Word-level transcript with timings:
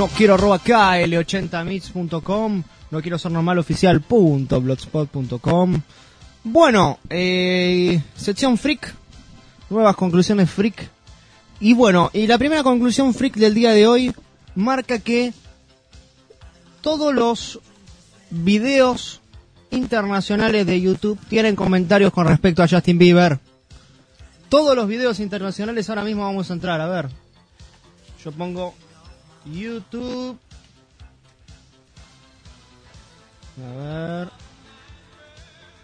No 0.00 0.08
quiero 0.08 0.32
arroba 0.32 0.58
kl80mix.com. 0.58 2.62
No 2.90 3.02
quiero 3.02 3.18
ser 3.18 3.32
normal 3.32 3.58
oficial.blogspot.com. 3.58 5.82
Bueno, 6.42 6.98
eh, 7.10 8.00
sección 8.16 8.56
freak. 8.56 8.94
Nuevas 9.68 9.94
conclusiones 9.96 10.50
freak. 10.50 10.88
Y 11.60 11.74
bueno, 11.74 12.08
y 12.14 12.26
la 12.26 12.38
primera 12.38 12.62
conclusión 12.62 13.12
freak 13.12 13.34
del 13.34 13.52
día 13.52 13.72
de 13.72 13.86
hoy 13.86 14.14
marca 14.54 15.00
que 15.00 15.34
todos 16.80 17.14
los 17.14 17.60
videos 18.30 19.20
internacionales 19.70 20.64
de 20.64 20.80
YouTube 20.80 21.18
tienen 21.28 21.54
comentarios 21.54 22.10
con 22.10 22.26
respecto 22.26 22.62
a 22.62 22.68
Justin 22.68 22.96
Bieber. 22.96 23.38
Todos 24.48 24.74
los 24.74 24.88
videos 24.88 25.20
internacionales 25.20 25.90
ahora 25.90 26.04
mismo 26.04 26.22
vamos 26.22 26.50
a 26.50 26.54
entrar, 26.54 26.80
a 26.80 26.88
ver. 26.88 27.10
Yo 28.24 28.32
pongo 28.32 28.74
YouTube. 29.44 30.38
A 33.58 33.78
ver. 33.78 34.28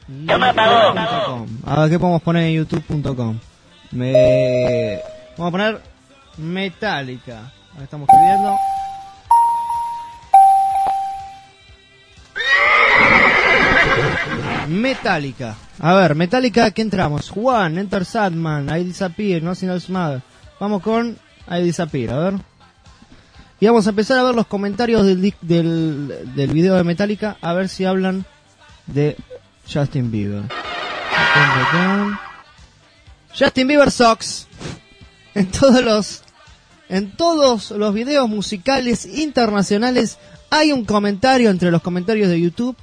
YouTube.com. 0.08 1.48
A 1.64 1.80
ver 1.80 1.90
qué 1.90 1.98
podemos 1.98 2.22
poner 2.22 2.44
en 2.44 2.54
youtube.com. 2.54 3.38
Me... 3.92 5.00
Vamos 5.36 5.48
a 5.48 5.50
poner 5.50 5.82
Metallica. 6.36 7.52
Ahí 7.76 7.84
estamos 7.84 8.08
escribiendo. 8.08 8.56
Metallica. 14.68 15.56
A 15.78 15.94
ver, 15.94 16.14
Metallica, 16.14 16.70
¿qué 16.70 16.82
entramos? 16.82 17.30
Juan, 17.30 17.78
Enter 17.78 18.04
Sadman, 18.04 18.68
I 18.76 18.84
Disappear, 18.84 19.42
Nothing 19.42 19.70
Else 19.70 19.92
Matters. 19.92 20.22
Vamos 20.58 20.82
con 20.82 21.18
I 21.48 21.62
Disappear, 21.62 22.12
a 22.12 22.18
ver. 22.18 22.55
Y 23.58 23.66
vamos 23.66 23.86
a 23.86 23.90
empezar 23.90 24.18
a 24.18 24.22
ver 24.22 24.34
los 24.34 24.46
comentarios 24.46 25.06
del, 25.06 25.34
del, 25.40 26.34
del 26.34 26.50
video 26.50 26.74
de 26.74 26.84
Metallica, 26.84 27.38
a 27.40 27.54
ver 27.54 27.68
si 27.68 27.84
hablan 27.84 28.26
de 28.86 29.16
Justin 29.72 30.10
Bieber. 30.10 30.42
Justin 33.38 33.68
Bieber 33.68 33.90
sucks. 33.90 34.46
En 35.34 35.50
todos 35.50 35.84
los, 35.84 36.22
en 36.88 37.14
todos 37.14 37.70
los 37.72 37.92
videos 37.92 38.26
musicales 38.26 39.04
internacionales 39.04 40.16
hay 40.48 40.72
un 40.72 40.86
comentario 40.86 41.50
entre 41.50 41.70
los 41.70 41.82
comentarios 41.82 42.30
de 42.30 42.40
YouTube 42.40 42.74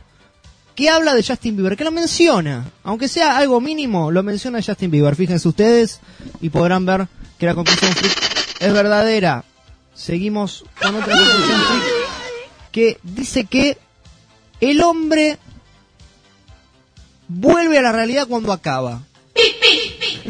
que 0.75 0.87
habla 0.87 1.15
de 1.15 1.23
Justin 1.23 1.55
Bieber, 1.55 1.75
que 1.75 1.83
lo 1.83 1.91
menciona, 1.91 2.63
aunque 2.83 3.07
sea 3.07 3.37
algo 3.37 3.59
mínimo, 3.59 4.11
lo 4.11 4.21
menciona 4.21 4.61
Justin 4.61 4.91
Bieber. 4.91 5.15
Fíjense 5.15 5.47
ustedes 5.47 5.99
y 6.41 6.49
podrán 6.49 6.85
ver 6.85 7.07
que 7.39 7.47
la 7.47 7.55
conclusión 7.55 7.91
es 8.59 8.71
verdadera. 8.73 9.43
Seguimos 9.93 10.65
con 10.81 10.95
otra 10.95 11.15
que 12.71 12.97
dice 13.03 13.45
que 13.45 13.77
el 14.59 14.81
hombre 14.81 15.37
vuelve 17.27 17.77
a 17.77 17.81
la 17.81 17.91
realidad 17.91 18.27
cuando 18.27 18.51
acaba. 18.51 19.03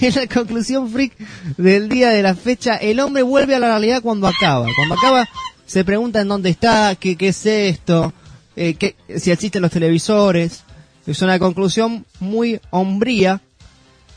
En 0.00 0.14
la 0.14 0.26
conclusión 0.28 0.90
freak 0.90 1.16
del 1.56 1.88
día 1.88 2.10
de 2.10 2.22
la 2.22 2.36
fecha, 2.36 2.76
el 2.76 3.00
hombre 3.00 3.22
vuelve 3.22 3.56
a 3.56 3.58
la 3.58 3.68
realidad 3.68 4.00
cuando 4.00 4.28
acaba. 4.28 4.66
Cuando 4.76 4.94
acaba, 4.94 5.28
se 5.66 5.84
pregunta 5.84 6.20
en 6.20 6.28
dónde 6.28 6.50
está, 6.50 6.94
qué, 6.94 7.16
qué 7.16 7.28
es 7.28 7.46
esto, 7.46 8.12
eh, 8.54 8.76
si 9.16 9.30
existen 9.32 9.62
los 9.62 9.72
televisores. 9.72 10.62
Es 11.04 11.22
una 11.22 11.38
conclusión 11.38 12.04
muy 12.20 12.60
hombría 12.70 13.40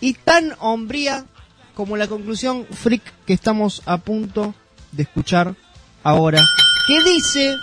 y 0.01 0.13
tan 0.13 0.53
hombría 0.59 1.25
como 1.73 1.97
la 1.97 2.07
conclusión 2.07 2.65
freak 2.65 3.01
que 3.25 3.33
estamos 3.33 3.81
a 3.85 3.97
punto 3.97 4.53
de 4.91 5.03
escuchar 5.03 5.55
ahora. 6.03 6.39
Que 6.87 7.03
dice, 7.03 7.55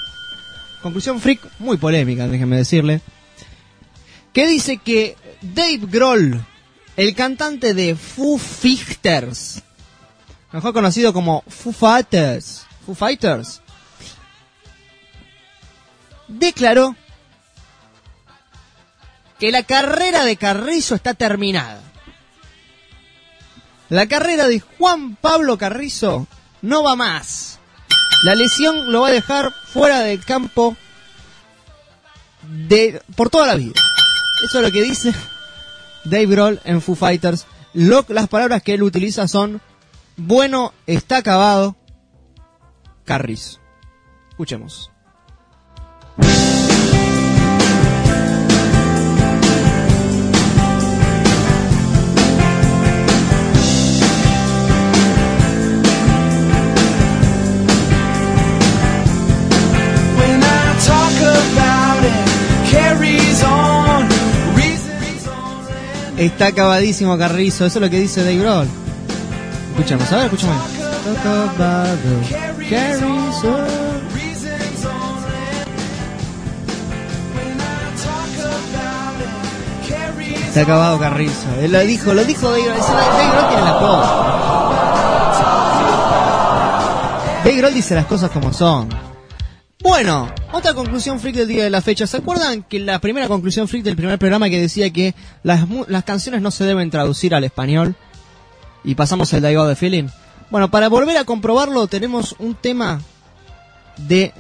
conclusión 0.83 1.21
freak 1.21 1.41
muy 1.59 1.77
polémica, 1.77 2.27
déjenme 2.29 2.57
decirle, 2.57 3.01
que 4.33 4.47
dice 4.47 4.79
que 4.79 5.17
Dave 5.43 5.81
Grohl, 5.83 6.45
el 6.97 7.15
cantante 7.15 7.75
de 7.75 7.97
Foo 7.97 8.39
Fighters, 8.39 9.63
mejor 10.53 10.73
conocido 10.73 11.13
como 11.13 11.43
Foo 11.47 11.73
Fighters, 11.73 12.67
Foo 12.87 12.95
Fighters, 12.95 13.61
declaró 16.29 16.95
que 19.39 19.53
la 19.53 19.63
carrera 19.63 20.25
de 20.25 20.37
Carrizo 20.37 20.95
está 20.95 21.15
terminada. 21.15 21.81
La 23.89 24.07
carrera 24.07 24.49
de 24.49 24.61
Juan 24.61 25.17
Pablo 25.17 25.57
Carrizo 25.59 26.27
no 26.63 26.83
va 26.83 26.95
más. 26.97 27.59
La 28.25 28.35
lesión 28.35 28.91
lo 28.93 29.03
va 29.03 29.09
a 29.09 29.13
dejar 29.13 29.53
fuera 29.73 30.01
del 30.01 30.25
campo 30.25 30.77
de 32.43 33.03
por 33.17 33.31
toda 33.31 33.47
la 33.47 33.55
vida. 33.55 33.75
Eso 34.45 34.59
es 34.59 34.65
lo 34.65 34.71
que 34.73 34.83
dice 34.83 35.13
Dave 36.05 36.27
Grohl 36.27 36.61
en 36.65 36.81
Foo 36.81 36.95
Fighters. 36.95 37.47
Lo- 37.75 38.05
las 38.09 38.29
palabras 38.29 38.63
que 38.63 38.75
él 38.75 38.83
utiliza 38.83 39.29
son 39.29 39.61
bueno, 40.17 40.73
está 40.87 41.19
acabado, 41.19 41.77
Carrizo. 43.05 43.61
Escuchemos. 44.31 44.91
Está 66.19 66.49
acabadísimo 66.49 67.17
Carrizo, 67.17 67.65
eso 67.65 67.79
es 67.79 67.83
lo 67.83 67.89
que 67.89 68.01
dice 68.01 68.25
Dave 68.25 68.39
Grohl. 68.39 68.67
Escuchamos, 69.71 70.13
a 70.13 70.17
ver, 70.17 70.25
escuchamos. 70.25 70.57
Está 70.67 71.43
acabado, 71.43 71.97
Carrizo. 72.69 73.59
Está 80.49 80.63
acabado. 80.63 80.99
Él 81.61 81.71
lo 81.71 81.81
dijo, 81.81 82.13
lo 82.13 82.25
dijo 82.25 82.51
Dave 82.51 82.65
Grohl. 82.65 82.79
Dave 82.79 83.29
Grohl 83.31 83.49
tiene 83.49 83.63
las 83.63 83.77
cosas. 83.77 84.11
Dave 87.45 87.57
Grohl 87.57 87.75
dice 87.75 87.95
las 87.95 88.07
cosas 88.07 88.31
como 88.31 88.53
son. 88.53 88.89
Bueno, 89.81 90.29
otra 90.53 90.75
conclusión 90.75 91.21
freak 91.21 91.37
del 91.37 91.49
día 91.49 91.63
de 91.63 91.71
la 91.71 91.81
fecha. 91.81 92.07
¿Se 92.07 92.17
acuerdan 92.17 92.65
que 92.65 92.81
la 92.81 92.99
primera 92.99 93.29
conclusión 93.29 93.69
freak 93.69 93.85
del 93.85 93.95
primer 93.95 94.19
programa 94.19 94.51
que 94.51 94.61
decía 94.61 94.91
que 94.91 95.15
las, 95.45 95.67
las 95.87 96.03
canciones 96.03 96.43
no 96.43 96.51
se 96.51 96.65
deben 96.65 96.91
traducir 96.91 97.33
al 97.35 97.45
español? 97.45 97.95
Y 98.83 98.97
pasamos 98.97 99.33
el 99.33 99.43
Dive 99.43 99.67
de 99.69 99.77
Feeling. 99.77 100.09
Bueno, 100.51 100.69
para 100.71 100.89
volver 100.89 101.17
a 101.17 101.25
comprobarlo 101.25 101.87
tenemos 101.87 102.35
un 102.41 102.57
tema 102.57 103.01
de 103.99 104.33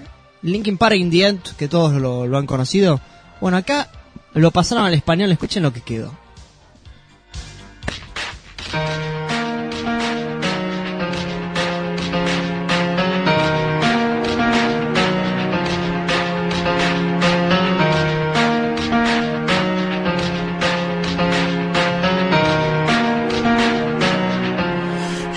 Linkin 0.42 0.76
Park 0.76 0.96
in 0.96 1.40
que 1.56 1.68
todos 1.68 1.92
lo, 1.92 2.26
lo 2.26 2.38
han 2.38 2.46
conocido. 2.46 3.00
Bueno, 3.40 3.58
acá 3.58 3.88
lo 4.34 4.50
pasaron 4.50 4.84
al 4.86 4.94
español, 4.94 5.30
escuchen 5.30 5.62
lo 5.62 5.72
que 5.72 5.82
quedó. 5.82 6.17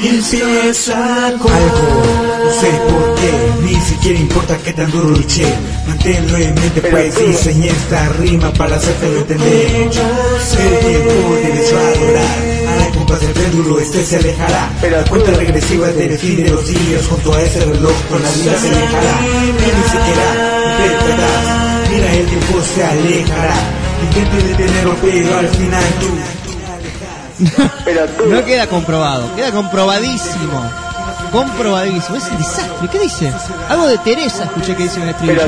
Empieza 0.07 1.27
Algo, 1.27 1.49
no 1.49 2.51
sé 2.59 2.71
por 2.89 3.15
qué, 3.15 3.31
ni 3.63 3.75
siquiera 3.81 4.19
importa 4.19 4.57
que 4.57 4.73
tan 4.73 4.89
duro 4.91 5.09
luché. 5.09 5.45
Manténlo 5.87 6.37
en 6.37 6.53
mente, 6.55 6.81
pues 6.81 7.17
diseñé 7.17 7.67
esta 7.67 8.09
rima 8.09 8.51
para 8.53 8.75
hacerte 8.77 9.05
entender. 9.05 9.67
El 9.71 10.79
tiempo 10.79 11.35
debes 11.43 11.73
valorar, 11.73 12.85
al 12.85 12.93
compás 12.93 13.19
del 13.21 13.31
péndulo 13.31 13.79
este 13.79 14.03
se 14.03 14.17
alejará. 14.17 14.69
La 14.89 15.03
cuenta 15.05 15.31
regresiva 15.31 15.87
del 15.89 16.17
fin 16.17 16.43
de 16.43 16.49
los 16.49 16.67
días, 16.67 17.07
junto 17.07 17.33
a 17.33 17.41
ese 17.41 17.59
reloj 17.65 17.95
con 18.09 18.21
la 18.21 18.29
vida 18.31 18.57
se 18.57 18.69
alejará. 18.69 19.19
Y 19.21 19.51
ni 19.51 19.83
siquiera 19.83 20.27
despertarás, 20.79 21.89
mira 21.89 22.13
el 22.13 22.25
tiempo 22.25 22.61
se 22.73 22.83
alejará. 22.83 23.55
Intente 24.03 24.47
detenerlo, 24.47 24.95
pero 25.01 25.37
al 25.37 25.47
final 25.49 25.83
tú. 25.99 26.50
No 28.27 28.45
queda 28.45 28.67
comprobado, 28.67 29.35
queda 29.35 29.51
comprobadísimo. 29.51 30.63
Comprobadísimo. 31.31 32.17
Es 32.17 32.29
un 32.29 32.37
desastre. 32.37 32.87
¿Qué 32.91 32.99
dice? 32.99 33.31
Algo 33.69 33.87
de 33.87 33.97
Teresa, 33.99 34.43
escuché 34.43 34.75
que 34.75 34.83
dice 34.83 34.97
en 34.97 35.03
el 35.03 35.09
estribillo. 35.09 35.41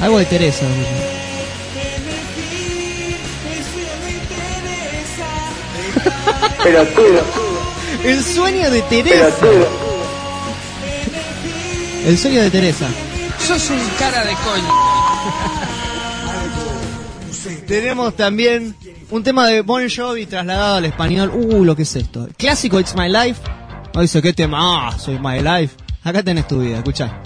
Algo 0.00 0.18
de 0.18 0.24
Teresa. 0.26 0.66
El 8.04 8.24
sueño 8.24 8.70
de 8.70 8.82
Teresa. 8.82 9.36
El 12.04 12.18
sueño 12.18 12.42
de 12.42 12.50
Teresa. 12.50 12.86
Sos 13.46 13.70
un 13.70 13.80
cara 13.98 14.24
de 14.24 14.34
coño. 14.34 15.65
Tenemos 17.66 18.14
también 18.14 18.76
un 19.10 19.22
tema 19.24 19.48
de 19.48 19.62
Bon 19.62 19.82
Jovi 19.88 20.26
trasladado 20.26 20.76
al 20.76 20.84
español. 20.84 21.32
Uh, 21.34 21.64
lo 21.64 21.74
que 21.74 21.82
es 21.82 21.96
esto. 21.96 22.28
Clásico 22.36 22.78
It's 22.78 22.94
My 22.94 23.08
Life. 23.08 23.40
No 23.92 24.02
dice, 24.02 24.22
¿qué 24.22 24.32
tema? 24.32 24.88
Ah, 24.88 24.96
soy 24.98 25.18
My 25.18 25.40
Life. 25.40 25.74
Acá 26.04 26.22
tenés 26.22 26.46
tu 26.46 26.60
vida, 26.60 26.76
escuchá. 26.76 27.20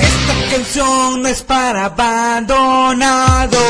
Esta 0.00 0.34
canción 0.56 1.22
no 1.22 1.28
es 1.28 1.42
para 1.42 1.84
abandonados. 1.84 3.60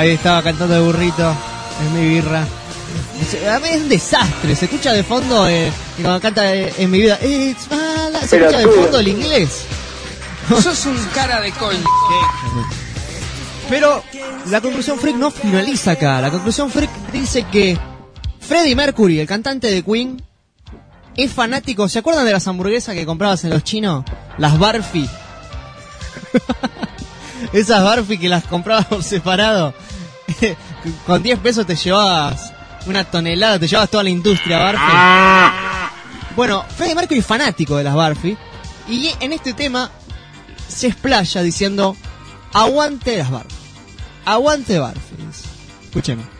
Ahí 0.00 0.12
estaba 0.12 0.42
cantando 0.42 0.74
el 0.76 0.82
burrito. 0.82 1.30
Es 1.84 1.90
mi 1.92 2.08
birra. 2.08 2.46
Es- 3.20 3.46
a 3.46 3.58
mí 3.58 3.68
Es 3.68 3.82
un 3.82 3.88
desastre. 3.90 4.56
Se 4.56 4.64
escucha 4.64 4.94
de 4.94 5.02
fondo 5.04 5.46
eh, 5.46 5.70
y 5.98 6.02
cuando 6.02 6.20
canta 6.22 6.54
eh, 6.54 6.72
en 6.78 6.90
mi 6.90 7.02
vida. 7.02 7.18
It's 7.22 7.68
my 7.70 8.10
life, 8.14 8.26
Se 8.26 8.38
escucha 8.38 8.58
de 8.60 8.66
fondo 8.68 8.98
el 8.98 9.08
inglés. 9.08 9.64
Sos 10.48 10.86
un 10.86 10.96
cara 11.14 11.38
de 11.42 11.52
coño. 11.52 11.84
Pero 13.68 14.02
la 14.46 14.62
conclusión 14.62 14.98
freak 14.98 15.16
no 15.16 15.30
finaliza 15.30 15.90
acá. 15.92 16.18
La 16.22 16.30
conclusión 16.30 16.70
freak 16.70 16.90
dice 17.12 17.44
que 17.52 17.78
Freddie 18.40 18.74
Mercury, 18.74 19.20
el 19.20 19.26
cantante 19.26 19.70
de 19.70 19.82
Queen, 19.82 20.20
es 21.14 21.30
fanático. 21.30 21.90
¿Se 21.90 21.98
acuerdan 21.98 22.24
de 22.24 22.32
las 22.32 22.48
hamburguesas 22.48 22.94
que 22.94 23.04
comprabas 23.04 23.44
en 23.44 23.50
los 23.50 23.62
chinos? 23.64 24.02
Las 24.38 24.58
Barfi. 24.58 25.06
Esas 27.52 27.82
Barfi 27.82 28.18
que 28.18 28.28
las 28.28 28.44
comprabas 28.44 28.86
por 28.86 29.02
separado. 29.02 29.74
Con 31.06 31.22
10 31.22 31.38
pesos 31.40 31.66
te 31.66 31.76
llevabas 31.76 32.52
una 32.86 33.04
tonelada, 33.04 33.58
te 33.58 33.66
llevabas 33.66 33.90
toda 33.90 34.04
la 34.04 34.10
industria 34.10 34.58
Barfi. 34.58 35.56
Bueno, 36.36 36.64
Freddie 36.76 36.94
Mercury 36.94 37.20
es 37.20 37.26
fanático 37.26 37.76
de 37.76 37.84
las 37.84 37.94
Barfi. 37.94 38.36
Y 38.88 39.10
en 39.20 39.32
este 39.32 39.52
tema 39.52 39.90
se 40.68 40.88
explaya 40.88 41.42
diciendo 41.42 41.96
aguante 42.52 43.18
las 43.18 43.30
Barfi. 43.30 43.54
Aguante 44.24 44.78
Barfi. 44.78 45.14
Escúcheme. 45.84 46.39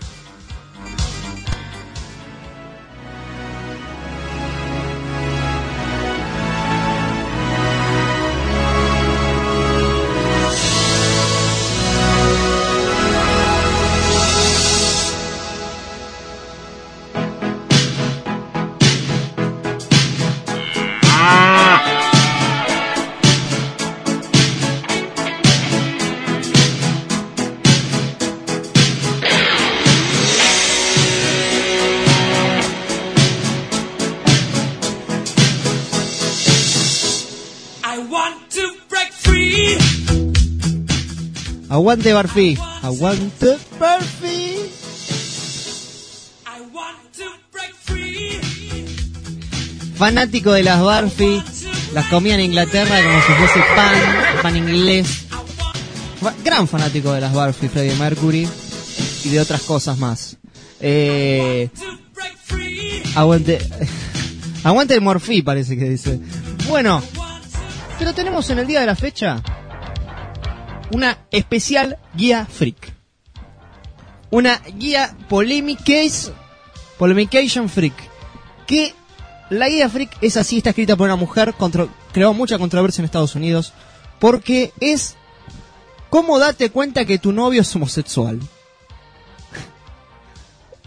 Aguante 41.80 42.12
Barfi. 42.12 42.58
Aguante 42.82 43.56
Barfi. 43.78 44.56
I 46.44 46.60
want 46.74 46.98
to 47.16 47.24
break 47.50 47.74
free. 47.86 48.38
Fanático 49.94 50.52
de 50.52 50.62
las 50.62 50.82
Barfi. 50.82 51.42
Las 51.94 52.04
comía 52.08 52.34
en 52.34 52.42
Inglaterra 52.42 53.02
como 53.02 53.22
si 53.22 53.32
fuese 53.32 53.66
pan, 53.74 53.94
pan 54.42 54.56
inglés. 54.58 55.24
Gran 56.44 56.68
fanático 56.68 57.14
de 57.14 57.22
las 57.22 57.32
Barfi, 57.32 57.68
Freddie 57.68 57.96
Mercury. 57.96 58.46
Y 59.24 59.30
de 59.30 59.40
otras 59.40 59.62
cosas 59.62 59.96
más. 59.96 60.36
Eh, 60.80 61.70
aguante. 63.14 63.58
Aguante 64.64 64.92
el 64.92 65.00
Morfí, 65.00 65.40
parece 65.40 65.78
que 65.78 65.88
dice. 65.88 66.20
Bueno, 66.68 67.02
pero 67.98 68.12
tenemos 68.12 68.50
en 68.50 68.58
el 68.58 68.66
día 68.66 68.80
de 68.80 68.86
la 68.86 68.96
fecha 68.96 69.42
una 70.92 71.18
especial 71.30 71.98
guía 72.14 72.46
freak. 72.46 72.94
Una 74.30 74.58
guía 74.76 75.16
polemiques, 75.28 76.30
polemication 76.98 77.68
freak. 77.68 77.94
Que 78.66 78.94
la 79.50 79.68
guía 79.68 79.88
freak 79.88 80.16
es 80.20 80.36
así, 80.36 80.58
está 80.58 80.70
escrita 80.70 80.96
por 80.96 81.06
una 81.06 81.16
mujer, 81.16 81.54
contro- 81.58 81.88
creó 82.12 82.32
mucha 82.34 82.58
controversia 82.58 83.02
en 83.02 83.06
Estados 83.06 83.34
Unidos, 83.34 83.72
porque 84.20 84.72
es 84.80 85.16
cómo 86.10 86.38
date 86.38 86.70
cuenta 86.70 87.04
que 87.04 87.18
tu 87.18 87.32
novio 87.32 87.62
es 87.62 87.74
homosexual. 87.74 88.38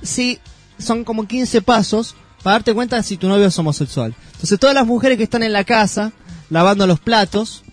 Sí, 0.01 0.39
son 0.77 1.03
como 1.03 1.27
15 1.27 1.61
pasos 1.61 2.15
para 2.41 2.55
darte 2.55 2.73
cuenta 2.73 3.01
si 3.03 3.17
tu 3.17 3.27
novio 3.27 3.45
es 3.47 3.57
homosexual. 3.59 4.13
Entonces 4.33 4.59
todas 4.59 4.75
las 4.75 4.85
mujeres 4.85 5.17
que 5.17 5.23
están 5.23 5.43
en 5.43 5.53
la 5.53 5.63
casa 5.63 6.11
lavando 6.49 6.85
los 6.87 6.99
platos 6.99 7.63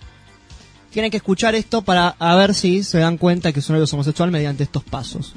tienen 0.90 1.10
que 1.10 1.18
escuchar 1.18 1.54
esto 1.54 1.82
para 1.82 2.16
a 2.18 2.34
ver 2.36 2.54
si 2.54 2.82
se 2.82 2.98
dan 2.98 3.16
cuenta 3.16 3.52
que 3.52 3.60
novio 3.68 3.84
es 3.84 3.92
homosexual 3.92 4.30
mediante 4.30 4.64
estos 4.64 4.84
pasos. 4.84 5.32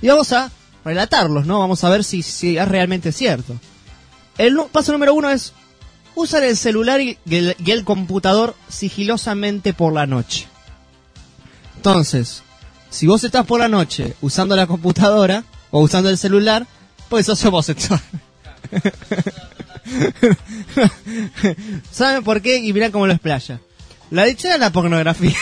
Y 0.00 0.08
vamos 0.08 0.32
a 0.32 0.50
relatarlos, 0.84 1.46
¿no? 1.46 1.58
Vamos 1.58 1.84
a 1.84 1.90
ver 1.90 2.04
si, 2.04 2.22
si 2.22 2.56
es 2.56 2.68
realmente 2.68 3.12
cierto. 3.12 3.54
El 4.38 4.58
paso 4.72 4.92
número 4.92 5.14
uno 5.14 5.30
es 5.30 5.52
usar 6.14 6.42
el 6.42 6.56
celular 6.56 7.00
y 7.00 7.18
el, 7.30 7.56
y 7.64 7.70
el 7.70 7.84
computador 7.84 8.54
sigilosamente 8.68 9.72
por 9.72 9.92
la 9.92 10.06
noche. 10.06 10.46
Entonces, 11.76 12.42
si 12.90 13.06
vos 13.06 13.22
estás 13.24 13.46
por 13.46 13.60
la 13.60 13.68
noche 13.68 14.14
usando 14.20 14.56
la 14.56 14.66
computadora 14.66 15.44
o 15.70 15.80
usando 15.80 16.08
el 16.10 16.18
celular, 16.18 16.66
pues 17.08 17.26
sos 17.26 17.44
homosexual. 17.44 18.00
¿Saben 21.90 22.24
por 22.24 22.40
qué? 22.40 22.56
Y 22.58 22.72
mirá 22.72 22.90
cómo 22.90 23.06
lo 23.06 23.12
explaya. 23.12 23.60
La 24.14 24.22
adicción 24.22 24.52
a 24.52 24.58
la 24.58 24.70
pornografía. 24.70 25.34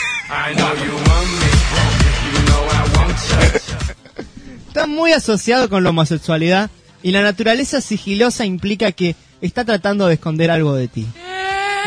Está 4.67 4.87
muy 4.87 5.11
asociado 5.11 5.69
con 5.69 5.83
la 5.83 5.91
homosexualidad 5.91 6.71
y 7.03 7.11
la 7.11 7.21
naturaleza 7.21 7.81
sigilosa 7.81 8.47
implica 8.47 8.91
que 8.91 9.15
está 9.41 9.63
tratando 9.63 10.07
de 10.07 10.15
esconder 10.15 10.49
algo 10.49 10.73
de 10.73 10.87
ti. 10.87 11.05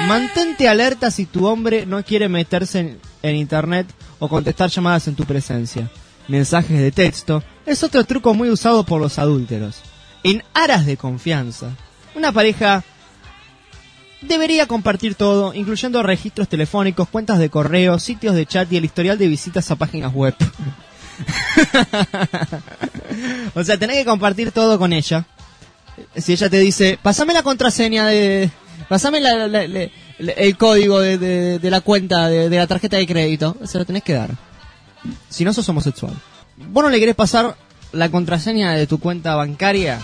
Mantente 0.06 0.68
alerta 0.68 1.10
si 1.10 1.26
tu 1.26 1.48
hombre 1.48 1.86
no 1.86 2.04
quiere 2.04 2.28
meterse 2.28 2.78
en, 2.78 3.00
en 3.24 3.34
internet 3.34 3.88
o 4.20 4.28
contestar 4.28 4.70
llamadas 4.70 5.08
en 5.08 5.16
tu 5.16 5.24
presencia. 5.24 5.90
Mensajes 6.28 6.78
de 6.78 6.92
texto 6.92 7.42
es 7.66 7.82
otro 7.82 8.04
truco 8.04 8.32
muy 8.32 8.48
usado 8.48 8.86
por 8.86 9.00
los 9.00 9.18
adúlteros. 9.18 9.80
En 10.22 10.44
aras 10.54 10.86
de 10.86 10.96
confianza, 10.96 11.70
una 12.14 12.30
pareja 12.30 12.84
debería 14.28 14.66
compartir 14.66 15.14
todo, 15.14 15.54
incluyendo 15.54 16.02
registros 16.02 16.48
telefónicos, 16.48 17.08
cuentas 17.08 17.38
de 17.38 17.50
correo, 17.50 17.98
sitios 17.98 18.34
de 18.34 18.46
chat 18.46 18.70
y 18.72 18.76
el 18.76 18.84
historial 18.84 19.18
de 19.18 19.28
visitas 19.28 19.70
a 19.70 19.76
páginas 19.76 20.12
web. 20.14 20.34
o 23.54 23.64
sea, 23.64 23.78
tenés 23.78 23.96
que 23.96 24.04
compartir 24.04 24.52
todo 24.52 24.78
con 24.78 24.92
ella. 24.92 25.24
Si 26.16 26.32
ella 26.32 26.50
te 26.50 26.58
dice, 26.58 26.98
pasame 27.02 27.32
la 27.32 27.42
contraseña 27.42 28.06
de... 28.06 28.50
Pasame 28.88 29.20
la- 29.20 29.46
el 30.18 30.56
código 30.56 31.00
de 31.00 31.58
la 31.62 31.80
cuenta 31.80 32.28
de, 32.28 32.48
de 32.48 32.56
la 32.56 32.66
tarjeta 32.66 32.96
de 32.96 33.06
crédito, 33.06 33.56
se 33.64 33.78
lo 33.78 33.84
tenés 33.84 34.02
que 34.02 34.14
dar. 34.14 34.30
Si 35.28 35.44
no 35.44 35.52
sos 35.52 35.68
homosexual. 35.68 36.14
Vos 36.56 36.84
no 36.84 36.90
le 36.90 36.98
querés 36.98 37.14
pasar 37.14 37.56
la 37.92 38.08
contraseña 38.10 38.72
de 38.72 38.86
tu 38.86 38.98
cuenta 38.98 39.34
bancaria 39.34 39.98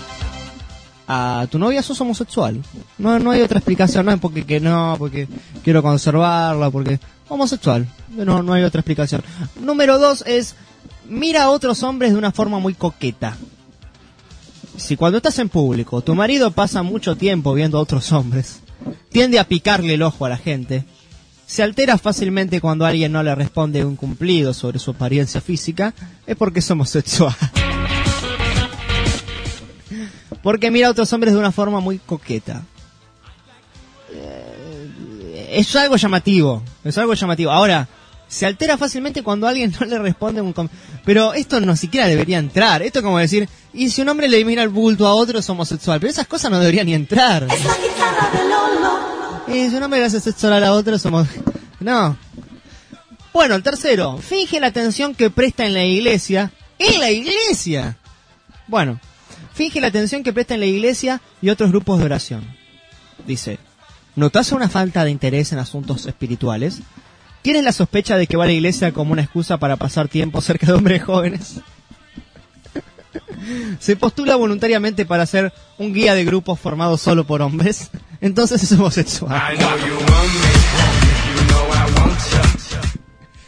a 1.07 1.47
tu 1.51 1.59
novia, 1.59 1.83
sos 1.83 2.01
homosexual. 2.01 2.61
No, 2.99 3.19
no 3.19 3.31
hay 3.31 3.41
otra 3.41 3.59
explicación, 3.59 4.07
no 4.07 4.13
es 4.13 4.21
porque 4.21 4.45
que 4.45 4.61
no, 4.61 4.97
porque 4.99 5.29
quiero 5.63 5.83
conservarla, 5.83 6.71
porque 6.71 6.99
homosexual. 7.29 7.87
No, 8.11 8.43
no 8.43 8.53
hay 8.53 8.63
otra 8.63 8.81
explicación. 8.81 9.23
Número 9.61 9.99
dos 9.99 10.25
es 10.27 10.55
mira 11.09 11.45
a 11.45 11.51
otros 11.51 11.83
hombres 11.83 12.13
de 12.13 12.19
una 12.19 12.33
forma 12.33 12.59
muy 12.59 12.75
coqueta. 12.75 13.37
Si 14.77 14.97
cuando 14.97 15.19
estás 15.19 15.39
en 15.39 15.49
público, 15.49 16.01
tu 16.01 16.15
marido 16.15 16.51
pasa 16.51 16.83
mucho 16.83 17.17
tiempo 17.17 17.53
viendo 17.53 17.79
a 17.79 17.83
otros 17.83 18.11
hombres, 18.13 18.61
tiende 19.11 19.39
a 19.39 19.45
picarle 19.45 19.95
el 19.95 20.03
ojo 20.03 20.25
a 20.25 20.31
la 20.31 20.39
gente, 20.39 20.85
se 21.47 21.63
altera 21.63 21.99
fácilmente 21.99 22.61
cuando 22.61 22.87
alguien 22.87 23.13
no 23.13 23.23
le 23.23 23.35
responde 23.35 23.85
un 23.85 23.97
cumplido 23.97 24.55
sobre 24.55 24.79
su 24.79 24.93
apariencia 24.93 25.43
física, 25.43 25.93
es 26.27 26.37
porque 26.37 26.61
es 26.61 26.71
homosexual. 26.71 27.35
Porque 30.43 30.71
mira 30.71 30.89
a 30.89 30.91
otros 30.91 31.13
hombres 31.13 31.33
de 31.35 31.39
una 31.39 31.53
forma 31.53 31.81
muy 31.81 31.99
coqueta. 31.99 32.63
Eh, 34.13 35.49
es 35.53 35.75
algo 35.77 35.97
llamativo, 35.97 36.63
es 36.85 36.97
algo 36.99 37.15
llamativo. 37.15 37.51
Ahora, 37.51 37.89
se 38.29 38.47
altera 38.47 38.77
fácilmente 38.79 39.23
cuando 39.23 39.47
alguien 39.47 39.75
no 39.81 39.87
le 39.87 39.99
responde 39.99 40.41
un 40.41 40.53
com- 40.53 40.69
Pero 41.05 41.35
esto 41.35 41.61
no 41.61 41.77
siquiera 41.77 42.07
debería 42.07 42.39
entrar. 42.39 42.83
Esto 42.83 42.99
es 43.01 43.05
como 43.05 43.19
decir, 43.19 43.49
y 43.73 43.91
si 43.91 44.03
un 44.03 44.09
hombre 44.09 44.29
le 44.29 44.45
mira 44.45 44.63
el 44.63 44.69
bulto 44.69 45.07
a 45.07 45.15
otro 45.15 45.39
es 45.39 45.49
homosexual. 45.51 46.01
Pero 46.01 46.11
esas 46.11 46.27
cosas 46.27 46.51
no 46.51 46.59
deberían 46.59 46.87
ni 46.87 46.95
entrar. 46.95 47.47
Y 49.49 49.69
si 49.69 49.75
un 49.77 49.83
hombre 49.83 50.01
le 50.01 50.07
hace 50.07 50.21
sexo 50.21 50.47
oral 50.47 50.65
a 50.65 50.73
otro 50.73 50.97
es 50.97 51.05
homosexual. 51.07 51.45
No. 51.81 52.17
Bueno, 53.33 53.57
el 53.57 53.63
tercero, 53.65 54.17
finge 54.19 54.61
la 54.61 54.69
atención 54.69 55.17
que 55.17 55.31
presta 55.31 55.67
en 55.67 55.75
la 55.75 55.83
iglesia. 55.85 56.53
¡En 56.79 57.01
la 57.01 57.11
iglesia! 57.11 57.97
Bueno, 58.69 59.01
finge 59.55 59.81
la 59.81 59.89
atención 59.89 60.23
que 60.23 60.33
presta 60.33 60.55
en 60.55 60.61
la 60.61 60.67
iglesia 60.67 61.21
y 61.41 61.51
otros 61.51 61.71
grupos 61.71 61.99
de 61.99 62.07
oración. 62.07 62.45
Dice, 63.27 63.59
¿notas 64.17 64.53
una 64.53 64.69
falta 64.69 65.05
de 65.05 65.11
interés 65.11 65.53
en 65.53 65.59
asuntos 65.59 66.07
espirituales? 66.07 66.81
¿Tienes 67.43 67.65
la 67.65 67.73
sospecha 67.73 68.17
de 68.17 68.27
que 68.27 68.37
va 68.37 68.45
a 68.45 68.47
la 68.47 68.53
iglesia 68.53 68.93
como 68.93 69.13
una 69.13 69.23
excusa 69.23 69.59
para 69.59 69.77
pasar 69.77 70.09
tiempo 70.09 70.41
cerca 70.41 70.67
de 70.67 70.75
hombres 70.75 71.03
jóvenes? 71.03 71.61
Se 73.81 73.97
postula 73.97 74.37
voluntariamente 74.37 75.05
para 75.05 75.27
ser 75.27 75.53
un 75.79 75.93
guía 75.93 76.15
de 76.15 76.25
grupos 76.25 76.61
formado 76.61 76.97
solo 76.97 77.25
por 77.25 77.43
hombres. 77.43 77.91
Entonces 78.21 78.63
es 78.63 78.73
homosexual. 78.73 79.57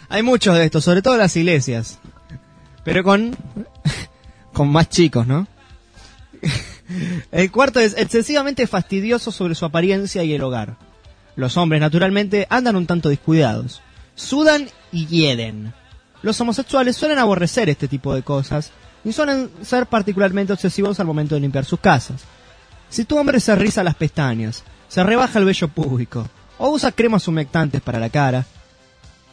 Hay 0.08 0.22
muchos 0.22 0.56
de 0.56 0.64
estos, 0.64 0.84
sobre 0.84 1.02
todo 1.02 1.14
en 1.14 1.20
las 1.20 1.36
iglesias. 1.36 1.98
Pero 2.84 3.04
con, 3.04 3.36
con 4.52 4.70
más 4.70 4.88
chicos, 4.88 5.26
¿no? 5.26 5.46
El 7.32 7.50
cuarto 7.50 7.80
es 7.80 7.94
excesivamente 7.96 8.66
fastidioso 8.66 9.32
sobre 9.32 9.54
su 9.54 9.64
apariencia 9.64 10.22
y 10.24 10.34
el 10.34 10.42
hogar. 10.42 10.76
Los 11.36 11.56
hombres, 11.56 11.80
naturalmente, 11.80 12.46
andan 12.50 12.76
un 12.76 12.86
tanto 12.86 13.08
descuidados. 13.08 13.82
Sudan 14.14 14.68
y 14.92 15.06
hieden. 15.06 15.72
Los 16.22 16.40
homosexuales 16.40 16.96
suelen 16.96 17.18
aborrecer 17.18 17.68
este 17.68 17.88
tipo 17.88 18.14
de 18.14 18.22
cosas 18.22 18.70
y 19.04 19.12
suelen 19.12 19.50
ser 19.62 19.86
particularmente 19.86 20.52
obsesivos 20.52 21.00
al 21.00 21.06
momento 21.06 21.34
de 21.34 21.40
limpiar 21.40 21.64
sus 21.64 21.80
casas. 21.80 22.22
Si 22.88 23.04
tu 23.04 23.18
hombre 23.18 23.40
se 23.40 23.54
riza 23.56 23.82
las 23.82 23.96
pestañas, 23.96 24.62
se 24.88 25.02
rebaja 25.02 25.38
el 25.38 25.44
vello 25.44 25.68
público 25.68 26.28
o 26.58 26.70
usa 26.70 26.92
cremas 26.92 27.26
humectantes 27.26 27.82
para 27.82 27.98
la 27.98 28.10
cara, 28.10 28.46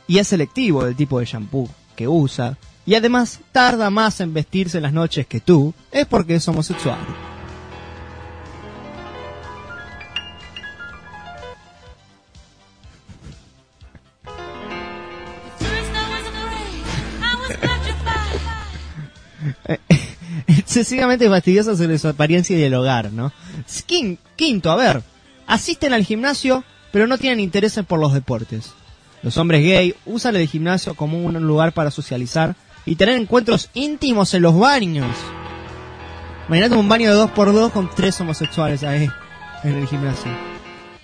y 0.07 0.17
es 0.17 0.27
selectivo 0.27 0.83
del 0.83 0.95
tipo 0.95 1.19
de 1.19 1.25
shampoo 1.25 1.69
que 1.95 2.07
usa, 2.07 2.57
y 2.85 2.95
además 2.95 3.39
tarda 3.51 3.89
más 3.89 4.21
en 4.21 4.33
vestirse 4.33 4.81
las 4.81 4.93
noches 4.93 5.27
que 5.27 5.39
tú, 5.39 5.73
es 5.91 6.05
porque 6.05 6.35
es 6.35 6.47
homosexual. 6.47 6.97
Excesivamente 20.47 21.29
fastidioso 21.29 21.75
sobre 21.75 21.97
su 21.99 22.07
apariencia 22.07 22.57
y 22.57 22.63
el 22.63 22.73
hogar, 22.73 23.11
¿no? 23.11 23.31
Quinto, 24.35 24.71
a 24.71 24.75
ver, 24.75 25.03
asisten 25.47 25.93
al 25.93 26.03
gimnasio, 26.05 26.63
pero 26.91 27.07
no 27.07 27.17
tienen 27.17 27.39
interés 27.39 27.79
por 27.87 27.99
los 27.99 28.13
deportes. 28.13 28.71
Los 29.23 29.37
hombres 29.37 29.63
gay 29.63 29.95
usan 30.05 30.35
el 30.35 30.47
gimnasio 30.47 30.95
como 30.95 31.23
un 31.23 31.33
lugar 31.45 31.73
para 31.73 31.91
socializar 31.91 32.55
y 32.85 32.95
tener 32.95 33.15
encuentros 33.19 33.69
íntimos 33.73 34.33
en 34.33 34.41
los 34.43 34.57
baños. 34.57 35.15
Imagínate 36.47 36.75
un 36.75 36.89
baño 36.89 37.09
de 37.09 37.15
dos 37.15 37.31
por 37.31 37.53
dos 37.53 37.71
con 37.71 37.89
tres 37.95 38.19
homosexuales 38.19 38.83
ahí 38.83 39.09
en 39.63 39.75
el 39.75 39.87
gimnasio. 39.87 40.31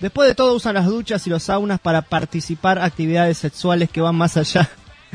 Después 0.00 0.28
de 0.28 0.34
todo 0.34 0.54
usan 0.54 0.74
las 0.74 0.86
duchas 0.86 1.26
y 1.26 1.30
los 1.30 1.44
saunas 1.44 1.80
para 1.80 2.02
participar 2.02 2.78
actividades 2.78 3.38
sexuales 3.38 3.90
que 3.90 4.00
van 4.00 4.14
más 4.14 4.36
allá 4.36 4.68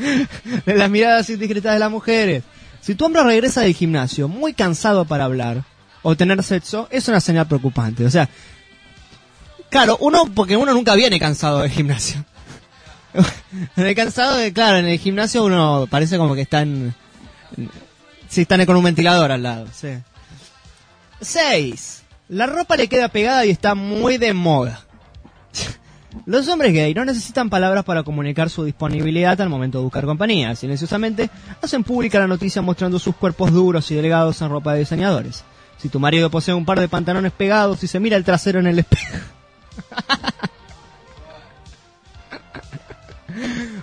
de 0.66 0.74
las 0.74 0.90
miradas 0.90 1.30
indiscretas 1.30 1.74
de 1.74 1.78
las 1.78 1.90
mujeres. 1.90 2.42
Si 2.80 2.94
tu 2.94 3.06
hombre 3.06 3.22
regresa 3.22 3.62
del 3.62 3.74
gimnasio 3.74 4.28
muy 4.28 4.52
cansado 4.52 5.06
para 5.06 5.24
hablar 5.24 5.64
o 6.02 6.16
tener 6.16 6.42
sexo, 6.42 6.86
es 6.90 7.08
una 7.08 7.20
señal 7.20 7.46
preocupante. 7.46 8.04
O 8.04 8.10
sea, 8.10 8.28
claro, 9.70 9.96
uno, 10.00 10.26
porque 10.34 10.56
uno 10.56 10.74
nunca 10.74 10.94
viene 10.94 11.18
cansado 11.18 11.60
del 11.60 11.70
gimnasio. 11.70 12.24
El 13.76 13.94
cansado, 13.94 14.36
de, 14.36 14.52
claro, 14.52 14.78
en 14.78 14.86
el 14.86 14.98
gimnasio 14.98 15.44
uno 15.44 15.86
parece 15.90 16.18
como 16.18 16.34
que 16.34 16.42
están. 16.42 16.94
Sí, 18.28 18.42
están 18.42 18.64
con 18.66 18.76
un 18.76 18.84
ventilador 18.84 19.30
al 19.30 19.42
lado, 19.42 19.66
sí. 19.72 19.88
6. 21.20 22.02
La 22.28 22.46
ropa 22.46 22.76
le 22.76 22.88
queda 22.88 23.08
pegada 23.08 23.44
y 23.46 23.50
está 23.50 23.74
muy 23.74 24.18
de 24.18 24.34
moda. 24.34 24.80
Los 26.26 26.48
hombres 26.48 26.72
gay 26.72 26.94
no 26.94 27.04
necesitan 27.04 27.50
palabras 27.50 27.84
para 27.84 28.02
comunicar 28.02 28.48
su 28.48 28.64
disponibilidad 28.64 29.40
al 29.40 29.48
momento 29.48 29.78
de 29.78 29.84
buscar 29.84 30.04
compañía. 30.04 30.54
Silenciosamente 30.54 31.28
hacen 31.60 31.82
pública 31.84 32.20
la 32.20 32.26
noticia 32.26 32.62
mostrando 32.62 32.98
sus 32.98 33.16
cuerpos 33.16 33.52
duros 33.52 33.90
y 33.90 33.94
delgados 33.94 34.40
en 34.40 34.48
ropa 34.48 34.72
de 34.72 34.80
diseñadores. 34.80 35.44
Si 35.78 35.88
tu 35.88 35.98
marido 35.98 36.30
posee 36.30 36.54
un 36.54 36.64
par 36.64 36.80
de 36.80 36.88
pantalones 36.88 37.32
pegados 37.32 37.82
y 37.82 37.88
se 37.88 38.00
mira 38.00 38.16
el 38.16 38.24
trasero 38.24 38.60
en 38.60 38.68
el 38.68 38.78
espejo. 38.78 39.18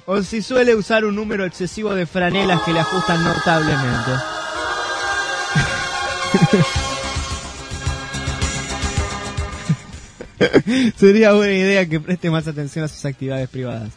o 0.05 0.21
si 0.21 0.41
suele 0.41 0.75
usar 0.75 1.05
un 1.05 1.15
número 1.15 1.45
excesivo 1.45 1.93
de 1.93 2.05
franelas 2.05 2.61
que 2.63 2.73
le 2.73 2.79
ajustan 2.79 3.23
notablemente. 3.23 4.11
Sería 10.97 11.33
buena 11.33 11.53
idea 11.53 11.87
que 11.87 11.99
preste 11.99 12.31
más 12.31 12.47
atención 12.47 12.85
a 12.85 12.87
sus 12.87 13.05
actividades 13.05 13.49
privadas. 13.49 13.89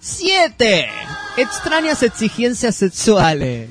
7. 0.00 0.88
Extrañas 1.36 2.02
exigencias 2.02 2.74
sexuales. 2.74 3.68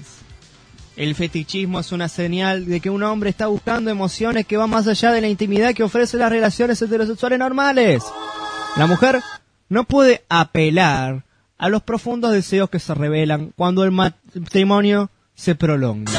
El 0.95 1.15
fetichismo 1.15 1.79
es 1.79 1.91
una 1.91 2.09
señal 2.09 2.65
de 2.65 2.81
que 2.81 2.89
un 2.89 3.03
hombre 3.03 3.29
está 3.29 3.47
buscando 3.47 3.89
emociones 3.89 4.45
que 4.45 4.57
van 4.57 4.69
más 4.69 4.85
allá 4.85 5.11
de 5.11 5.21
la 5.21 5.29
intimidad 5.29 5.73
que 5.73 5.83
ofrecen 5.83 6.19
las 6.19 6.29
relaciones 6.29 6.81
heterosexuales 6.81 7.39
normales. 7.39 8.03
La 8.75 8.85
mujer 8.85 9.21
no 9.69 9.83
puede 9.85 10.23
apelar 10.29 11.23
a 11.57 11.69
los 11.69 11.83
profundos 11.83 12.31
deseos 12.31 12.69
que 12.69 12.79
se 12.79 12.93
revelan 12.93 13.53
cuando 13.55 13.83
el 13.83 13.91
matrimonio 13.91 15.09
se 15.35 15.55
prolonga. 15.55 16.11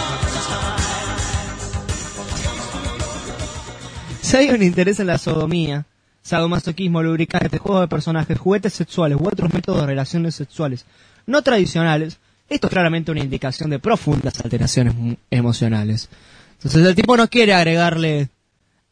Si 4.22 4.36
hay 4.36 4.50
un 4.50 4.62
interés 4.62 5.00
en 5.00 5.08
la 5.08 5.18
sodomía, 5.18 5.86
sadomasoquismo, 6.22 7.02
lubricante, 7.02 7.58
juegos 7.58 7.82
de 7.82 7.88
personajes, 7.88 8.38
juguetes 8.38 8.72
sexuales 8.72 9.18
u 9.20 9.26
otros 9.26 9.52
métodos 9.52 9.80
de 9.80 9.86
relaciones 9.86 10.34
sexuales 10.36 10.84
no 11.26 11.42
tradicionales, 11.42 12.18
esto 12.48 12.66
es 12.66 12.72
claramente 12.72 13.10
una 13.10 13.20
indicación 13.20 13.70
de 13.70 13.78
profundas 13.78 14.40
alteraciones 14.40 14.94
emocionales. 15.30 16.08
Entonces 16.54 16.84
el 16.84 16.94
tipo 16.94 17.16
no 17.16 17.28
quiere 17.28 17.54
agregarle 17.54 18.28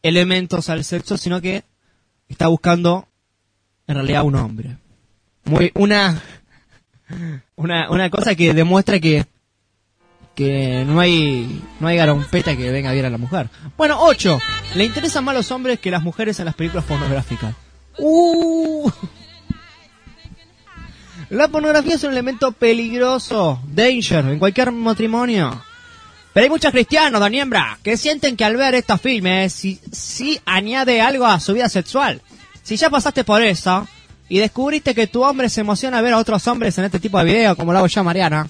elementos 0.01 0.69
al 0.69 0.83
sexo, 0.83 1.17
sino 1.17 1.41
que 1.41 1.63
está 2.29 2.47
buscando 2.47 3.08
en 3.89 3.95
realidad 3.95 4.23
un 4.23 4.35
hombre. 4.35 4.77
Muy, 5.45 5.71
una, 5.73 6.21
una, 7.55 7.89
una 7.89 8.09
cosa 8.11 8.35
que 8.35 8.53
demuestra 8.53 8.99
que 8.99 9.25
que 10.35 10.85
no 10.87 11.01
hay 11.01 11.61
no 11.81 11.87
hay 11.87 11.97
garompeta 11.97 12.55
que 12.55 12.71
venga 12.71 12.93
bien 12.93 13.05
a 13.05 13.09
la 13.09 13.17
mujer. 13.17 13.49
Bueno, 13.75 13.97
8. 13.99 14.39
Le 14.75 14.85
interesan 14.85 15.25
más 15.25 15.35
los 15.35 15.51
hombres 15.51 15.79
que 15.79 15.91
las 15.91 16.03
mujeres 16.03 16.39
en 16.39 16.45
las 16.45 16.55
películas 16.55 16.85
pornográficas. 16.85 17.55
Uh. 17.97 18.89
La 21.31 21.47
pornografía 21.47 21.95
es 21.95 22.03
un 22.03 22.11
elemento 22.11 22.51
peligroso, 22.51 23.59
danger, 23.67 24.25
en 24.25 24.39
cualquier 24.39 24.71
matrimonio. 24.71 25.61
Pero 26.31 26.43
hay 26.43 26.49
muchos 26.49 26.71
cristianos, 26.71 27.19
Daniembra, 27.19 27.79
que 27.83 27.97
sienten 27.97 28.37
que 28.37 28.45
al 28.45 28.55
ver 28.55 28.75
estos 28.75 29.01
filmes, 29.01 29.51
sí, 29.51 29.79
sí 29.91 30.39
añade 30.45 31.01
algo 31.01 31.25
a 31.25 31.39
su 31.39 31.53
vida 31.53 31.69
sexual. 31.69 32.21
Si 32.63 32.77
ya 32.77 32.89
pasaste 32.89 33.23
por 33.23 33.41
eso, 33.41 33.87
y 34.29 34.39
descubriste 34.39 34.93
que 34.93 35.07
tu 35.07 35.23
hombre 35.23 35.49
se 35.49 35.61
emociona 35.61 35.97
al 35.97 36.03
ver 36.03 36.13
a 36.13 36.17
otros 36.17 36.45
hombres 36.47 36.77
en 36.77 36.85
este 36.85 36.99
tipo 36.99 37.17
de 37.17 37.25
video, 37.25 37.55
como 37.55 37.73
lo 37.73 37.79
hago 37.79 37.87
yo, 37.87 38.03
Mariana, 38.03 38.47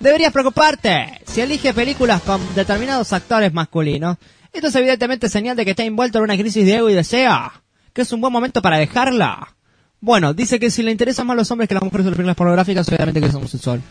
deberías 0.00 0.32
preocuparte. 0.32 1.20
Si 1.26 1.42
elige 1.42 1.74
películas 1.74 2.22
con 2.22 2.40
determinados 2.54 3.12
actores 3.12 3.52
masculinos, 3.52 4.16
esto 4.52 4.68
es 4.68 4.74
evidentemente 4.74 5.28
señal 5.28 5.56
de 5.56 5.64
que 5.64 5.72
está 5.72 5.84
envuelto 5.84 6.18
en 6.18 6.24
una 6.24 6.36
crisis 6.36 6.64
de 6.64 6.76
ego 6.76 6.90
y 6.90 6.94
deseo, 6.94 7.52
que 7.92 8.02
es 8.02 8.12
un 8.12 8.20
buen 8.20 8.32
momento 8.32 8.62
para 8.62 8.78
dejarla. 8.78 9.54
Bueno, 10.00 10.32
dice 10.32 10.58
que 10.58 10.70
si 10.70 10.82
le 10.82 10.90
interesan 10.90 11.26
más 11.26 11.36
los 11.36 11.50
hombres 11.50 11.68
que 11.68 11.74
las 11.74 11.82
mujeres 11.82 12.06
en 12.06 12.12
las 12.12 12.16
películas 12.16 12.36
pornográficas, 12.36 12.88
obviamente 12.88 13.20
que 13.20 13.26
es 13.26 13.34
homosexual. 13.34 13.82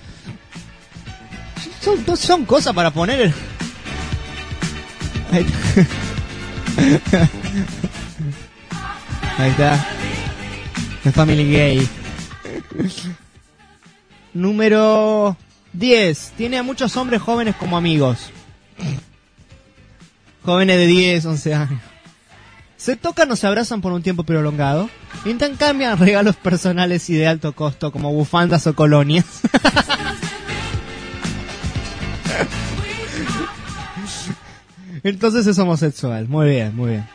Son, 1.82 2.18
son 2.18 2.46
cosas 2.46 2.74
para 2.74 2.92
poner... 2.92 3.32
en- 9.40 9.44
Ahí 9.44 9.50
está. 9.52 9.74
Ahí 9.74 9.80
está. 9.80 9.88
The 11.04 11.12
Family 11.12 11.52
Gay. 11.52 11.88
Número 14.34 15.38
10. 15.74 16.34
Tiene 16.38 16.58
a 16.58 16.64
muchos 16.64 16.96
hombres 16.98 17.22
jóvenes 17.22 17.56
como 17.56 17.78
amigos. 17.78 18.32
Jóvenes 20.44 20.78
de 20.78 20.88
10, 20.88 21.26
11 21.26 21.54
años. 21.54 21.82
Se 22.78 22.96
tocan 22.96 23.30
o 23.32 23.36
se 23.36 23.46
abrazan 23.46 23.82
por 23.82 23.92
un 23.92 24.02
tiempo 24.02 24.24
prolongado. 24.24 24.90
Intercambian 25.26 25.98
regalos 26.00 26.36
personales 26.38 27.10
y 27.10 27.14
de 27.16 27.28
alto 27.28 27.54
costo 27.54 27.92
como 27.92 28.14
bufandas 28.14 28.66
o 28.68 28.74
colonias. 28.76 29.26
Entonces 35.04 35.48
es 35.48 35.58
homosexual. 35.60 36.28
Muy 36.28 36.50
bien, 36.50 36.76
muy 36.76 36.90
bien. 36.92 37.08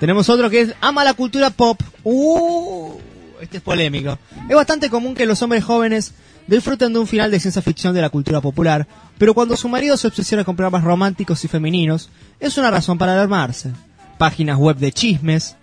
Tenemos 0.00 0.28
otro 0.28 0.48
que 0.48 0.60
es 0.60 0.74
ama 0.80 1.04
la 1.04 1.14
cultura 1.14 1.50
pop. 1.50 1.80
Uh, 2.04 2.92
este 3.40 3.58
es 3.58 3.62
polémico. 3.62 4.18
Es 4.48 4.56
bastante 4.56 4.90
común 4.90 5.14
que 5.14 5.26
los 5.26 5.42
hombres 5.42 5.64
jóvenes 5.64 6.14
disfruten 6.46 6.92
de 6.92 6.98
un 6.98 7.06
final 7.06 7.30
de 7.30 7.40
ciencia 7.40 7.62
ficción 7.62 7.94
de 7.94 8.00
la 8.00 8.10
cultura 8.10 8.40
popular, 8.40 8.86
pero 9.18 9.34
cuando 9.34 9.56
su 9.56 9.68
marido 9.68 9.96
se 9.96 10.06
obsesiona 10.06 10.44
con 10.44 10.56
programas 10.56 10.82
románticos 10.82 11.44
y 11.44 11.48
femeninos, 11.48 12.08
es 12.40 12.56
una 12.56 12.70
razón 12.70 12.96
para 12.98 13.12
alarmarse. 13.12 13.70
Páginas 14.16 14.56
web 14.56 14.76
de 14.78 14.90
chismes, 14.90 15.56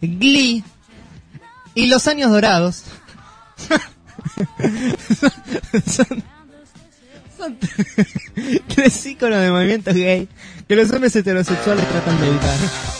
Glee 0.00 0.64
y 1.74 1.86
los 1.86 2.06
años 2.06 2.30
dorados. 2.30 2.84
son, 5.86 6.22
son 7.36 7.58
tres 8.68 9.06
íconos 9.06 9.40
de 9.40 9.50
movimientos 9.50 9.94
gay 9.94 10.28
que 10.66 10.76
los 10.76 10.90
hombres 10.92 11.14
heterosexuales 11.16 11.86
tratan 11.88 12.20
de 12.20 12.28
evitar. 12.28 12.99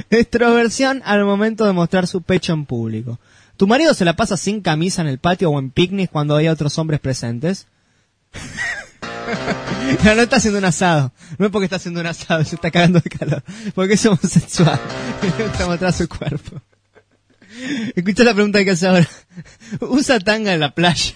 Extroversión 0.09 1.01
al 1.05 1.25
momento 1.25 1.65
de 1.65 1.73
mostrar 1.73 2.07
su 2.07 2.21
pecho 2.21 2.53
en 2.53 2.65
público. 2.65 3.19
¿Tu 3.57 3.67
marido 3.67 3.93
se 3.93 4.05
la 4.05 4.15
pasa 4.15 4.37
sin 4.37 4.61
camisa 4.61 5.01
en 5.01 5.07
el 5.07 5.19
patio 5.19 5.49
o 5.49 5.59
en 5.59 5.71
picnic 5.71 6.11
cuando 6.11 6.35
hay 6.35 6.47
otros 6.47 6.77
hombres 6.77 6.99
presentes? 6.99 7.67
no, 10.03 10.15
no 10.15 10.21
está 10.21 10.37
haciendo 10.37 10.59
un 10.59 10.65
asado. 10.65 11.13
No 11.37 11.45
es 11.45 11.51
porque 11.51 11.65
está 11.65 11.77
haciendo 11.77 12.01
un 12.01 12.07
asado, 12.07 12.43
se 12.43 12.55
está 12.55 12.71
cagando 12.71 12.99
de 12.99 13.09
calor. 13.09 13.43
Porque 13.73 13.93
es 13.93 14.05
homosexual. 14.05 14.79
Le 15.59 15.65
gusta 15.65 15.91
su 15.91 16.09
cuerpo. 16.09 16.61
Escucha 17.95 18.23
la 18.23 18.33
pregunta 18.33 18.63
que 18.63 18.71
hace 18.71 18.87
ahora. 18.87 19.07
¿Usa 19.79 20.19
tanga 20.19 20.53
en 20.53 20.59
la 20.59 20.71
playa? 20.71 21.13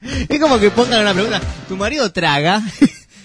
Es 0.00 0.40
como 0.40 0.58
que 0.58 0.70
pongan 0.70 1.02
una 1.02 1.12
pregunta. 1.12 1.40
¿Tu 1.68 1.76
marido 1.76 2.10
traga? 2.10 2.62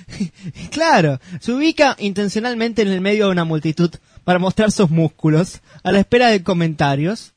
claro, 0.71 1.19
se 1.39 1.51
ubica 1.51 1.95
intencionalmente 1.99 2.81
en 2.81 2.89
el 2.89 3.01
medio 3.01 3.25
de 3.25 3.31
una 3.31 3.45
multitud 3.45 3.91
para 4.23 4.39
mostrar 4.39 4.71
sus 4.71 4.89
músculos, 4.89 5.61
a 5.83 5.91
la 5.91 5.99
espera 5.99 6.29
de 6.29 6.43
comentarios. 6.43 7.33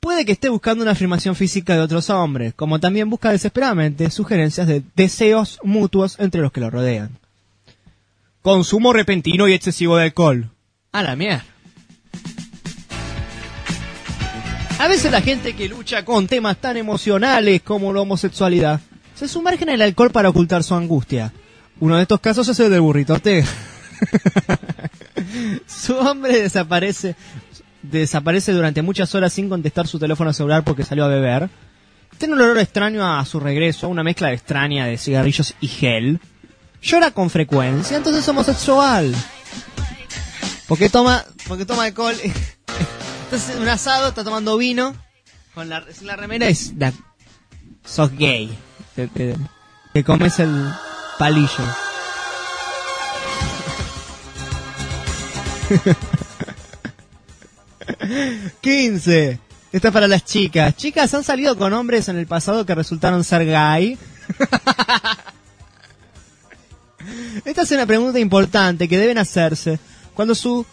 Puede 0.00 0.26
que 0.26 0.32
esté 0.32 0.50
buscando 0.50 0.82
una 0.82 0.92
afirmación 0.92 1.34
física 1.34 1.74
de 1.74 1.80
otros 1.80 2.10
hombres, 2.10 2.52
como 2.52 2.78
también 2.78 3.08
busca 3.08 3.30
desesperadamente 3.30 4.10
sugerencias 4.10 4.66
de 4.66 4.82
deseos 4.94 5.58
mutuos 5.62 6.18
entre 6.18 6.42
los 6.42 6.52
que 6.52 6.60
lo 6.60 6.68
rodean. 6.68 7.18
Consumo 8.42 8.92
repentino 8.92 9.48
y 9.48 9.54
excesivo 9.54 9.96
de 9.96 10.04
alcohol. 10.04 10.50
A 10.92 11.02
la 11.02 11.16
mierda. 11.16 11.53
A 14.84 14.86
veces 14.86 15.10
la 15.10 15.22
gente 15.22 15.56
que 15.56 15.66
lucha 15.66 16.04
con 16.04 16.26
temas 16.26 16.58
tan 16.58 16.76
emocionales 16.76 17.62
como 17.62 17.90
la 17.94 18.02
homosexualidad 18.02 18.80
se 19.14 19.28
sumerge 19.28 19.62
en 19.62 19.70
el 19.70 19.80
alcohol 19.80 20.10
para 20.10 20.28
ocultar 20.28 20.62
su 20.62 20.74
angustia. 20.74 21.32
Uno 21.80 21.96
de 21.96 22.02
estos 22.02 22.20
casos 22.20 22.46
es 22.50 22.60
el 22.60 22.70
del 22.70 22.82
burrito 22.82 23.14
Ortega. 23.14 23.46
su 25.66 25.96
hombre 25.96 26.38
desaparece 26.42 27.16
desaparece 27.80 28.52
durante 28.52 28.82
muchas 28.82 29.14
horas 29.14 29.32
sin 29.32 29.48
contestar 29.48 29.86
su 29.86 29.98
teléfono 29.98 30.34
celular 30.34 30.64
porque 30.64 30.84
salió 30.84 31.06
a 31.06 31.08
beber. 31.08 31.48
Tiene 32.18 32.34
un 32.34 32.42
olor 32.42 32.58
extraño 32.58 33.10
a 33.10 33.24
su 33.24 33.40
regreso, 33.40 33.88
una 33.88 34.02
mezcla 34.04 34.34
extraña 34.34 34.84
de 34.84 34.98
cigarrillos 34.98 35.54
y 35.62 35.68
gel. 35.68 36.20
Llora 36.82 37.10
con 37.10 37.30
frecuencia, 37.30 37.96
entonces 37.96 38.22
es 38.22 38.28
homosexual. 38.28 39.14
Porque 40.68 40.90
toma, 40.90 41.24
porque 41.48 41.64
toma 41.64 41.84
alcohol. 41.84 42.14
En 43.34 43.62
un 43.62 43.68
asado 43.68 44.10
está 44.10 44.22
tomando 44.22 44.56
vino 44.56 44.94
con 45.54 45.68
la, 45.68 45.84
sin 45.92 46.06
la 46.06 46.14
remera 46.14 46.46
es 46.46 46.78
da- 46.78 46.92
sos 47.84 48.12
gay. 48.12 48.56
Te, 48.94 49.08
te- 49.08 49.34
te 49.92 50.04
comes 50.04 50.38
el 50.38 50.72
palillo. 51.18 51.48
¡15! 58.62 59.38
Esta 59.72 59.88
es 59.88 59.94
para 59.94 60.06
las 60.06 60.24
chicas. 60.24 60.76
Chicas, 60.76 61.12
¿han 61.14 61.24
salido 61.24 61.56
con 61.58 61.72
hombres 61.72 62.08
en 62.08 62.16
el 62.16 62.26
pasado 62.26 62.64
que 62.64 62.74
resultaron 62.74 63.24
ser 63.24 63.44
gay? 63.44 63.98
Esta 67.44 67.62
es 67.62 67.70
una 67.72 67.86
pregunta 67.86 68.18
importante 68.20 68.88
que 68.88 68.98
deben 68.98 69.18
hacerse 69.18 69.78
cuando 70.14 70.34
su 70.34 70.64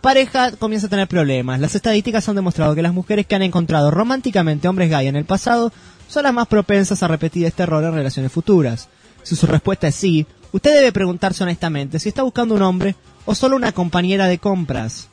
pareja 0.00 0.52
comienza 0.52 0.86
a 0.86 0.90
tener 0.90 1.08
problemas. 1.08 1.60
Las 1.60 1.74
estadísticas 1.74 2.28
han 2.28 2.36
demostrado 2.36 2.74
que 2.74 2.82
las 2.82 2.94
mujeres 2.94 3.26
que 3.26 3.34
han 3.34 3.42
encontrado 3.42 3.90
románticamente 3.90 4.68
hombres 4.68 4.90
gay 4.90 5.06
en 5.06 5.16
el 5.16 5.24
pasado 5.24 5.72
son 6.08 6.24
las 6.24 6.34
más 6.34 6.48
propensas 6.48 7.02
a 7.02 7.08
repetir 7.08 7.46
este 7.46 7.62
error 7.62 7.84
en 7.84 7.94
relaciones 7.94 8.32
futuras. 8.32 8.88
Si 9.22 9.36
su 9.36 9.46
respuesta 9.46 9.88
es 9.88 9.94
sí, 9.94 10.26
usted 10.52 10.74
debe 10.74 10.92
preguntarse 10.92 11.42
honestamente 11.42 11.98
si 11.98 12.08
está 12.08 12.22
buscando 12.22 12.54
un 12.54 12.62
hombre 12.62 12.96
o 13.26 13.34
solo 13.34 13.56
una 13.56 13.72
compañera 13.72 14.26
de 14.26 14.38
compras. 14.38 15.08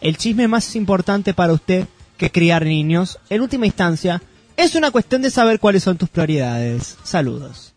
El 0.00 0.16
chisme 0.18 0.46
más 0.46 0.76
importante 0.76 1.34
para 1.34 1.52
usted 1.52 1.86
que 2.16 2.30
criar 2.30 2.64
niños, 2.64 3.18
en 3.28 3.40
última 3.40 3.66
instancia, 3.66 4.22
es 4.56 4.74
una 4.74 4.90
cuestión 4.90 5.22
de 5.22 5.30
saber 5.30 5.60
cuáles 5.60 5.82
son 5.82 5.96
tus 5.96 6.08
prioridades. 6.08 6.96
Saludos. 7.02 7.74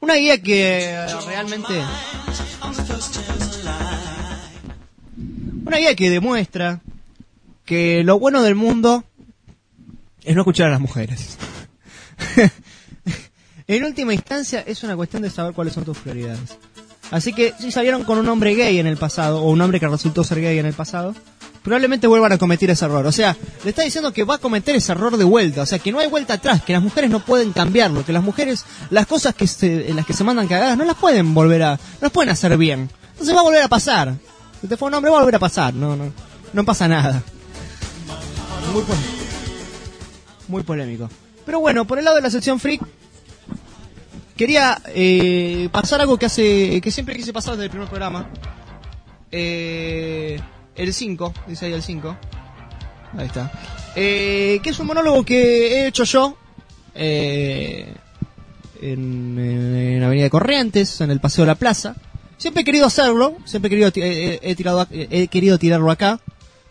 Una 0.00 0.14
guía 0.14 0.40
que 0.40 1.06
realmente... 1.26 1.82
Una 5.64 5.78
guía 5.78 5.94
que 5.94 6.10
demuestra 6.10 6.80
que 7.64 8.02
lo 8.04 8.18
bueno 8.18 8.42
del 8.42 8.54
mundo 8.54 9.04
es 10.22 10.34
no 10.34 10.42
escuchar 10.42 10.68
a 10.68 10.72
las 10.72 10.80
mujeres. 10.80 11.38
en 13.66 13.84
última 13.84 14.12
instancia 14.12 14.62
es 14.66 14.82
una 14.82 14.94
cuestión 14.94 15.22
de 15.22 15.30
saber 15.30 15.54
cuáles 15.54 15.72
son 15.72 15.84
tus 15.84 15.98
prioridades. 15.98 16.58
Así 17.10 17.32
que 17.32 17.54
si 17.58 17.70
salieron 17.70 18.04
con 18.04 18.18
un 18.18 18.28
hombre 18.28 18.54
gay 18.54 18.78
en 18.78 18.86
el 18.86 18.96
pasado, 18.96 19.42
o 19.42 19.50
un 19.50 19.60
hombre 19.60 19.80
que 19.80 19.88
resultó 19.88 20.22
ser 20.24 20.40
gay 20.40 20.58
en 20.58 20.66
el 20.66 20.74
pasado, 20.74 21.14
probablemente 21.62 22.06
vuelvan 22.06 22.32
a 22.32 22.38
cometer 22.38 22.68
ese 22.70 22.84
error. 22.84 23.06
O 23.06 23.12
sea, 23.12 23.36
le 23.62 23.70
está 23.70 23.82
diciendo 23.82 24.12
que 24.12 24.24
va 24.24 24.34
a 24.34 24.38
cometer 24.38 24.76
ese 24.76 24.92
error 24.92 25.16
de 25.16 25.24
vuelta. 25.24 25.62
O 25.62 25.66
sea, 25.66 25.78
que 25.78 25.92
no 25.92 25.98
hay 25.98 26.08
vuelta 26.08 26.34
atrás, 26.34 26.62
que 26.62 26.74
las 26.74 26.82
mujeres 26.82 27.10
no 27.10 27.20
pueden 27.20 27.52
cambiarlo, 27.52 28.04
que 28.04 28.12
las 28.12 28.22
mujeres, 28.22 28.64
las 28.90 29.06
cosas 29.06 29.34
que 29.34 29.46
se, 29.46 29.88
en 29.88 29.96
las 29.96 30.04
que 30.04 30.12
se 30.12 30.24
mandan 30.24 30.46
cagadas, 30.46 30.76
no 30.76 30.84
las 30.84 30.96
pueden 30.96 31.32
volver 31.32 31.62
a, 31.62 31.72
no 31.76 32.00
las 32.02 32.12
pueden 32.12 32.30
hacer 32.30 32.56
bien. 32.58 32.90
Entonces 33.12 33.34
va 33.34 33.40
a 33.40 33.44
volver 33.44 33.62
a 33.62 33.68
pasar. 33.68 34.14
Si 34.64 34.68
te 34.68 34.78
fue 34.78 34.88
un 34.88 34.94
hombre, 34.94 35.10
va 35.10 35.18
a 35.18 35.20
volver 35.20 35.34
a 35.34 35.38
pasar. 35.38 35.74
No, 35.74 35.94
no, 35.94 36.10
no 36.54 36.64
pasa 36.64 36.88
nada. 36.88 37.22
Muy, 38.72 38.82
po- 38.82 38.94
muy 40.48 40.62
polémico. 40.62 41.10
Pero 41.44 41.60
bueno, 41.60 41.84
por 41.86 41.98
el 41.98 42.04
lado 42.06 42.16
de 42.16 42.22
la 42.22 42.30
sección 42.30 42.58
freak, 42.58 42.80
quería 44.38 44.80
eh, 44.86 45.68
pasar 45.70 46.00
algo 46.00 46.16
que 46.18 46.24
hace 46.24 46.80
que 46.80 46.90
siempre 46.90 47.14
quise 47.14 47.30
pasar 47.34 47.52
desde 47.56 47.64
el 47.64 47.70
primer 47.72 47.88
programa. 47.88 48.26
Eh, 49.30 50.40
el 50.76 50.94
5, 50.94 51.34
dice 51.46 51.66
ahí 51.66 51.72
el 51.74 51.82
5. 51.82 52.16
Ahí 53.18 53.26
está. 53.26 53.52
Eh, 53.94 54.60
que 54.62 54.70
es 54.70 54.78
un 54.78 54.86
monólogo 54.86 55.26
que 55.26 55.82
he 55.82 55.86
hecho 55.88 56.04
yo 56.04 56.38
eh, 56.94 57.94
en, 58.80 59.38
en 59.38 60.02
Avenida 60.02 60.30
Corrientes, 60.30 61.02
en 61.02 61.10
el 61.10 61.20
Paseo 61.20 61.42
de 61.44 61.48
la 61.48 61.54
Plaza. 61.54 61.96
Siempre 62.36 62.62
he 62.62 62.64
querido 62.64 62.86
hacerlo, 62.86 63.36
siempre 63.44 63.68
he 63.68 63.70
querido, 63.70 63.90
ti- 63.92 64.02
eh, 64.02 64.38
he, 64.42 64.54
tirado, 64.54 64.80
a- 64.80 64.88
he 64.90 65.28
querido 65.28 65.58
tirarlo 65.58 65.90
acá. 65.90 66.20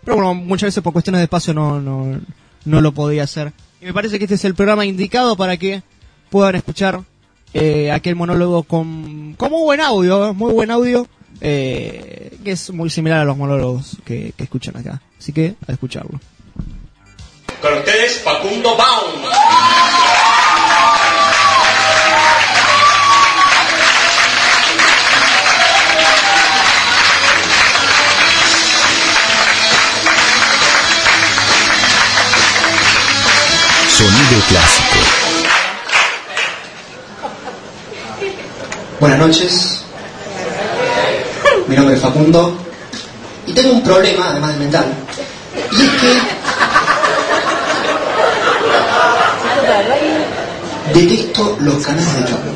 Pero 0.03 0.17
bueno, 0.17 0.33
muchas 0.33 0.67
veces 0.67 0.83
por 0.83 0.93
cuestiones 0.93 1.19
de 1.19 1.23
espacio 1.23 1.53
no, 1.53 1.79
no, 1.79 2.19
no 2.65 2.81
lo 2.81 2.91
podía 2.93 3.23
hacer. 3.23 3.53
Y 3.81 3.85
me 3.85 3.93
parece 3.93 4.17
que 4.19 4.25
este 4.25 4.35
es 4.35 4.45
el 4.45 4.55
programa 4.55 4.85
indicado 4.85 5.35
para 5.37 5.57
que 5.57 5.81
puedan 6.29 6.55
escuchar 6.55 7.01
eh, 7.53 7.91
aquel 7.91 8.15
monólogo 8.15 8.63
con, 8.63 9.33
con 9.37 9.51
muy 9.51 9.61
buen 9.63 9.79
audio, 9.81 10.29
¿eh? 10.29 10.33
muy 10.33 10.51
buen 10.51 10.71
audio, 10.71 11.07
eh, 11.41 12.37
que 12.43 12.51
es 12.51 12.69
muy 12.71 12.89
similar 12.89 13.19
a 13.19 13.25
los 13.25 13.37
monólogos 13.37 13.97
que, 14.05 14.33
que 14.35 14.43
escuchan 14.43 14.75
acá. 14.77 15.01
Así 15.17 15.31
que 15.31 15.55
a 15.67 15.71
escucharlo. 15.71 16.19
Con 17.61 17.73
ustedes, 17.77 18.19
Facundo 18.21 18.75
Baum. 18.75 19.21
Sonido 33.93 34.41
clásico. 34.49 34.95
Buenas 38.99 39.19
noches. 39.19 39.81
Mi 41.67 41.75
nombre 41.75 41.95
es 41.95 42.01
Facundo. 42.01 42.57
Y 43.45 43.53
tengo 43.53 43.73
un 43.73 43.83
problema, 43.83 44.31
además 44.31 44.53
de 44.53 44.59
mental. 44.61 44.85
Y 45.73 45.81
es 45.83 45.91
que. 45.91 46.19
Detesto 50.99 51.57
los 51.59 51.85
canales 51.85 52.15
de 52.15 52.21
cable. 52.21 52.51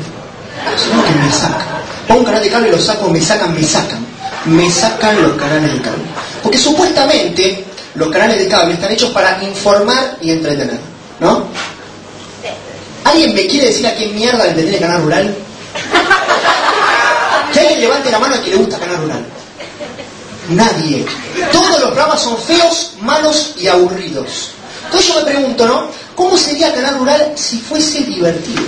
Los 0.92 1.04
que 1.04 1.14
me 1.22 1.30
sacan. 1.30 1.68
Pongo 2.08 2.20
un 2.20 2.26
canal 2.26 2.42
de 2.42 2.50
cable, 2.50 2.70
lo 2.72 2.78
saco, 2.78 3.08
me 3.10 3.20
sacan, 3.20 3.54
me 3.54 3.62
sacan. 3.62 4.04
Me 4.46 4.68
sacan 4.68 5.22
los 5.22 5.34
canales 5.34 5.72
de 5.72 5.82
cable. 5.82 6.02
Porque 6.42 6.58
supuestamente 6.58 7.64
los 7.94 8.08
canales 8.08 8.40
de 8.40 8.48
cable 8.48 8.74
están 8.74 8.90
hechos 8.90 9.12
para 9.12 9.40
informar 9.44 10.16
y 10.20 10.32
entretener. 10.32 10.87
¿No? 11.20 11.46
¿Alguien 13.04 13.34
me 13.34 13.46
quiere 13.46 13.68
decir 13.68 13.86
a 13.86 13.96
qué 13.96 14.06
mierda 14.08 14.44
le 14.44 14.50
entretiene 14.50 14.78
Canal 14.78 15.02
Rural? 15.02 15.34
Que 17.52 17.60
alguien 17.60 17.80
levante 17.80 18.10
la 18.10 18.18
mano 18.18 18.34
a 18.34 18.38
quien 18.38 18.50
le 18.50 18.56
gusta 18.56 18.78
Canal 18.78 18.98
Rural. 18.98 19.24
Nadie. 20.50 21.06
Todos 21.50 21.80
los 21.80 21.90
programas 21.90 22.20
son 22.20 22.36
feos, 22.36 22.92
malos 23.00 23.54
y 23.56 23.68
aburridos. 23.68 24.50
Entonces 24.84 25.08
yo 25.08 25.20
me 25.20 25.30
pregunto, 25.30 25.66
¿no? 25.66 25.88
¿Cómo 26.14 26.36
sería 26.36 26.74
Canal 26.74 26.98
Rural 26.98 27.32
si 27.36 27.58
fuese 27.58 28.00
divertido? 28.00 28.62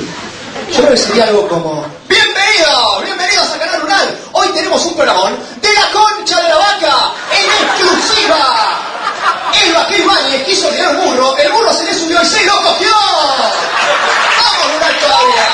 Yo 0.72 0.78
creo 0.78 0.90
que 0.90 0.96
sería 0.96 1.24
algo 1.24 1.46
como... 1.46 1.84
¡Bienvenidos! 2.08 3.04
¡Bienvenidos 3.04 3.50
a 3.52 3.58
Canal 3.58 3.82
Rural! 3.82 4.18
Hoy 4.32 4.48
tenemos 4.54 4.84
un 4.86 4.94
programón 4.94 5.36
de 5.60 5.68
la 5.74 5.90
concha 5.92 6.42
de 6.42 6.48
la 6.48 6.56
vaca 6.56 7.12
en 7.32 7.66
exclusiva. 7.66 8.89
El 9.52 9.72
vaquero 9.74 10.04
Ibáñez 10.04 10.44
quiso 10.44 10.68
tirar 10.68 10.96
un 10.96 11.04
burro, 11.04 11.36
el 11.36 11.52
burro 11.52 11.72
se 11.72 11.84
le 11.84 11.94
subió 11.94 12.22
y 12.22 12.26
se 12.26 12.44
lo 12.44 12.56
cogió. 12.62 12.90
¡Vamos, 14.38 14.74
Rural 14.74 14.98
todavía! 15.00 15.48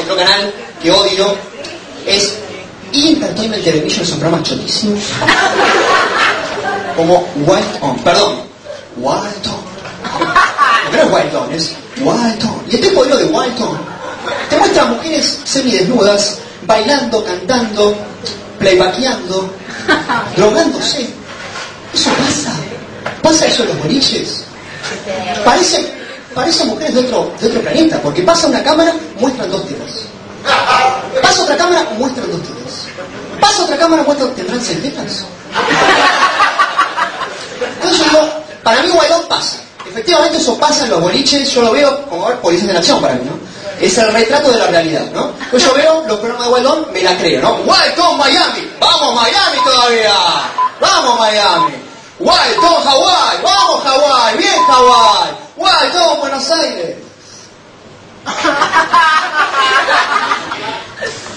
Otro 0.00 0.16
canal 0.16 0.54
que 0.82 0.90
odio 0.90 1.36
es 2.06 2.38
Entertainment 2.92 3.64
Television, 3.64 4.06
son 4.06 4.20
programas 4.20 4.48
chotísimos. 4.48 5.04
Como 6.96 7.26
White 7.36 7.78
On, 7.80 7.98
perdón, 8.00 8.42
White 8.96 9.48
On. 9.48 9.72
No 10.92 10.98
es 10.98 11.10
White 11.10 11.36
On, 11.36 11.52
es 11.52 11.72
White 12.00 12.44
On. 12.44 12.64
Y 12.68 12.74
este 12.74 12.90
podrido 12.90 13.18
de 13.18 13.24
White 13.24 13.62
On 13.62 13.92
te 14.50 14.58
muestra 14.58 14.84
mujeres 14.84 15.40
semidesnudas, 15.44 16.38
bailando, 16.66 17.24
cantando, 17.24 17.96
playbackeando, 18.58 19.50
drogándose. 20.36 21.08
Eso 21.94 22.10
pasa. 22.10 22.52
Pasa 23.22 23.46
eso 23.46 23.62
en 23.62 23.68
los 23.68 23.78
boliches. 23.78 24.44
Parece, 25.44 25.92
parecen 26.34 26.68
mujeres 26.68 26.94
de 26.94 27.00
otro, 27.00 27.32
de 27.40 27.48
otro 27.48 27.60
planeta, 27.60 28.00
porque 28.02 28.22
pasa 28.22 28.46
una 28.48 28.62
cámara, 28.62 28.94
muestran 29.18 29.50
dos 29.50 29.66
tetas. 29.66 30.06
Pasa 31.20 31.42
otra 31.42 31.56
cámara, 31.56 31.86
muestran 31.98 32.30
dos 32.30 32.42
tetas. 32.42 32.86
Pasa 33.40 33.64
otra 33.64 33.76
cámara, 33.76 34.02
muestran, 34.02 34.34
¿tendrán 34.34 34.60
seis 34.60 34.82
tetas? 34.82 35.24
Entonces 37.74 38.12
yo 38.12 38.42
para 38.62 38.82
mí 38.82 38.88
Guaidó 38.88 39.28
pasa. 39.28 39.56
Efectivamente 39.88 40.38
eso 40.38 40.56
pasa 40.58 40.84
en 40.84 40.90
los 40.90 41.00
boliches, 41.00 41.50
yo 41.52 41.62
lo 41.62 41.72
veo 41.72 42.06
como 42.06 42.26
policías 42.40 42.68
de 42.68 42.72
la 42.72 42.78
acción 42.78 43.00
para 43.00 43.14
mí, 43.14 43.24
¿no? 43.24 43.51
Es 43.80 43.98
el 43.98 44.12
retrato 44.12 44.52
de 44.52 44.58
la 44.58 44.66
realidad, 44.68 45.06
¿no? 45.12 45.32
Pues 45.50 45.64
yo 45.64 45.74
veo 45.74 46.04
los 46.06 46.18
programas 46.18 46.46
de 46.46 46.50
Guaidó, 46.50 46.88
me 46.92 47.02
la 47.02 47.16
creo, 47.18 47.42
¿no? 47.42 47.56
Guaidó 47.64 48.14
Miami, 48.14 48.70
vamos 48.78 49.14
Miami 49.14 49.58
todavía, 49.64 50.14
vamos 50.80 51.18
Miami. 51.18 51.74
Guaidó 52.18 52.80
Hawái, 52.84 53.38
vamos 53.42 53.82
Hawái, 53.84 54.36
bien 54.38 54.62
Hawái. 54.66 55.30
Guaidó 55.56 56.16
Buenos 56.16 56.50
Aires. 56.50 56.96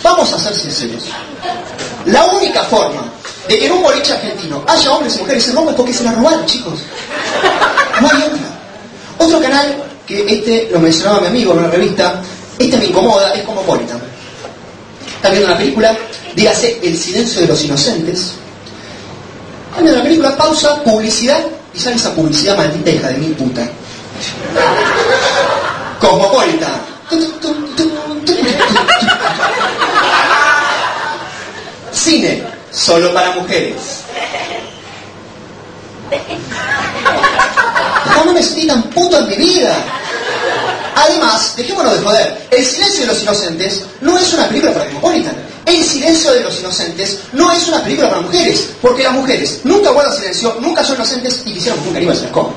Vamos 0.04 0.32
a 0.34 0.40
ser 0.40 0.56
sinceros. 0.56 1.04
La 2.06 2.26
única 2.26 2.64
forma 2.66 3.02
de 3.48 3.58
que 3.58 3.66
en 3.66 3.72
un 3.72 3.82
boliche 3.82 4.14
argentino 4.14 4.64
haya 4.68 4.92
hombres 4.92 5.16
y 5.16 5.20
mujeres 5.20 5.54
roban 5.54 5.70
es 5.70 5.76
porque 5.76 5.94
se 5.94 6.04
la 6.04 6.12
robaron, 6.12 6.46
chicos. 6.46 6.80
No 8.00 8.08
hay 8.08 8.22
otra. 8.22 8.40
Otro 9.18 9.42
canal 9.42 9.85
que 10.06 10.26
este 10.28 10.70
lo 10.72 10.80
mencionaba 10.80 11.22
mi 11.22 11.28
amigo 11.28 11.54
en 11.54 11.60
una 11.60 11.68
revista, 11.68 12.22
este 12.58 12.78
me 12.78 12.86
incomoda, 12.86 13.34
es 13.34 13.44
Cosmopolitan. 13.44 14.00
Está 15.16 15.30
viendo 15.30 15.48
una 15.48 15.58
película, 15.58 15.98
dígase 16.36 16.80
El 16.84 16.98
silencio 16.98 17.42
de 17.42 17.48
los 17.48 17.64
inocentes. 17.64 18.34
Está 19.70 19.82
viendo 19.82 19.98
la 19.98 20.04
película, 20.04 20.38
pausa, 20.38 20.84
publicidad, 20.84 21.44
y 21.74 21.80
sale 21.80 21.96
esa 21.96 22.14
publicidad 22.14 22.58
maldita 22.58 22.92
hija 22.92 23.08
de 23.10 23.18
mil 23.18 23.34
puta. 23.34 23.68
Cosmopolitan. 26.00 26.82
Cine, 31.92 32.44
solo 32.72 33.14
para 33.14 33.32
mujeres. 33.32 34.02
No 38.26 38.34
me 38.34 38.42
sentí 38.42 38.66
tan 38.66 38.82
puto 38.90 39.20
en 39.20 39.30
mi 39.30 39.36
vida. 39.36 39.78
Además, 40.96 41.54
dejémonos 41.56 41.94
de 41.94 42.00
joder, 42.04 42.48
El 42.50 42.66
silencio 42.66 43.02
de 43.02 43.08
los 43.08 43.22
inocentes 43.22 43.84
no 44.02 44.18
es 44.18 44.34
una 44.34 44.48
película 44.48 44.74
para 44.74 44.86
Cosmopolitan. 44.86 45.36
El 45.66 45.84
silencio 45.84 46.32
de 46.32 46.42
los 46.42 46.60
inocentes 46.60 47.20
no 47.34 47.52
es 47.52 47.68
una 47.68 47.84
película 47.84 48.10
para 48.10 48.22
mujeres, 48.22 48.70
porque 48.82 49.04
las 49.04 49.14
mujeres 49.14 49.60
nunca 49.64 49.92
guardan 49.92 50.16
silencio, 50.16 50.58
nunca 50.60 50.84
son 50.84 50.96
inocentes 50.96 51.44
y 51.46 51.54
quisieron 51.54 51.80
que 51.82 51.88
un 51.88 51.94
caníbal 51.94 52.16
se 52.16 52.24
las 52.24 52.32
coma. 52.32 52.50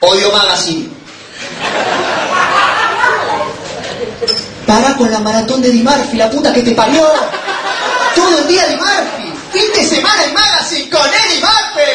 Odio 0.00 0.30
Magazine. 0.30 0.91
Para 4.72 4.96
con 4.96 5.10
la 5.10 5.18
maratón 5.18 5.60
de 5.60 5.68
Di 5.68 5.82
Murphy, 5.82 6.16
la 6.16 6.30
puta 6.30 6.50
que 6.50 6.62
te 6.62 6.72
parió. 6.72 7.06
Todo 8.14 8.38
el 8.38 8.48
día 8.48 8.66
Di 8.68 8.76
Murphy. 8.76 9.30
Fin 9.52 9.70
de 9.74 9.86
semana 9.86 10.24
en 10.24 10.32
Magazine 10.32 10.88
con 10.88 11.06
Eddie 11.06 11.40
Murphy. 11.40 11.90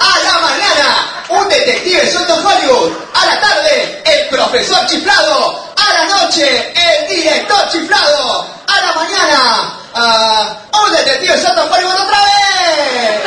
A 0.00 0.18
la 0.24 0.40
mañana, 0.40 1.24
un 1.28 1.48
detective 1.48 2.10
Soto 2.10 2.34
Hollywood. 2.34 2.90
A 3.14 3.26
la 3.26 3.40
tarde, 3.40 4.02
el 4.06 4.28
profesor 4.28 4.84
chiflado. 4.86 5.72
A 5.76 5.92
la 5.92 6.04
noche, 6.16 6.72
el 6.74 7.16
director 7.16 7.68
chiflado. 7.70 8.44
A 8.66 8.80
la 8.80 8.92
mañana, 8.94 9.78
ah, 9.94 10.56
un 10.84 10.92
detective 10.96 11.40
Soto 11.40 11.62
Hollywood 11.62 11.94
otra 11.94 12.18
vez. 12.24 13.20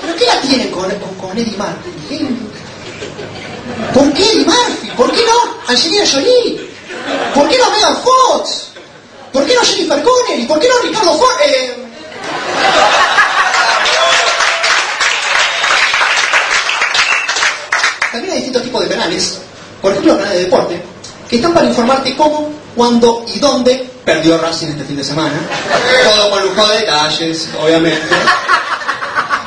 ¿Pero 0.00 0.16
qué 0.16 0.24
la 0.24 0.40
tiene 0.40 0.70
con, 0.70 0.90
con, 0.92 1.14
con 1.16 1.36
Eddie 1.36 1.58
Murphy? 1.58 2.26
¿Por 3.92 4.12
qué 4.14 4.22
Eddie 4.22 4.46
Murphy? 4.46 4.90
¿Por 4.96 5.12
qué 5.12 5.20
no? 5.26 5.58
Angelina 5.68 6.04
Jolie. 6.10 6.67
¿Por 7.34 7.48
qué 7.48 7.58
no 7.58 7.70
Megan 7.70 7.96
Fox? 8.02 8.68
¿Por 9.32 9.46
qué 9.46 9.54
no 9.54 9.62
Jennifer 9.62 10.02
Connelly? 10.02 10.46
¿Por 10.46 10.58
qué 10.58 10.68
no 10.68 10.78
Ricardo 10.82 11.14
Ford? 11.14 11.40
Eh, 11.44 11.76
También 18.10 18.32
hay 18.32 18.36
distintos 18.38 18.62
tipos 18.62 18.82
de 18.82 18.88
canales, 18.88 19.38
por 19.82 19.92
ejemplo 19.92 20.16
canales 20.16 20.38
de 20.38 20.44
deporte, 20.44 20.82
que 21.28 21.36
están 21.36 21.52
para 21.52 21.66
informarte 21.66 22.16
cómo, 22.16 22.50
cuándo 22.74 23.24
y 23.34 23.38
dónde 23.38 23.88
perdió 24.04 24.38
Racing 24.38 24.68
este 24.68 24.84
fin 24.84 24.96
de 24.96 25.04
semana. 25.04 25.34
Todo 26.04 26.30
con 26.30 26.42
lujo 26.42 26.66
de 26.68 26.78
detalles, 26.78 27.48
obviamente. 27.62 28.00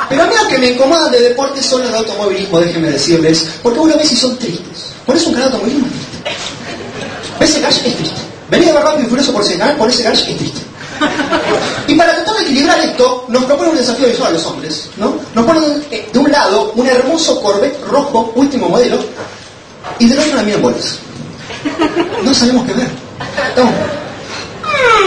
Pero 0.10 0.24
a 0.24 0.28
mí 0.28 0.36
los 0.36 0.47
que 0.47 0.58
me 0.60 0.67
incomodan 0.71 1.12
de 1.12 1.21
deporte 1.21 1.63
son 1.63 1.82
los 1.82 1.91
de 1.91 1.97
automovilismo, 1.97 2.60
déjenme 2.60 2.91
decirles, 2.91 3.47
porque 3.63 3.80
lo 3.80 3.97
ves 3.97 4.12
y 4.12 4.15
son 4.17 4.38
tristes. 4.38 4.91
Por 5.06 5.15
eso 5.15 5.30
un 5.30 5.36
canal 5.36 5.50
de 5.50 5.56
automovilismo 5.56 5.88
es 5.88 5.93
triste. 6.24 6.52
¿Ves 7.41 7.56
el 7.56 7.62
garage? 7.63 7.88
Es 7.89 7.95
triste. 7.97 8.21
Venir 8.51 8.69
a 8.69 8.73
ver 8.73 8.84
rápido 8.84 9.08
y 9.08 9.10
furioso 9.10 9.34
por 9.34 9.41
ese 9.41 9.58
canal, 9.58 9.75
por 9.75 9.89
ese 9.89 10.04
garage 10.04 10.32
es 10.32 10.38
triste. 10.38 10.62
Y 11.88 11.95
para 11.95 12.13
tratar 12.15 12.36
de 12.36 12.41
equilibrar 12.43 12.80
esto, 12.82 13.25
nos 13.30 13.43
propone 13.45 13.71
un 13.71 13.77
desafío 13.77 14.08
visual 14.08 14.30
a 14.30 14.34
los 14.34 14.45
hombres, 14.45 14.89
¿no? 14.97 15.15
Nos 15.34 15.45
ponen 15.45 15.84
eh, 15.89 16.08
de 16.13 16.19
un 16.19 16.32
lado 16.32 16.71
un 16.75 16.86
hermoso 16.88 17.41
Corvette 17.41 17.84
rojo, 17.88 18.32
último 18.36 18.69
modelo, 18.69 18.99
y 19.97 20.08
del 20.08 20.19
otro 20.19 20.34
una 20.34 20.43
Mirrorbolis. 20.43 20.99
No 22.23 22.32
sabemos 22.34 22.65
qué 22.67 22.73
ver. 22.73 22.88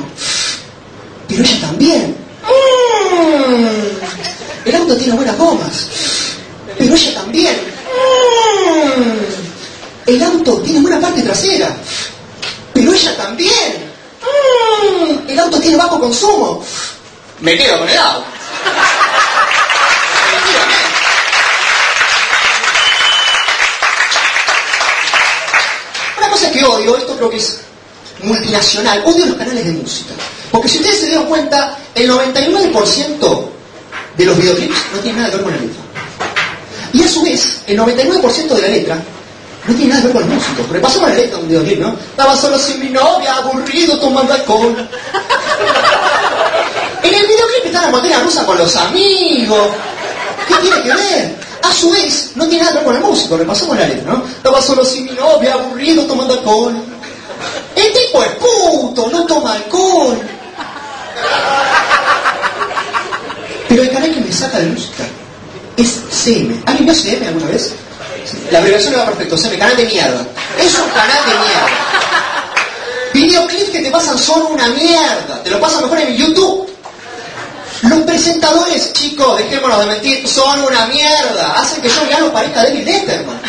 pero 1.30 1.42
ella 1.44 1.62
también. 1.68 2.16
Mm, 2.44 4.68
el 4.68 4.76
auto 4.76 4.98
tiene 4.98 5.14
buenas 5.16 5.38
gomas, 5.38 5.88
pero 6.78 6.94
ella 6.94 7.14
también. 7.22 7.56
El 10.06 10.24
auto 10.24 10.58
tiene 10.60 10.80
buena 10.80 11.02
parte 11.02 11.22
trasera, 11.22 11.76
pero 12.74 12.94
ella 12.94 13.18
también. 13.18 13.92
El 15.28 15.40
auto 15.40 15.60
tiene 15.60 15.78
bajo 15.78 16.00
consumo. 16.00 16.64
Me 17.42 17.58
quedo 17.58 17.80
con 17.80 17.90
el 17.90 17.98
auto. 17.98 18.26
Una 26.18 26.30
cosa 26.30 26.52
que 26.52 26.64
odio, 26.64 26.98
esto 26.98 27.16
creo 27.18 27.30
que 27.30 27.38
es 27.38 27.60
multinacional, 28.24 29.04
odio 29.06 29.26
los 29.26 29.36
canales 29.36 29.66
de 29.66 29.72
música. 29.72 30.14
Porque 30.52 30.70
si 30.70 30.78
ustedes 30.78 31.02
se 31.02 31.06
dieron 31.08 31.26
cuenta, 31.26 31.78
el 31.94 32.10
99% 32.10 33.50
de 34.18 34.26
los 34.26 34.38
videoclips 34.38 34.78
no 34.94 35.00
tiene 35.00 35.18
nada 35.18 35.32
que 35.32 35.36
ver 35.36 35.44
con 35.44 35.54
la 35.54 35.62
letra. 35.62 35.87
Y 36.94 37.04
a 37.04 37.08
su 37.08 37.22
vez, 37.22 37.62
el 37.68 37.78
99% 37.80 38.48
de 38.48 38.62
la 38.62 38.68
letra 38.68 38.98
no 39.68 39.76
tiene 39.76 39.90
nada 39.90 40.02
que 40.02 40.08
ver 40.08 40.16
con 40.16 40.30
los 40.30 40.36
músicos. 40.36 40.66
Porque 40.66 40.82
pasamos 40.82 41.10
la 41.10 41.16
letra 41.16 41.40
un 41.40 41.48
videoclip, 41.48 41.80
¿no? 41.80 41.90
Estaba 41.94 42.36
solo 42.36 42.58
sin 42.58 42.80
mi 42.80 42.90
novia, 42.90 43.36
aburrido, 43.36 44.00
tomando 44.00 44.34
alcohol. 44.34 44.76
En 47.04 47.14
el 47.14 47.26
videoclip 47.26 47.66
está 47.66 47.84
la 47.84 47.90
montaña 47.90 48.20
rusa 48.20 48.46
con 48.46 48.58
los 48.58 48.76
amigos. 48.76 49.70
¿Qué 50.46 50.56
tiene 50.56 50.82
que 50.84 50.94
ver? 50.94 51.36
A 51.62 51.72
su 51.72 51.90
vez, 51.92 52.32
no 52.36 52.46
tiene 52.50 52.66
nada 52.66 52.72
que 52.72 52.78
ver 52.80 52.86
con 52.86 52.96
el 52.98 53.02
músico, 53.02 53.38
repasamos 53.38 53.78
la 53.78 53.88
letra, 53.88 54.12
¿no? 54.12 54.26
Estaba 54.26 54.62
solo 54.62 54.84
sin 54.84 55.06
mi 55.06 55.12
novia, 55.12 55.54
aburrido, 55.54 56.04
tomando 56.04 56.34
alcohol. 56.34 56.76
El 57.76 57.94
tipo 57.94 58.24
es 58.24 58.32
puto, 58.32 59.10
no 59.10 59.26
toma 59.26 59.54
alcohol. 59.54 60.20
Pero 63.70 63.84
el 63.84 63.92
canal 63.92 64.14
que 64.14 64.20
me 64.20 64.32
saca 64.34 64.60
de 64.60 64.66
música 64.66 65.06
es 65.78 66.02
CM. 66.12 66.62
¿Alguien 66.66 66.86
vio 66.86 66.96
CM 66.96 67.28
alguna 67.28 67.48
vez? 67.48 67.74
La 68.52 68.60
abreviación 68.60 68.94
le 68.94 69.00
va 69.00 69.06
perfecto, 69.06 69.38
CM, 69.38 69.58
canal 69.58 69.78
de 69.78 69.86
mierda. 69.86 70.26
Es 70.60 70.74
un 70.78 70.90
canal 70.90 71.24
de 71.26 71.34
mierda. 71.34 71.88
Videoclips 73.14 73.70
que 73.70 73.80
te 73.80 73.92
pasan 73.92 74.18
son 74.18 74.52
una 74.52 74.68
mierda. 74.70 75.42
Te 75.44 75.50
lo 75.50 75.60
pasan 75.60 75.84
mejor 75.84 76.00
en 76.00 76.16
YouTube. 76.16 76.70
Los 77.84 78.00
presentadores, 78.02 78.92
chicos, 78.94 79.38
dejémonos 79.38 79.80
de 79.80 79.86
mentir, 79.86 80.28
son 80.28 80.62
una 80.62 80.88
mierda. 80.88 81.60
Hacen 81.60 81.82
que 81.82 81.90
John 81.90 82.10
Gano 82.10 82.34
parezca 82.34 82.64
David 82.64 82.86
Letterman. 82.86 83.40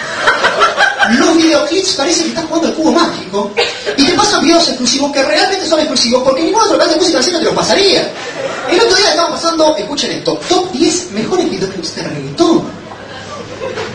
Los 1.18 1.36
videoclips 1.36 1.94
parece 1.94 2.22
que 2.24 2.28
estás 2.28 2.44
jugando 2.44 2.68
al 2.68 2.74
cubo 2.74 2.92
mágico 2.92 3.50
y 3.96 4.04
te 4.04 4.12
pasan 4.12 4.42
videos 4.42 4.68
exclusivos 4.68 5.10
que 5.12 5.22
realmente 5.22 5.66
son 5.66 5.80
exclusivos 5.80 6.22
porque 6.22 6.42
ningún 6.42 6.60
otro 6.60 6.76
canal 6.76 6.94
de 6.94 7.00
música 7.00 7.18
nacional 7.18 7.40
te 7.40 7.46
los 7.46 7.54
pasaría. 7.54 8.12
El 8.70 8.80
otro 8.80 8.96
día 8.96 9.10
estaba 9.10 9.30
pasando, 9.30 9.76
escuchen 9.76 10.10
esto, 10.12 10.38
top 10.48 10.70
10 10.72 11.12
mejores 11.12 11.50
videoclips 11.50 11.94
de 11.96 12.02
reggaetón. 12.02 12.64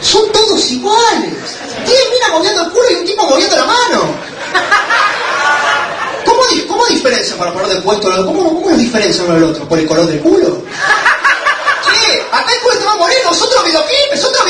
Son 0.01 0.31
todos 0.31 0.71
iguales. 0.71 1.33
10 1.85 1.99
minas 2.11 2.29
moviendo 2.31 2.63
el 2.63 2.71
culo 2.71 2.91
y 2.91 2.95
un 2.95 3.05
tipo 3.05 3.27
moviendo 3.27 3.55
la 3.55 3.65
mano. 3.65 4.03
¿Cómo, 6.25 6.41
cómo 6.67 6.85
diferencian 6.87 7.37
para 7.37 7.53
poner 7.53 7.67
de 7.69 7.81
puesto? 7.81 8.09
¿Cómo, 8.25 8.53
¿Cómo 8.55 8.69
los 8.69 8.79
diferencian 8.79 9.25
uno 9.25 9.35
del 9.35 9.43
otro? 9.43 9.67
¿Por 9.67 9.79
el 9.79 9.87
color 9.87 10.07
del 10.07 10.19
culo? 10.19 10.63
Che, 11.83 12.21
acá 12.31 12.53
el 12.53 12.59
culo 12.61 12.73
está 12.73 12.85
más 12.85 12.97
moreno, 12.97 13.31
es 13.31 13.41
otro 13.41 13.63
videoclip, 13.63 14.13
es 14.13 14.23
otro. 14.23 14.43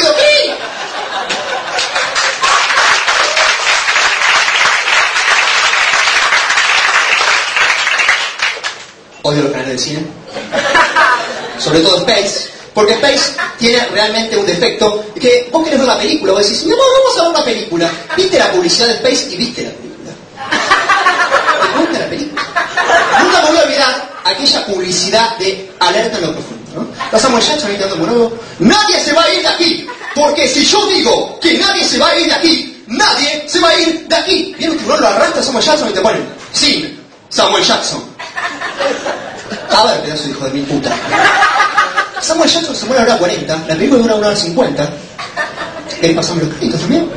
Odio 9.23 9.43
los 9.43 9.51
canales 9.51 9.71
de 9.73 9.79
cine. 9.79 10.05
Sobre 11.57 11.79
todo 11.79 11.97
Space. 11.97 12.49
Porque 12.73 12.93
Space 12.93 13.36
tiene 13.57 13.86
realmente 13.88 14.36
un 14.36 14.45
defecto 14.45 15.05
que 15.19 15.49
vos 15.51 15.63
querés 15.63 15.79
ver 15.79 15.88
la 15.88 15.97
película, 15.97 16.33
vos 16.33 16.43
decís, 16.43 16.63
amor, 16.63 16.77
vamos 16.77 17.19
a 17.19 17.23
ver 17.23 17.39
la 17.39 17.45
película. 17.45 17.91
¿Viste 18.17 18.39
la 18.39 18.51
publicidad 18.51 18.88
de 18.88 18.93
Space 18.93 19.27
y 19.31 19.38
viste 19.38 19.63
la 19.63 19.71
película? 19.71 20.12
¿Te 21.91 21.99
la 21.99 22.09
película? 22.09 22.41
Nunca 23.21 23.41
me 23.41 23.47
voy 23.49 23.57
a 23.57 23.63
olvidar 23.63 24.13
aquella 24.25 24.65
publicidad 24.65 25.38
de 25.38 25.71
alerta 25.79 26.17
en 26.17 26.25
lo 26.25 26.33
profundo, 26.33 26.71
¿no? 26.75 27.39
Ya, 27.39 27.57
chavita, 27.57 27.88
de 27.88 27.95
nuevo. 27.95 28.33
Nadie 28.59 28.99
se 28.99 29.13
va 29.13 29.23
a 29.23 29.33
ir 29.33 29.41
de 29.41 29.47
aquí, 29.47 29.88
porque 30.15 30.47
si 30.47 30.65
yo 30.65 30.86
digo 30.88 31.39
que 31.39 31.57
nadie 31.57 31.86
se 31.86 31.99
va 31.99 32.09
a 32.09 32.19
ir 32.19 32.25
de 32.25 32.33
aquí, 32.33 32.83
nadie 32.88 33.43
se 33.47 33.59
va 33.59 33.69
a 33.69 33.79
ir 33.79 34.07
de 34.07 34.15
aquí. 34.15 34.55
Viene 34.57 34.73
un 34.73 34.79
tiburón, 34.79 35.01
lo 35.01 35.07
arrastra 35.07 35.41
a 35.41 35.43
Samuel 35.43 35.63
Jackson 35.63 35.89
y 35.89 35.93
te 35.93 36.01
ponen, 36.01 36.27
sí, 36.51 36.99
Samuel 37.29 37.63
Jackson. 37.63 38.12
A 39.69 39.83
ver, 39.85 40.01
pedazo 40.01 40.29
hijo 40.29 40.45
de 40.45 40.51
mi 40.51 40.61
puta. 40.61 40.91
Samuel 42.21 42.49
Jackson 42.49 42.75
se 42.75 42.85
muere 42.85 43.03
a 43.03 43.05
la 43.05 43.11
hora 43.13 43.19
40, 43.19 43.57
la 43.67 43.75
película 43.75 44.01
dura 44.01 44.15
una 44.15 44.27
hora 44.27 44.35
50. 44.35 44.89
¿Querés 45.99 46.15
pasarme 46.15 46.43
los 46.43 46.53
créditos 46.55 46.81
también? 46.81 47.09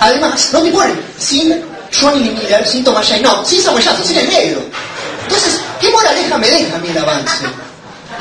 Además, 0.00 0.50
no 0.52 0.62
te 0.62 0.70
ponen 0.72 1.00
sin 1.18 1.64
Johnny 2.00 2.30
Miller, 2.30 2.66
sin 2.66 2.82
Thomas 2.82 3.06
Jane, 3.06 3.22
no, 3.22 3.44
sin 3.44 3.62
Samuel 3.62 3.84
Jackson, 3.84 4.04
sin 4.04 4.18
el 4.18 4.28
negro. 4.28 4.62
Entonces, 5.22 5.60
¿qué 5.80 5.90
moraleja 5.90 6.38
me 6.38 6.48
deja 6.48 6.76
a 6.76 6.78
mí 6.78 6.88
el 6.88 6.98
avance? 6.98 7.46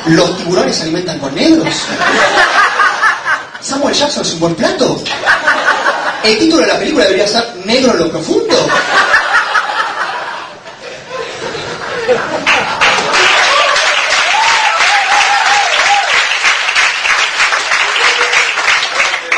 ¿Los 0.07 0.37
tiburones 0.37 0.75
se 0.75 0.83
alimentan 0.83 1.19
con 1.19 1.33
negros? 1.33 1.73
¿Samuel 3.61 3.93
Jackson 3.93 4.23
es 4.23 4.33
un 4.33 4.39
buen 4.39 4.55
plato? 4.55 5.01
¿El 6.23 6.37
título 6.37 6.61
de 6.61 6.67
la 6.67 6.77
película 6.77 7.05
debería 7.05 7.27
ser 7.27 7.55
Negro 7.65 7.93
en 7.93 7.99
lo 7.99 8.11
profundo? 8.11 8.55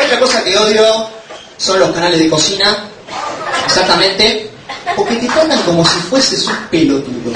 Otra 0.06 0.20
cosa 0.20 0.43
odio 0.58 1.10
son 1.58 1.80
los 1.80 1.92
canales 1.92 2.20
de 2.20 2.30
cocina, 2.30 2.90
exactamente, 3.66 4.52
porque 4.96 5.16
te 5.16 5.28
tratan 5.28 5.62
como 5.64 5.86
si 5.86 6.00
fueses 6.00 6.46
un 6.48 6.56
pelotudo. 6.70 7.32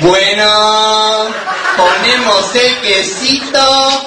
Bueno, 0.00 1.26
ponemos 1.76 2.54
el 2.54 2.80
quesito, 2.80 4.04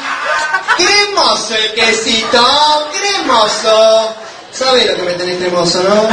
cremoso 0.78 1.56
el 1.56 1.74
quesito, 1.74 2.90
cremoso. 2.92 4.16
¿Sabe 4.54 4.86
lo 4.86 4.96
que 4.96 5.02
me 5.02 5.14
tenés 5.14 5.38
cremoso, 5.38 5.84
no? 5.84 6.08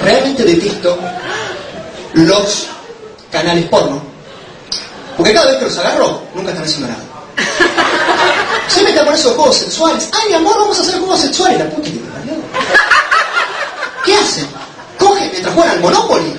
Realmente 0.00 0.44
detesto 0.44 0.98
los 2.14 2.66
canales 3.30 3.64
porno. 3.66 4.13
Porque 5.16 5.32
cada 5.32 5.46
vez 5.46 5.58
que 5.58 5.64
los 5.66 5.78
agarro, 5.78 6.22
nunca 6.34 6.50
están 6.50 6.64
haciendo 6.64 6.88
nada. 6.88 7.02
Se 8.68 8.82
meten 8.82 9.04
con 9.04 9.14
esos 9.14 9.34
juegos 9.34 9.56
sexuales. 9.56 10.08
Ay, 10.12 10.28
mi 10.28 10.34
amor, 10.34 10.58
vamos 10.58 10.78
a 10.78 10.82
hacer 10.82 10.98
juegos 10.98 11.20
sexuales. 11.20 11.58
La 11.58 11.70
puta 11.70 11.90
que 11.90 11.96
te 11.98 12.10
parió. 12.10 12.34
¿Qué 14.04 14.16
hacen? 14.16 14.48
Cogen 14.98 15.30
mientras 15.30 15.54
juegan 15.54 15.72
al 15.72 15.80
Monopoly. 15.80 16.36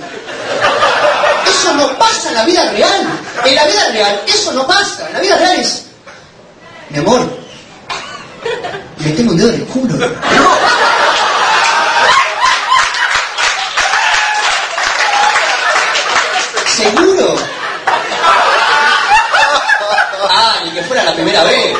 Eso 1.48 1.74
no 1.74 1.98
pasa 1.98 2.30
en 2.30 2.36
la 2.36 2.46
vida 2.46 2.70
real. 2.72 3.08
En 3.46 3.56
la 3.56 3.66
vida 3.66 3.90
real, 3.92 4.22
eso 4.28 4.52
no 4.54 4.68
pasa. 4.68 5.08
En 5.08 5.14
la 5.14 5.20
vida 5.20 5.38
real 5.38 5.60
es. 5.60 5.84
Mi 6.90 7.00
amor, 7.00 7.28
me 8.98 9.12
tengo 9.12 9.32
un 9.32 9.38
dedo 9.38 9.50
en 9.50 9.56
el 9.56 9.66
culo. 9.66 9.98
primera 21.26 21.44
vez. 21.44 21.76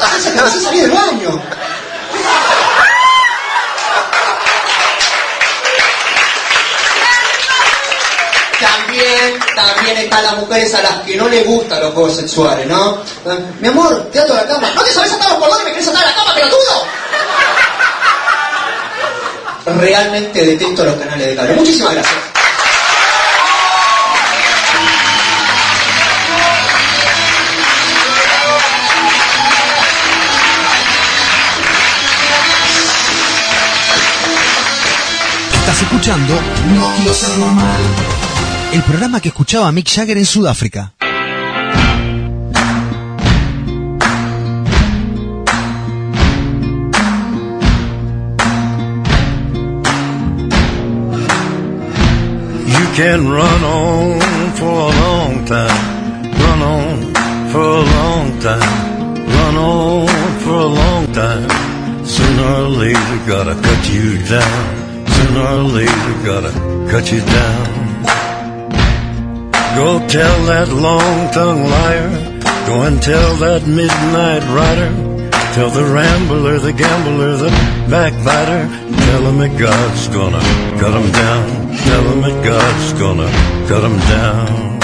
Ajá, 0.00 0.30
acabas 0.30 0.54
de 0.54 0.60
salir 0.60 0.82
del 0.82 0.90
baño. 0.90 1.40
También, 8.60 9.38
también 9.54 9.96
están 9.98 10.24
las 10.24 10.36
mujeres 10.38 10.74
a 10.74 10.82
las 10.82 10.92
que 11.02 11.14
no 11.16 11.28
les 11.28 11.46
gustan 11.46 11.80
los 11.80 11.94
juegos 11.94 12.16
sexuales, 12.16 12.66
¿no? 12.66 12.98
Mi 13.60 13.68
amor, 13.68 14.10
te 14.12 14.18
ato 14.18 14.32
a 14.32 14.38
la 14.38 14.46
cama. 14.46 14.72
¿No 14.74 14.82
te 14.82 14.92
sabes 14.92 15.12
atar 15.12 15.30
los 15.30 15.38
cordones? 15.38 15.64
¿Me 15.64 15.70
querés 15.70 15.88
atar 15.88 16.02
a 16.02 16.06
la 16.06 16.14
cama, 16.14 16.34
pelotudo? 16.34 16.86
Realmente 19.78 20.44
detesto 20.44 20.84
los 20.84 20.96
canales 20.96 21.28
de 21.28 21.36
cable. 21.36 21.54
Muchísimas 21.54 21.94
gracias. 21.94 22.37
Estás 35.78 35.92
escuchando 35.92 36.34
Núcleo 36.74 37.38
Normal, 37.38 37.80
el 38.72 38.82
programa 38.82 39.20
que 39.20 39.28
escuchaba 39.28 39.70
Mick 39.70 39.88
Jagger 39.88 40.18
en 40.18 40.26
Sudáfrica. 40.26 40.92
You 52.66 52.86
can 52.96 53.30
run 53.30 53.62
on 53.62 54.20
for 54.56 54.66
a 54.66 55.00
long 55.00 55.44
time, 55.44 55.68
run 56.40 56.60
on 56.60 57.14
for 57.52 57.62
a 57.62 57.82
long 57.84 58.40
time, 58.40 58.60
run 59.28 59.56
on 59.56 60.08
for 60.40 60.58
a 60.58 60.66
long 60.66 61.06
time. 61.12 61.46
Sooner 62.04 62.64
or 62.64 62.68
later, 62.68 63.18
gotta 63.28 63.54
cut 63.54 63.88
you 63.92 64.18
down. 64.26 64.77
Or 65.36 65.62
later, 65.62 66.14
gotta 66.24 66.52
cut 66.90 67.12
you 67.12 67.20
down. 67.20 68.02
Go 69.76 70.06
tell 70.08 70.44
that 70.46 70.68
long-tongued 70.72 71.70
liar. 71.70 72.10
Go 72.66 72.82
and 72.82 73.00
tell 73.00 73.36
that 73.36 73.66
midnight 73.66 74.42
rider. 74.50 74.90
Tell 75.54 75.70
the 75.70 75.84
rambler, 75.84 76.58
the 76.58 76.72
gambler, 76.72 77.36
the 77.36 77.50
backbiter. 77.88 78.68
Tell 79.06 79.22
him 79.28 79.38
that 79.38 79.58
God's 79.58 80.08
gonna 80.08 80.40
cut 80.80 80.94
him 80.94 81.12
down. 81.12 81.76
Tell 81.76 82.02
him 82.10 82.20
that 82.22 82.44
God's 82.44 82.92
gonna 82.94 83.30
cut 83.68 83.84
him 83.84 83.98
down. 83.98 84.78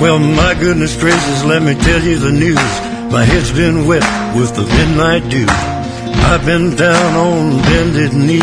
Well, 0.00 0.18
my 0.18 0.54
goodness 0.54 0.96
gracious, 0.96 1.44
let 1.44 1.62
me 1.62 1.74
tell 1.74 2.02
you 2.02 2.18
the 2.18 2.32
news. 2.32 2.85
My 3.10 3.24
head's 3.24 3.52
been 3.52 3.86
wet 3.86 4.02
with 4.36 4.54
the 4.56 4.66
midnight 4.66 5.28
dew. 5.30 5.46
I've 5.48 6.44
been 6.44 6.74
down 6.74 7.14
on 7.14 7.62
bended 7.62 8.12
knee, 8.12 8.40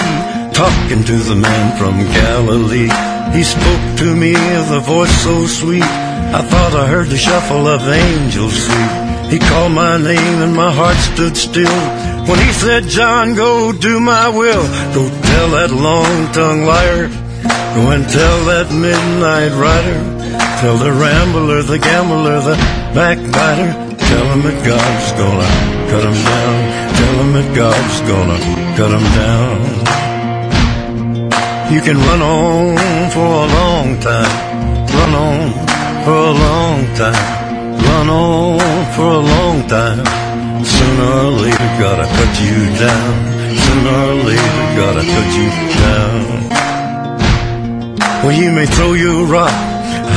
talking 0.54 1.04
to 1.04 1.18
the 1.30 1.36
man 1.36 1.78
from 1.78 1.98
Galilee. 2.14 2.90
He 3.36 3.44
spoke 3.44 3.98
to 4.00 4.16
me 4.16 4.34
with 4.34 4.72
a 4.72 4.80
voice 4.80 5.16
so 5.22 5.46
sweet. 5.48 5.84
I 5.84 6.42
thought 6.42 6.74
I 6.74 6.88
heard 6.88 7.08
the 7.08 7.18
shuffle 7.18 7.68
of 7.68 7.82
angels 7.82 8.56
sweet. 8.56 9.32
He 9.32 9.40
called 9.40 9.74
my 9.74 9.98
name 9.98 10.42
and 10.42 10.56
my 10.56 10.72
heart 10.72 10.98
stood 10.98 11.36
still. 11.36 11.80
When 12.28 12.40
he 12.40 12.54
said, 12.54 12.84
John, 12.86 13.36
go 13.36 13.74
do 13.74 14.00
my 14.00 14.30
will. 14.30 14.64
Go 14.96 15.10
tell 15.10 15.50
that 15.58 15.72
long-tongued 15.72 16.66
liar. 16.66 17.08
Go 17.76 17.92
and 17.92 18.08
tell 18.08 18.46
that 18.46 18.72
midnight 18.72 19.52
rider. 19.60 20.00
Tell 20.62 20.78
the 20.78 20.92
rambler, 20.92 21.64
the 21.64 21.80
gambler, 21.80 22.40
the 22.40 22.56
backbiter. 22.96 23.93
Tell 24.14 24.28
him 24.34 24.42
that 24.46 24.60
God's 24.62 25.10
gonna 25.22 25.50
cut 25.90 26.04
him 26.06 26.18
down. 26.32 26.58
Tell 27.00 27.16
him 27.22 27.30
that 27.38 27.50
God's 27.62 27.98
gonna 28.12 28.38
cut 28.78 28.92
him 28.94 29.06
down. 29.22 29.58
You 31.74 31.82
can 31.82 31.98
run 31.98 32.22
on 32.22 32.78
for 33.10 33.26
a 33.26 33.48
long 33.58 33.88
time. 34.10 34.34
Run 34.98 35.14
on 35.28 35.46
for 36.06 36.20
a 36.32 36.34
long 36.46 36.80
time. 36.94 37.26
Run 37.90 38.08
on 38.10 38.60
for 38.96 39.10
a 39.20 39.24
long 39.34 39.58
time. 39.68 40.06
Sooner 40.64 41.10
or 41.26 41.32
later, 41.44 41.70
gotta 41.82 42.06
cut 42.18 42.34
you 42.46 42.58
down. 42.86 43.14
Sooner 43.66 43.98
or 44.10 44.18
later, 44.30 44.56
gotta 44.78 45.04
cut 45.14 45.30
you 45.40 45.50
down. 45.82 46.24
Well, 48.22 48.36
you 48.42 48.52
may 48.52 48.68
throw 48.68 48.94
your 48.94 49.26
rock, 49.26 49.56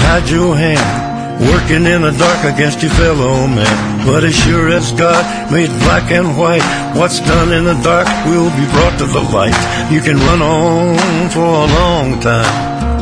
hide 0.05 0.29
your 0.29 0.55
hand, 0.55 1.06
working 1.40 1.85
in 1.85 2.03
the 2.03 2.12
dark 2.16 2.44
against 2.44 2.83
your 2.83 2.92
fellow 2.92 3.46
man. 3.46 4.07
But 4.07 4.25
as 4.25 4.35
sure 4.35 4.68
as 4.68 4.92
God 4.92 5.25
made 5.53 5.68
black 5.85 6.11
and 6.11 6.38
white, 6.38 6.64
what's 6.96 7.20
done 7.20 7.53
in 7.53 7.64
the 7.64 7.79
dark 7.83 8.09
will 8.27 8.51
be 8.57 8.66
brought 8.72 8.96
to 8.99 9.07
the 9.07 9.25
light. 9.35 9.57
You 9.90 10.01
can 10.01 10.16
run 10.16 10.40
on 10.40 10.96
for 11.31 11.44
a 11.44 11.66
long 11.79 12.20
time, 12.20 12.53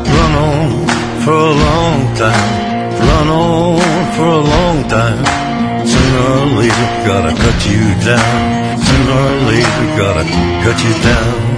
run 0.02 0.32
on 0.34 0.88
for 1.22 1.32
a 1.32 1.54
long 1.54 2.00
time, 2.16 2.50
run 2.98 3.28
on 3.28 3.80
for 4.16 4.28
a 4.28 4.44
long 4.54 4.88
time. 4.88 5.24
Sooner 5.86 6.24
or 6.40 6.46
later, 6.58 6.88
gotta 7.06 7.32
cut 7.36 7.58
you 7.66 7.82
down. 8.02 8.78
Sooner 8.80 9.18
or 9.28 9.36
later, 9.50 9.84
gotta 10.00 10.24
cut 10.64 10.78
you 10.82 10.94
down. 11.02 11.54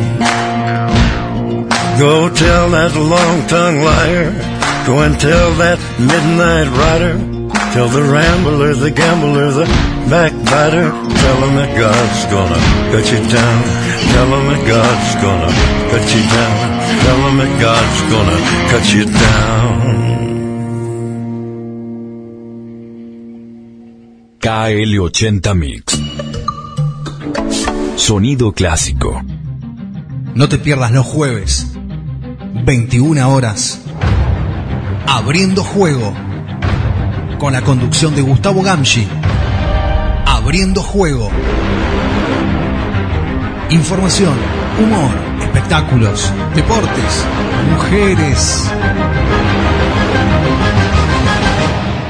Go 1.99 2.29
tell 2.29 2.69
that 2.71 2.95
long-tongued 2.95 3.83
liar. 3.83 4.56
Go 4.87 5.03
and 5.03 5.19
tell 5.19 5.51
that 5.59 5.81
midnight 5.99 6.69
rider. 6.71 7.19
Tell 7.75 7.89
the 7.89 8.03
rambler, 8.03 8.73
the 8.73 8.93
gambler, 8.93 9.51
the 9.51 9.67
backbiter. 10.09 10.91
Tell 10.91 11.39
him 11.43 11.57
that 11.57 11.75
God's 11.77 12.25
gonna 12.31 12.61
cut 12.95 13.05
you 13.11 13.19
down. 13.27 13.63
Tell 14.15 14.29
him 14.31 14.47
that 14.47 14.63
God's 14.65 15.15
gonna 15.27 15.51
cut 15.91 16.07
you 16.15 16.23
down. 16.39 16.57
Tell 17.03 17.19
him 17.27 17.37
that 17.43 17.53
God's 17.61 18.01
gonna 18.13 18.39
cut 18.71 18.87
you 18.95 19.05
down. 19.07 19.97
KL80 24.39 25.55
Mix. 25.57 25.99
Sonido 27.97 28.53
clásico. 28.53 29.21
No 30.37 30.49
te 30.49 30.59
pierdas 30.59 30.93
los 30.93 31.05
jueves, 31.05 31.67
21 32.65 33.27
horas, 33.27 33.81
abriendo 35.07 35.63
juego, 35.63 36.15
con 37.39 37.53
la 37.53 37.63
conducción 37.63 38.15
de 38.15 38.23
Gustavo 38.23 38.63
Gamshi. 38.63 39.07
Abriendo 40.27 40.83
juego. 40.83 41.31
Información, 43.71 44.35
humor, 44.83 45.11
espectáculos, 45.43 46.33
deportes, 46.55 47.25
mujeres. 47.73 48.71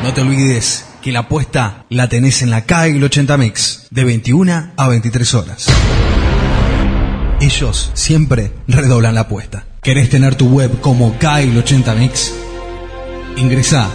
No 0.03 0.13
te 0.13 0.21
olvides 0.21 0.87
que 1.03 1.13
la 1.13 1.21
apuesta 1.21 1.85
la 1.89 2.09
tenés 2.09 2.43
en 2.43 2.51
la 2.51 2.63
KL 2.63 3.03
80 3.03 3.37
Mix, 3.37 3.87
de 3.91 4.05
21 4.05 4.73
a 4.77 4.89
23 4.89 5.35
horas. 5.35 5.67
Ellos 7.41 7.91
siempre 7.95 8.53
redoblan 8.67 9.15
la 9.15 9.23
apuesta. 9.23 9.65
¿Querés 9.83 10.09
tener 10.09 10.35
tu 10.35 10.49
web 10.49 10.81
como 10.81 11.17
KL 11.19 11.57
80 11.59 11.95
Mix? 11.95 12.33
Ingresa 13.37 13.89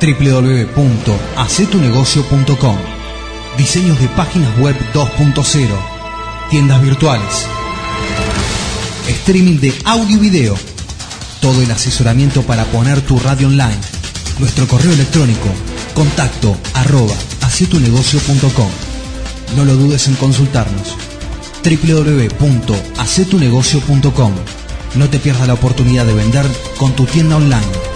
www.hacetunegocio.com 0.00 2.76
Diseños 3.56 3.98
de 3.98 4.08
páginas 4.08 4.58
web 4.58 4.76
2.0 4.92 5.68
Tiendas 6.50 6.82
virtuales. 6.82 7.46
Streaming 9.08 9.60
de 9.60 9.72
audio 9.84 10.18
y 10.18 10.20
video. 10.20 10.54
Todo 11.40 11.62
el 11.62 11.70
asesoramiento 11.70 12.42
para 12.42 12.66
poner 12.66 13.00
tu 13.00 13.18
radio 13.18 13.46
online. 13.48 13.80
Nuestro 14.38 14.68
correo 14.68 14.92
electrónico 14.92 15.48
Contacto 15.94 16.54
arroba 16.74 17.14
hacetunegocio.com 17.40 18.68
No 19.56 19.64
lo 19.64 19.76
dudes 19.76 20.06
en 20.08 20.16
consultarnos. 20.16 20.98
www.hacetunegocio.com 21.64 24.32
No 24.96 25.08
te 25.08 25.18
pierdas 25.18 25.46
la 25.46 25.54
oportunidad 25.54 26.04
de 26.04 26.12
vender 26.12 26.44
con 26.76 26.92
tu 26.92 27.06
tienda 27.06 27.36
online 27.36 27.93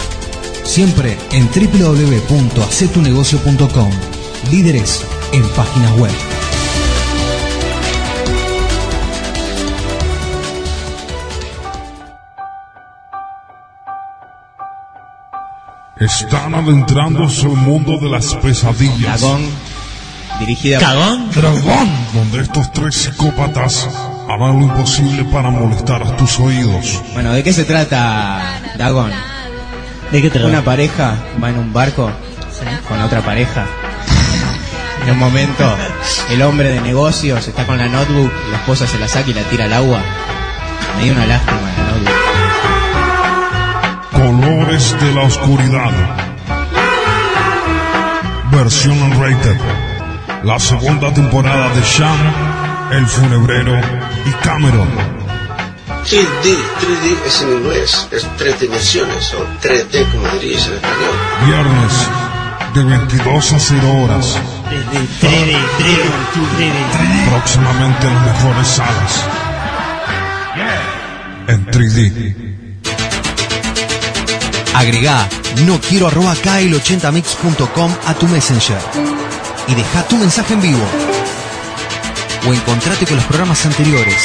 Siempre 0.69 1.17
en 1.31 1.49
www.hacetunegocio.com. 1.49 3.91
Líderes 4.51 5.03
en 5.31 5.41
páginas 5.49 5.91
web. 5.97 6.11
Están 15.99 16.53
adentrándose 16.53 17.47
al 17.47 17.53
mundo 17.53 17.97
de 17.97 18.09
las 18.09 18.35
pesadillas. 18.35 19.21
Dragón, 19.21 19.41
dirigida 20.39 20.77
¿Cagón? 20.77 21.31
Dragón. 21.31 21.89
Donde 22.13 22.41
estos 22.41 22.71
tres 22.73 22.95
psicópatas 22.95 23.89
harán 24.29 24.59
lo 24.59 24.67
imposible 24.67 25.25
para 25.25 25.49
molestar 25.49 26.03
a 26.03 26.15
tus 26.15 26.39
oídos. 26.39 27.01
Bueno, 27.13 27.33
¿de 27.33 27.41
qué 27.41 27.53
se 27.53 27.65
trata 27.65 28.61
Dagón? 28.77 29.11
¿De 30.11 30.21
qué? 30.21 30.39
Una 30.39 30.63
pareja 30.63 31.15
va 31.41 31.49
en 31.49 31.57
un 31.59 31.71
barco 31.71 32.11
con 32.87 33.01
otra 33.01 33.21
pareja. 33.21 33.65
En 35.05 35.11
un 35.11 35.19
momento, 35.19 35.75
el 36.29 36.41
hombre 36.41 36.69
de 36.69 36.81
negocios 36.81 37.47
está 37.47 37.65
con 37.65 37.77
la 37.77 37.87
notebook, 37.87 38.31
la 38.51 38.57
esposa 38.57 38.87
se 38.87 38.99
la 38.99 39.07
saca 39.07 39.29
y 39.29 39.33
la 39.33 39.43
tira 39.43 39.65
al 39.65 39.73
agua. 39.73 39.99
Me 40.97 41.03
dio 41.03 41.13
una 41.13 41.25
lástima 41.25 41.61
la 41.77 41.83
notebook. 41.91 42.29
Señores 44.11 44.95
de 44.99 45.13
la 45.13 45.21
Oscuridad. 45.21 45.91
Versión 48.51 49.01
unrated. 49.01 49.57
La 50.43 50.59
segunda 50.59 51.13
temporada 51.13 51.69
de 51.69 51.81
Sham, 51.81 52.17
El 52.91 53.05
Funebrero 53.05 53.79
y 54.25 54.31
Cameron. 54.43 55.18
3D, 56.09 56.57
3D 56.81 57.27
es 57.27 57.41
en 57.43 57.49
inglés, 57.49 58.07
es 58.09 58.25
tres 58.35 58.59
dimensiones 58.59 59.31
o 59.35 59.45
3D 59.61 60.11
como 60.11 60.27
dirías 60.39 60.65
en 60.65 60.73
español. 60.73 61.15
Viernes 61.45 61.93
de 62.73 62.83
22 62.83 63.53
a 63.53 63.59
0 63.59 64.03
horas. 64.03 64.37
Próximamente 67.29 68.07
en 68.07 68.15
las 68.15 68.25
mejores 68.25 68.67
salas. 68.67 69.23
En 71.47 71.65
3D. 71.67 72.35
Agregá 74.73 75.29
no 75.67 75.79
quiero 75.79 76.07
arroba 76.07 76.33
kl80mix.com 76.33 77.91
a 78.07 78.13
tu 78.15 78.27
messenger 78.29 78.81
y 79.67 79.75
deja 79.75 80.07
tu 80.07 80.17
mensaje 80.17 80.55
en 80.55 80.61
vivo. 80.61 80.87
O 82.47 82.53
encontrate 82.53 83.05
con 83.05 83.17
los 83.17 83.25
programas 83.25 83.63
anteriores 83.67 84.23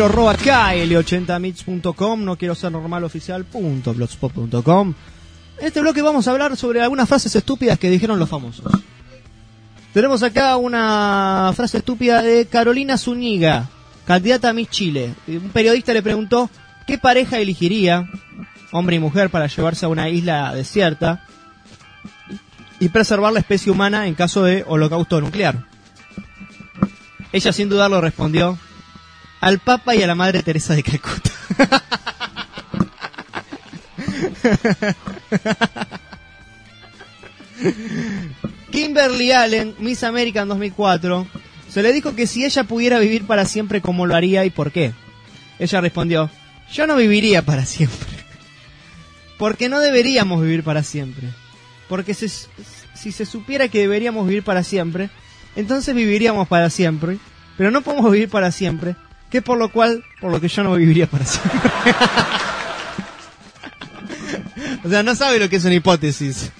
No 0.00 0.06
quiero 0.06 0.16
robar 0.16 0.38
KL80mix.com, 0.38 2.24
no 2.24 2.36
quiero 2.36 2.54
ser 2.54 2.72
normal 2.72 3.04
oficial.blogspot.com. 3.04 4.94
En 5.58 5.66
este 5.66 5.80
bloque 5.82 6.00
vamos 6.00 6.26
a 6.26 6.30
hablar 6.30 6.56
sobre 6.56 6.80
algunas 6.80 7.06
frases 7.06 7.36
estúpidas 7.36 7.78
que 7.78 7.90
dijeron 7.90 8.18
los 8.18 8.30
famosos. 8.30 8.64
Tenemos 9.92 10.22
acá 10.22 10.56
una 10.56 11.52
frase 11.54 11.76
estúpida 11.76 12.22
de 12.22 12.46
Carolina 12.46 12.96
Zúñiga, 12.96 13.68
candidata 14.06 14.48
a 14.48 14.52
Miss 14.54 14.70
Chile. 14.70 15.12
Un 15.28 15.50
periodista 15.50 15.92
le 15.92 16.02
preguntó 16.02 16.48
qué 16.86 16.96
pareja 16.96 17.38
elegiría, 17.38 18.08
hombre 18.72 18.96
y 18.96 19.00
mujer, 19.00 19.28
para 19.28 19.48
llevarse 19.48 19.84
a 19.84 19.90
una 19.90 20.08
isla 20.08 20.54
desierta 20.54 21.26
y 22.78 22.88
preservar 22.88 23.34
la 23.34 23.40
especie 23.40 23.70
humana 23.70 24.06
en 24.06 24.14
caso 24.14 24.44
de 24.44 24.64
holocausto 24.66 25.20
nuclear. 25.20 25.66
Ella 27.32 27.52
sin 27.52 27.68
dudarlo 27.68 28.00
respondió, 28.00 28.58
al 29.40 29.58
Papa 29.58 29.94
y 29.94 30.02
a 30.02 30.06
la 30.06 30.14
Madre 30.14 30.42
Teresa 30.42 30.74
de 30.74 30.82
Calcuta. 30.82 31.30
Kimberly 38.70 39.32
Allen, 39.32 39.74
Miss 39.78 40.04
American 40.04 40.48
2004, 40.48 41.26
se 41.68 41.82
le 41.82 41.92
dijo 41.92 42.14
que 42.14 42.26
si 42.26 42.44
ella 42.44 42.64
pudiera 42.64 42.98
vivir 42.98 43.26
para 43.26 43.44
siempre, 43.44 43.80
¿cómo 43.80 44.06
lo 44.06 44.14
haría 44.14 44.44
y 44.44 44.50
por 44.50 44.72
qué? 44.72 44.92
Ella 45.58 45.80
respondió, 45.80 46.30
yo 46.72 46.86
no 46.86 46.96
viviría 46.96 47.42
para 47.42 47.64
siempre. 47.66 48.08
Porque 49.38 49.68
no 49.68 49.80
deberíamos 49.80 50.42
vivir 50.42 50.62
para 50.62 50.82
siempre. 50.82 51.28
Porque 51.88 52.14
se- 52.14 52.28
si 52.28 53.12
se 53.12 53.24
supiera 53.26 53.68
que 53.68 53.80
deberíamos 53.80 54.26
vivir 54.26 54.42
para 54.42 54.62
siempre, 54.62 55.10
entonces 55.56 55.94
viviríamos 55.94 56.46
para 56.48 56.70
siempre. 56.70 57.18
Pero 57.56 57.70
no 57.70 57.82
podemos 57.82 58.10
vivir 58.12 58.28
para 58.28 58.52
siempre, 58.52 58.96
que 59.30 59.42
por 59.42 59.58
lo 59.58 59.70
cual, 59.70 60.04
por 60.20 60.32
lo 60.32 60.40
que 60.40 60.48
yo 60.48 60.62
no 60.62 60.74
viviría 60.74 61.06
para 61.06 61.24
siempre. 61.24 61.60
o 64.84 64.88
sea, 64.88 65.02
no 65.02 65.14
sabe 65.14 65.38
lo 65.38 65.48
que 65.48 65.56
es 65.56 65.64
una 65.64 65.74
hipótesis. 65.74 66.50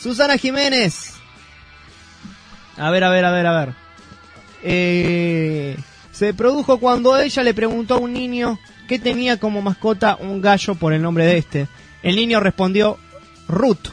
Susana 0.00 0.36
Jiménez. 0.36 1.14
A 2.76 2.90
ver, 2.90 3.04
a 3.04 3.10
ver, 3.10 3.24
a 3.24 3.30
ver, 3.30 3.46
a 3.46 3.58
ver. 3.58 3.74
Eh, 4.62 5.76
se 6.12 6.34
produjo 6.34 6.78
cuando 6.78 7.18
ella 7.18 7.42
le 7.42 7.54
preguntó 7.54 7.94
a 7.94 7.98
un 7.98 8.12
niño 8.12 8.58
que 8.88 8.98
tenía 8.98 9.38
como 9.38 9.62
mascota 9.62 10.16
un 10.20 10.40
gallo 10.40 10.74
por 10.74 10.92
el 10.92 11.02
nombre 11.02 11.24
de 11.24 11.38
este. 11.38 11.68
El 12.02 12.16
niño 12.16 12.40
respondió 12.40 12.98
Ruth. 13.48 13.88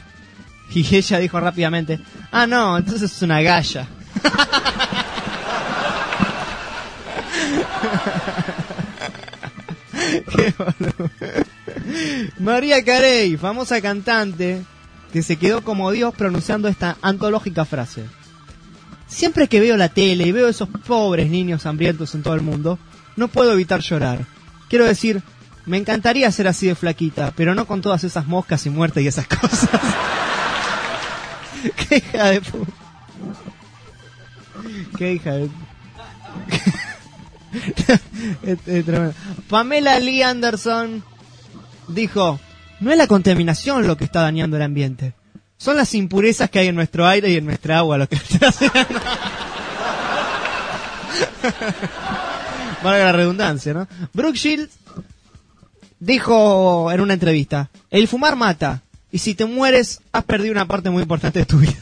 Y 0.74 0.96
ella 0.96 1.18
dijo 1.18 1.38
rápidamente, 1.38 2.00
ah, 2.32 2.46
no, 2.46 2.76
entonces 2.76 3.12
es 3.12 3.22
una 3.22 3.40
galla. 3.40 3.86
María 12.38 12.84
Carey, 12.84 13.36
famosa 13.36 13.80
cantante, 13.80 14.62
que 15.12 15.22
se 15.22 15.36
quedó 15.36 15.62
como 15.62 15.90
Dios 15.90 16.14
pronunciando 16.14 16.68
esta 16.68 16.96
antológica 17.02 17.64
frase. 17.64 18.04
Siempre 19.06 19.48
que 19.48 19.60
veo 19.60 19.76
la 19.76 19.88
tele 19.88 20.24
y 20.24 20.32
veo 20.32 20.48
esos 20.48 20.68
pobres 20.68 21.30
niños 21.30 21.66
hambrientos 21.66 22.14
en 22.14 22.22
todo 22.22 22.34
el 22.34 22.42
mundo, 22.42 22.78
no 23.14 23.28
puedo 23.28 23.52
evitar 23.52 23.80
llorar. 23.80 24.26
Quiero 24.68 24.84
decir, 24.84 25.22
me 25.64 25.76
encantaría 25.76 26.30
ser 26.32 26.48
así 26.48 26.66
de 26.66 26.74
flaquita, 26.74 27.32
pero 27.36 27.54
no 27.54 27.66
con 27.66 27.80
todas 27.80 28.02
esas 28.04 28.26
moscas 28.26 28.66
y 28.66 28.70
muertes 28.70 29.04
y 29.04 29.06
esas 29.06 29.28
cosas. 29.28 29.70
Qué 31.88 31.96
hija 31.96 32.30
de 32.30 32.40
puta. 32.40 32.72
Qué 34.96 35.12
hija 35.12 35.32
de 35.32 35.48
Pamela 39.48 39.98
Lee 39.98 40.22
Anderson 40.22 41.02
dijo, 41.88 42.40
no 42.80 42.90
es 42.90 42.98
la 42.98 43.06
contaminación 43.06 43.86
lo 43.86 43.96
que 43.96 44.04
está 44.04 44.22
dañando 44.22 44.56
el 44.56 44.62
ambiente, 44.62 45.14
son 45.58 45.76
las 45.76 45.94
impurezas 45.94 46.50
que 46.50 46.58
hay 46.58 46.68
en 46.68 46.74
nuestro 46.74 47.06
aire 47.06 47.30
y 47.30 47.36
en 47.36 47.46
nuestra 47.46 47.78
agua 47.78 47.96
lo 47.98 48.08
que 48.08 48.16
está 48.16 48.48
haciendo. 48.48 48.76
Valga 52.82 53.04
la 53.04 53.12
redundancia, 53.12 53.72
¿no? 53.72 53.88
Brooke 54.12 54.36
Shields 54.36 54.74
dijo 55.98 56.92
en 56.92 57.00
una 57.00 57.14
entrevista, 57.14 57.70
el 57.90 58.06
fumar 58.06 58.36
mata, 58.36 58.82
y 59.10 59.18
si 59.18 59.34
te 59.34 59.46
mueres 59.46 60.00
has 60.12 60.24
perdido 60.24 60.52
una 60.52 60.66
parte 60.66 60.90
muy 60.90 61.02
importante 61.02 61.38
de 61.38 61.46
tu 61.46 61.56
vida. 61.58 61.72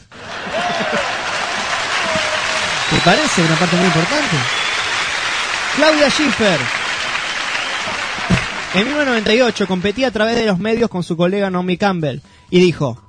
¿Te 2.91 2.97
parece 3.03 3.41
una 3.41 3.55
parte 3.55 3.75
muy 3.75 3.87
importante? 3.87 4.37
Claudia 5.75 6.09
Schiffer. 6.09 6.59
En 8.75 8.83
1998 8.87 9.67
competía 9.67 10.07
a 10.07 10.11
través 10.11 10.35
de 10.35 10.45
los 10.45 10.59
medios 10.59 10.89
con 10.89 11.03
su 11.03 11.15
colega 11.15 11.49
Naomi 11.49 11.77
Campbell 11.77 12.19
y 12.49 12.59
dijo, 12.59 13.01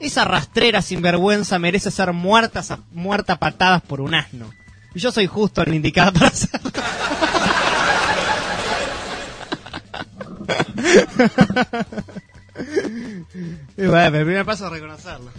esa 0.00 0.24
rastrera 0.24 0.80
sinvergüenza 0.82 1.58
merece 1.58 1.90
ser 1.90 2.12
muerta, 2.12 2.60
a- 2.68 2.78
muerta 2.92 3.34
a 3.34 3.38
patadas 3.38 3.82
por 3.82 4.00
un 4.00 4.14
asno. 4.14 4.50
Y 4.94 5.00
yo 5.00 5.10
soy 5.12 5.26
justo 5.26 5.62
el 5.62 5.74
indicado 5.74 6.12
para 6.12 6.28
hacerlo. 6.28 6.70
Y 13.76 13.86
bueno, 13.86 14.16
el 14.18 14.24
primer 14.24 14.44
paso 14.44 14.66
es 14.66 14.72
reconocerlo. 14.72 15.30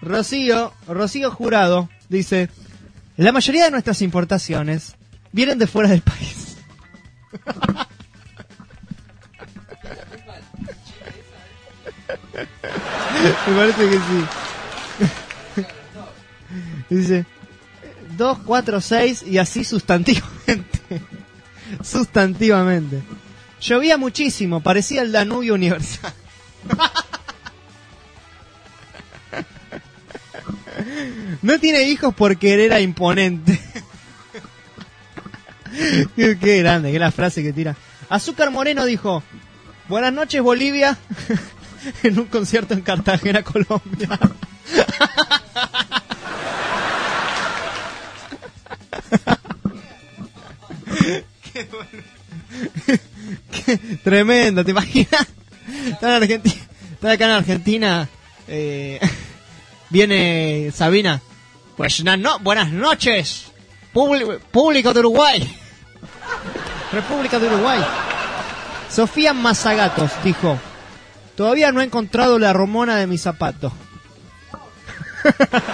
Rocío, 0.00 0.72
Rocío 0.88 1.30
Jurado 1.30 1.88
dice, 2.08 2.48
la 3.16 3.32
mayoría 3.32 3.64
de 3.64 3.70
nuestras 3.70 4.02
importaciones 4.02 4.94
vienen 5.32 5.58
de 5.58 5.66
fuera 5.66 5.88
del 5.88 6.02
país. 6.02 6.56
Me 13.46 13.54
parece 13.56 13.88
que 13.88 13.96
sí. 13.96 14.24
Dice 16.90 17.26
2, 18.16 18.38
4, 18.44 18.80
6 18.80 19.24
y 19.26 19.38
así 19.38 19.64
sustantivamente. 19.64 20.80
sustantivamente. 21.82 23.02
Llovía 23.60 23.96
muchísimo, 23.96 24.60
parecía 24.60 25.02
el 25.02 25.12
Danubio 25.12 25.54
Universal. 25.54 26.12
No 31.42 31.58
tiene 31.58 31.82
hijos 31.82 32.14
porque 32.14 32.64
era 32.64 32.80
imponente. 32.80 33.51
qué, 36.16 36.58
grande, 36.58 36.92
qué 36.92 36.98
la 36.98 37.10
frase 37.10 37.42
que 37.42 37.52
tira. 37.52 37.76
Azúcar 38.08 38.50
Moreno 38.50 38.84
dijo, 38.84 39.22
Buenas 39.88 40.12
noches, 40.12 40.42
Bolivia. 40.42 40.96
en 42.02 42.18
un 42.18 42.26
concierto 42.26 42.74
en 42.74 42.82
Cartagena, 42.82 43.42
Colombia. 43.42 44.18
Qué. 51.52 51.66
Qué 53.50 53.76
tremendo, 54.02 54.64
¿te 54.64 54.70
imaginas? 54.72 55.26
Están 55.86 56.10
en 56.10 56.22
Argentina, 56.22 56.54
están 56.92 57.10
acá 57.10 57.24
en 57.24 57.30
Argentina. 57.30 58.08
eh, 58.48 59.00
viene 59.90 60.70
Sabina. 60.74 61.20
Pues 61.76 62.04
no, 62.04 62.38
buenas 62.40 62.72
noches, 62.72 63.46
público 63.92 64.92
de 64.92 65.00
Uruguay. 65.00 65.61
República 66.92 67.38
de 67.38 67.46
Uruguay. 67.46 67.80
Sofía 68.90 69.32
Mazagatos 69.32 70.10
dijo, 70.22 70.58
todavía 71.34 71.72
no 71.72 71.80
he 71.80 71.84
encontrado 71.84 72.38
la 72.38 72.52
romona 72.52 72.96
de 72.96 73.06
mi 73.06 73.16
zapato. 73.16 73.72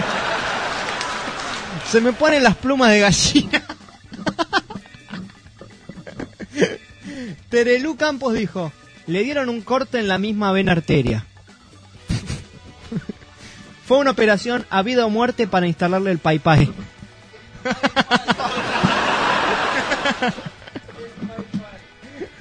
Se 1.90 2.00
me 2.00 2.12
ponen 2.12 2.44
las 2.44 2.54
plumas 2.56 2.90
de 2.90 3.00
gallina. 3.00 3.64
Terelú 7.50 7.96
Campos 7.96 8.34
dijo, 8.34 8.70
le 9.06 9.24
dieron 9.24 9.48
un 9.48 9.62
corte 9.62 9.98
en 9.98 10.06
la 10.06 10.18
misma 10.18 10.52
vena 10.52 10.70
arteria. 10.72 11.24
Fue 13.86 13.98
una 13.98 14.12
operación 14.12 14.64
a 14.70 14.82
vida 14.82 15.06
o 15.06 15.10
muerte 15.10 15.48
para 15.48 15.66
instalarle 15.66 16.12
el 16.12 16.18
pai 16.18 16.38
pai. 16.38 16.72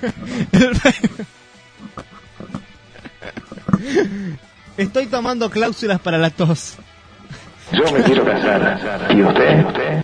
Estoy 4.78 5.08
tomando 5.08 5.50
cláusulas 5.50 6.00
para 6.00 6.18
la 6.18 6.30
tos. 6.30 6.76
Yo 7.72 7.84
me 7.92 8.04
quiero 8.04 8.26
casar. 8.26 9.08
¿Y 9.16 9.24
usted? 9.24 9.66
¿Usted? 9.66 10.04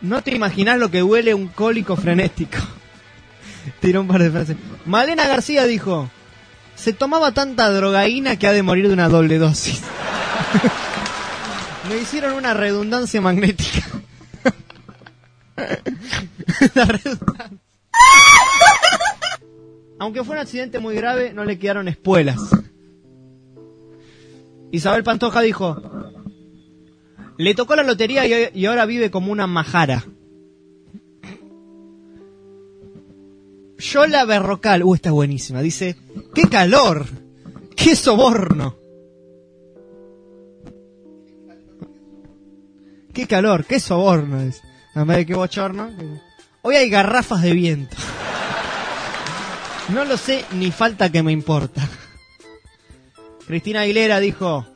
No 0.00 0.22
te 0.22 0.34
imaginas 0.34 0.78
lo 0.78 0.90
que 0.90 1.02
huele 1.02 1.34
un 1.34 1.48
cólico 1.48 1.96
frenético. 1.96 2.58
Tiró 3.80 4.00
un 4.00 4.08
par 4.08 4.22
de 4.22 4.30
frases. 4.30 4.56
Malena 4.86 5.26
García 5.26 5.66
dijo: 5.66 6.08
Se 6.74 6.92
tomaba 6.92 7.32
tanta 7.32 7.70
drogaína 7.70 8.36
que 8.36 8.46
ha 8.46 8.52
de 8.52 8.62
morir 8.62 8.88
de 8.88 8.94
una 8.94 9.08
doble 9.08 9.38
dosis. 9.38 9.82
Me 11.88 11.98
hicieron 11.98 12.34
una 12.34 12.54
redundancia 12.54 13.20
magnética. 13.20 13.82
La 16.74 16.84
redundancia. 16.84 17.58
Aunque 19.98 20.22
fue 20.22 20.36
un 20.36 20.40
accidente 20.40 20.78
muy 20.78 20.94
grave, 20.94 21.32
no 21.32 21.44
le 21.44 21.58
quedaron 21.58 21.88
espuelas. 21.88 22.38
Isabel 24.70 25.02
Pantoja 25.02 25.40
dijo: 25.40 25.80
Le 27.36 27.54
tocó 27.54 27.74
la 27.74 27.82
lotería 27.82 28.50
y, 28.52 28.66
ahora 28.66 28.86
vive 28.86 29.10
como 29.10 29.32
una 29.32 29.46
majara. 29.46 30.04
Yola 33.78 34.24
Berrocal, 34.24 34.82
uh, 34.82 34.94
esta 34.94 35.08
es 35.10 35.12
buenísima, 35.12 35.62
dice, 35.62 35.96
¡qué 36.34 36.42
calor! 36.50 37.06
¡Qué 37.76 37.94
soborno! 37.94 38.76
¡Qué 43.14 43.26
calor! 43.28 43.64
¡Qué 43.64 43.78
soborno! 43.78 44.44
Dice. 44.44 44.62
A 44.94 45.04
ver, 45.04 45.24
qué 45.24 45.34
bochorno. 45.34 45.90
Hoy 46.62 46.74
hay 46.74 46.90
garrafas 46.90 47.40
de 47.42 47.52
viento. 47.52 47.96
No 49.88 50.04
lo 50.04 50.16
sé, 50.16 50.44
ni 50.52 50.70
falta 50.70 51.10
que 51.10 51.22
me 51.22 51.32
importa. 51.32 51.88
Cristina 53.46 53.80
Aguilera 53.80 54.20
dijo, 54.20 54.66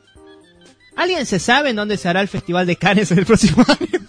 ¿alguien 0.95 1.25
se 1.27 1.37
sabe 1.37 1.69
en 1.69 1.75
dónde 1.75 1.97
se 1.97 2.09
hará 2.09 2.21
el 2.21 2.27
Festival 2.27 2.65
de 2.65 2.75
Cannes 2.75 3.11
el 3.11 3.25
próximo 3.25 3.63
año? 3.67 3.99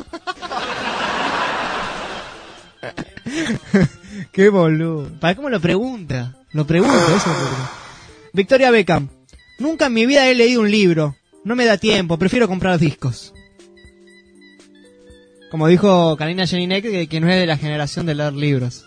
Qué 4.32 4.48
boludo. 4.48 5.10
¿Para 5.20 5.34
cómo 5.34 5.50
lo 5.50 5.60
pregunta? 5.60 6.36
Lo 6.52 6.66
pregunta, 6.66 7.14
eso. 7.14 7.30
Victoria 8.32 8.70
Beckham. 8.70 9.10
Nunca 9.58 9.86
en 9.86 9.92
mi 9.92 10.06
vida 10.06 10.26
he 10.28 10.34
leído 10.34 10.62
un 10.62 10.70
libro. 10.70 11.16
No 11.44 11.54
me 11.54 11.66
da 11.66 11.76
tiempo, 11.76 12.18
prefiero 12.18 12.48
comprar 12.48 12.78
discos. 12.78 13.34
Como 15.50 15.68
dijo 15.68 16.16
Karina 16.16 16.46
Jelinek, 16.46 16.82
que, 16.82 17.06
que 17.06 17.20
no 17.20 17.28
es 17.28 17.38
de 17.38 17.46
la 17.46 17.58
generación 17.58 18.06
de 18.06 18.14
leer 18.14 18.32
libros. 18.32 18.86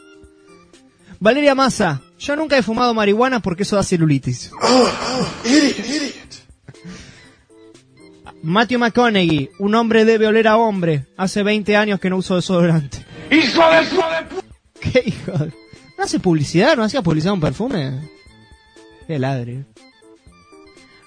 Valeria 1.20 1.54
Massa. 1.56 2.02
Yo 2.20 2.36
nunca 2.36 2.58
he 2.58 2.64
fumado 2.64 2.94
marihuana 2.94 3.40
porque 3.42 3.64
eso 3.64 3.76
da 3.76 3.84
celulitis. 3.84 4.52
Matthew 8.44 8.80
McConaughey. 8.80 9.50
Un 9.60 9.76
hombre 9.76 10.06
debe 10.06 10.26
oler 10.28 10.48
a 10.48 10.56
hombre. 10.58 11.06
Hace 11.18 11.44
20 11.44 11.76
años 11.76 12.00
que 12.00 12.10
no 12.10 12.16
uso 12.18 12.36
desodorante. 12.36 13.06
¡Hijo 13.32 13.62
de 13.70 13.86
su 13.90 14.00
¿Qué 14.80 15.04
hijo 15.06 15.32
de- 15.34 15.52
¿No 15.98 16.04
hace 16.04 16.20
publicidad? 16.20 16.76
¿No 16.78 16.84
hacía 16.84 17.02
publicidad 17.02 17.32
de 17.32 17.36
un 17.36 17.42
perfume? 17.42 18.10
Qué 19.08 19.18
ladre. 19.20 19.66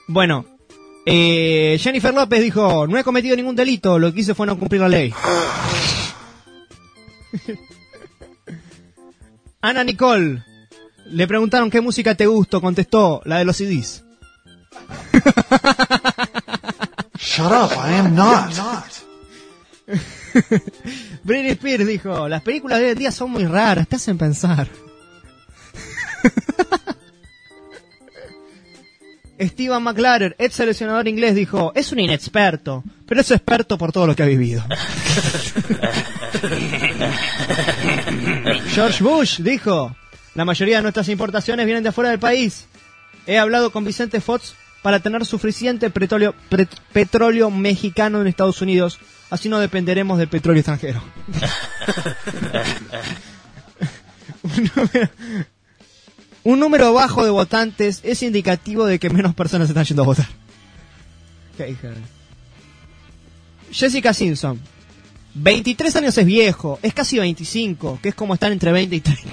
Bueno, 0.08 0.44
eh, 1.06 1.78
Jennifer 1.80 2.12
López 2.12 2.42
dijo, 2.42 2.88
no 2.88 2.98
he 2.98 3.04
cometido 3.04 3.36
ningún 3.36 3.54
delito, 3.54 3.98
lo 4.00 4.12
que 4.12 4.20
hice 4.20 4.34
fue 4.34 4.46
no 4.48 4.58
cumplir 4.58 4.80
la 4.80 4.88
ley. 4.88 5.14
Ana 9.62 9.84
Nicole, 9.84 10.42
le 11.10 11.26
preguntaron 11.26 11.70
qué 11.70 11.80
música 11.80 12.14
te 12.14 12.26
gustó, 12.26 12.60
contestó, 12.60 13.22
la 13.24 13.38
de 13.38 13.44
los 13.44 13.56
CDs. 13.56 14.04
Shut 17.18 17.52
up, 17.52 17.72
I 17.72 17.94
am 17.94 18.14
not. 18.14 18.52
Britney 21.24 21.50
Spears 21.52 21.86
dijo, 21.86 22.28
las 22.28 22.42
películas 22.42 22.78
de 22.78 22.86
hoy 22.86 22.90
en 22.92 22.98
día 22.98 23.12
son 23.12 23.30
muy 23.30 23.44
raras, 23.44 23.88
te 23.88 23.96
hacen 23.96 24.16
pensar. 24.18 24.68
Steven 29.40 29.82
McLaren, 29.82 30.34
ex 30.38 30.54
seleccionador 30.54 31.08
inglés, 31.08 31.34
dijo, 31.34 31.72
es 31.74 31.90
un 31.92 31.98
inexperto, 32.00 32.84
pero 33.06 33.22
es 33.22 33.30
experto 33.30 33.78
por 33.78 33.90
todo 33.90 34.06
lo 34.06 34.14
que 34.14 34.22
ha 34.22 34.26
vivido. 34.26 34.62
George 38.74 39.02
Bush 39.02 39.40
dijo, 39.40 39.96
la 40.34 40.44
mayoría 40.44 40.76
de 40.76 40.82
nuestras 40.82 41.08
importaciones 41.08 41.66
vienen 41.66 41.82
de 41.82 41.88
afuera 41.90 42.10
del 42.10 42.18
país. 42.18 42.66
He 43.26 43.38
hablado 43.38 43.70
con 43.72 43.84
Vicente 43.84 44.20
Fox 44.20 44.54
para 44.82 45.00
tener 45.00 45.24
suficiente 45.26 45.90
petróleo, 45.90 47.50
mexicano 47.50 48.20
en 48.20 48.26
Estados 48.26 48.62
Unidos, 48.62 48.98
así 49.28 49.48
no 49.48 49.58
dependeremos 49.58 50.18
del 50.18 50.28
petróleo 50.28 50.60
extranjero. 50.60 51.02
Un 54.42 54.70
número- 54.74 55.10
Un 56.42 56.58
número 56.58 56.92
bajo 56.94 57.22
de 57.24 57.30
votantes 57.30 58.00
es 58.02 58.22
indicativo 58.22 58.86
de 58.86 58.98
que 58.98 59.10
menos 59.10 59.34
personas 59.34 59.68
están 59.68 59.84
yendo 59.84 60.02
a 60.02 60.06
votar. 60.06 60.26
Jessica 63.70 64.14
Simpson. 64.14 64.58
23 65.34 65.94
años 65.96 66.16
es 66.16 66.24
viejo, 66.26 66.78
es 66.82 66.94
casi 66.94 67.18
25, 67.18 67.98
que 68.02 68.08
es 68.08 68.14
como 68.14 68.32
estar 68.34 68.50
entre 68.50 68.72
20 68.72 68.96
y 68.96 69.00
30. 69.00 69.30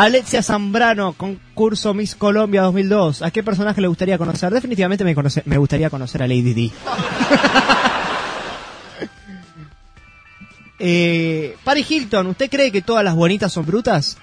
Alexia 0.00 0.42
Zambrano, 0.42 1.12
concurso 1.12 1.92
Miss 1.92 2.14
Colombia 2.14 2.62
2002. 2.62 3.20
¿A 3.20 3.30
qué 3.30 3.42
personaje 3.42 3.82
le 3.82 3.88
gustaría 3.88 4.16
conocer? 4.16 4.50
Definitivamente 4.50 5.04
me, 5.04 5.14
conoce- 5.14 5.42
me 5.44 5.58
gustaría 5.58 5.90
conocer 5.90 6.22
a 6.22 6.26
Lady 6.26 6.54
D. 6.54 6.70
eh, 10.78 11.54
Paris 11.62 11.90
Hilton, 11.90 12.28
¿usted 12.28 12.48
cree 12.50 12.72
que 12.72 12.80
todas 12.80 13.04
las 13.04 13.14
bonitas 13.14 13.52
son 13.52 13.66
brutas? 13.66 14.16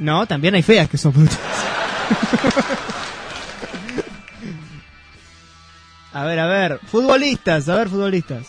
No, 0.00 0.26
también 0.26 0.56
hay 0.56 0.62
feas 0.62 0.88
que 0.88 0.98
son 0.98 1.12
brutas. 1.12 1.38
a 6.12 6.24
ver, 6.24 6.40
a 6.40 6.46
ver. 6.46 6.80
Futbolistas, 6.84 7.68
a 7.68 7.76
ver, 7.76 7.88
futbolistas. 7.88 8.46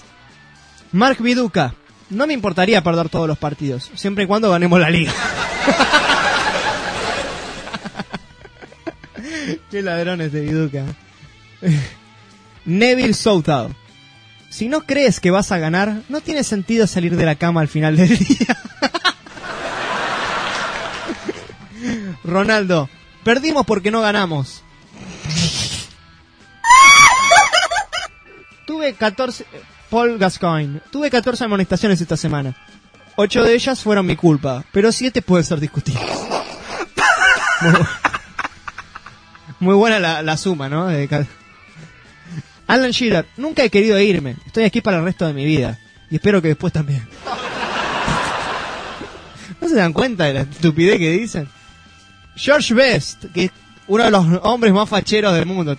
Mark 0.92 1.18
Viduca. 1.22 1.76
No 2.10 2.26
me 2.28 2.34
importaría 2.34 2.84
perder 2.84 3.10
todos 3.10 3.28
los 3.28 3.38
partidos, 3.38 3.90
siempre 3.96 4.24
y 4.26 4.28
cuando 4.28 4.50
ganemos 4.52 4.80
la 4.80 4.90
liga. 4.92 5.12
Qué 9.72 9.82
ladrones 9.82 10.32
de 10.32 10.42
Viduca. 10.42 10.84
Neville 12.66 13.14
Southall. 13.14 13.76
Si 14.50 14.70
no 14.70 14.82
crees 14.82 15.20
que 15.20 15.32
vas 15.32 15.52
a 15.52 15.58
ganar, 15.58 16.02
no 16.10 16.22
tiene 16.22 16.44
sentido 16.44 16.88
salir 16.88 17.16
de 17.18 17.26
la 17.26 17.36
cama 17.36 17.62
al 17.62 17.68
final 17.68 17.98
del 17.98 18.18
día. 18.18 18.58
Ronaldo. 22.24 22.90
Perdimos 23.24 23.66
porque 23.66 23.92
no 23.92 24.02
ganamos. 24.02 24.64
Tuve 28.66 28.94
14... 28.94 29.46
Paul 29.90 30.18
Gascoigne. 30.18 30.82
Tuve 30.92 31.12
14 31.12 31.44
amonestaciones 31.44 32.02
esta 32.02 32.18
semana. 32.18 32.56
Ocho 33.16 33.44
de 33.44 33.54
ellas 33.54 33.82
fueron 33.82 34.06
mi 34.06 34.16
culpa, 34.16 34.64
pero 34.72 34.92
siete 34.92 35.22
pueden 35.22 35.46
ser 35.46 35.60
discutibles. 35.60 36.04
Muy, 37.62 37.72
bu- 37.72 37.88
muy 39.66 39.76
buena 39.76 40.00
la, 40.00 40.22
la 40.22 40.38
suma, 40.38 40.70
¿no? 40.70 40.90
Alan 42.68 42.92
Shearer, 42.92 43.26
nunca 43.38 43.64
he 43.64 43.70
querido 43.70 44.00
irme. 44.00 44.36
Estoy 44.46 44.64
aquí 44.64 44.82
para 44.82 44.98
el 44.98 45.04
resto 45.04 45.28
de 45.28 45.34
mi 45.34 45.46
vida. 45.46 45.78
Y 46.10 46.16
espero 46.16 46.42
que 46.42 46.50
después 46.50 46.72
también. 46.72 47.08
¿No 49.62 49.68
se 49.68 49.76
dan 49.76 49.94
cuenta 49.94 50.26
de 50.26 50.34
la 50.34 50.42
estupidez 50.42 50.98
que 50.98 51.12
dicen? 51.12 51.48
George 52.36 52.74
Best, 52.74 53.26
que 53.34 53.46
es 53.46 53.52
uno 53.88 54.04
de 54.04 54.12
los 54.12 54.26
hombres 54.44 54.74
más 54.74 54.90
facheros 54.90 55.34
del 55.34 55.46
mundo. 55.46 55.76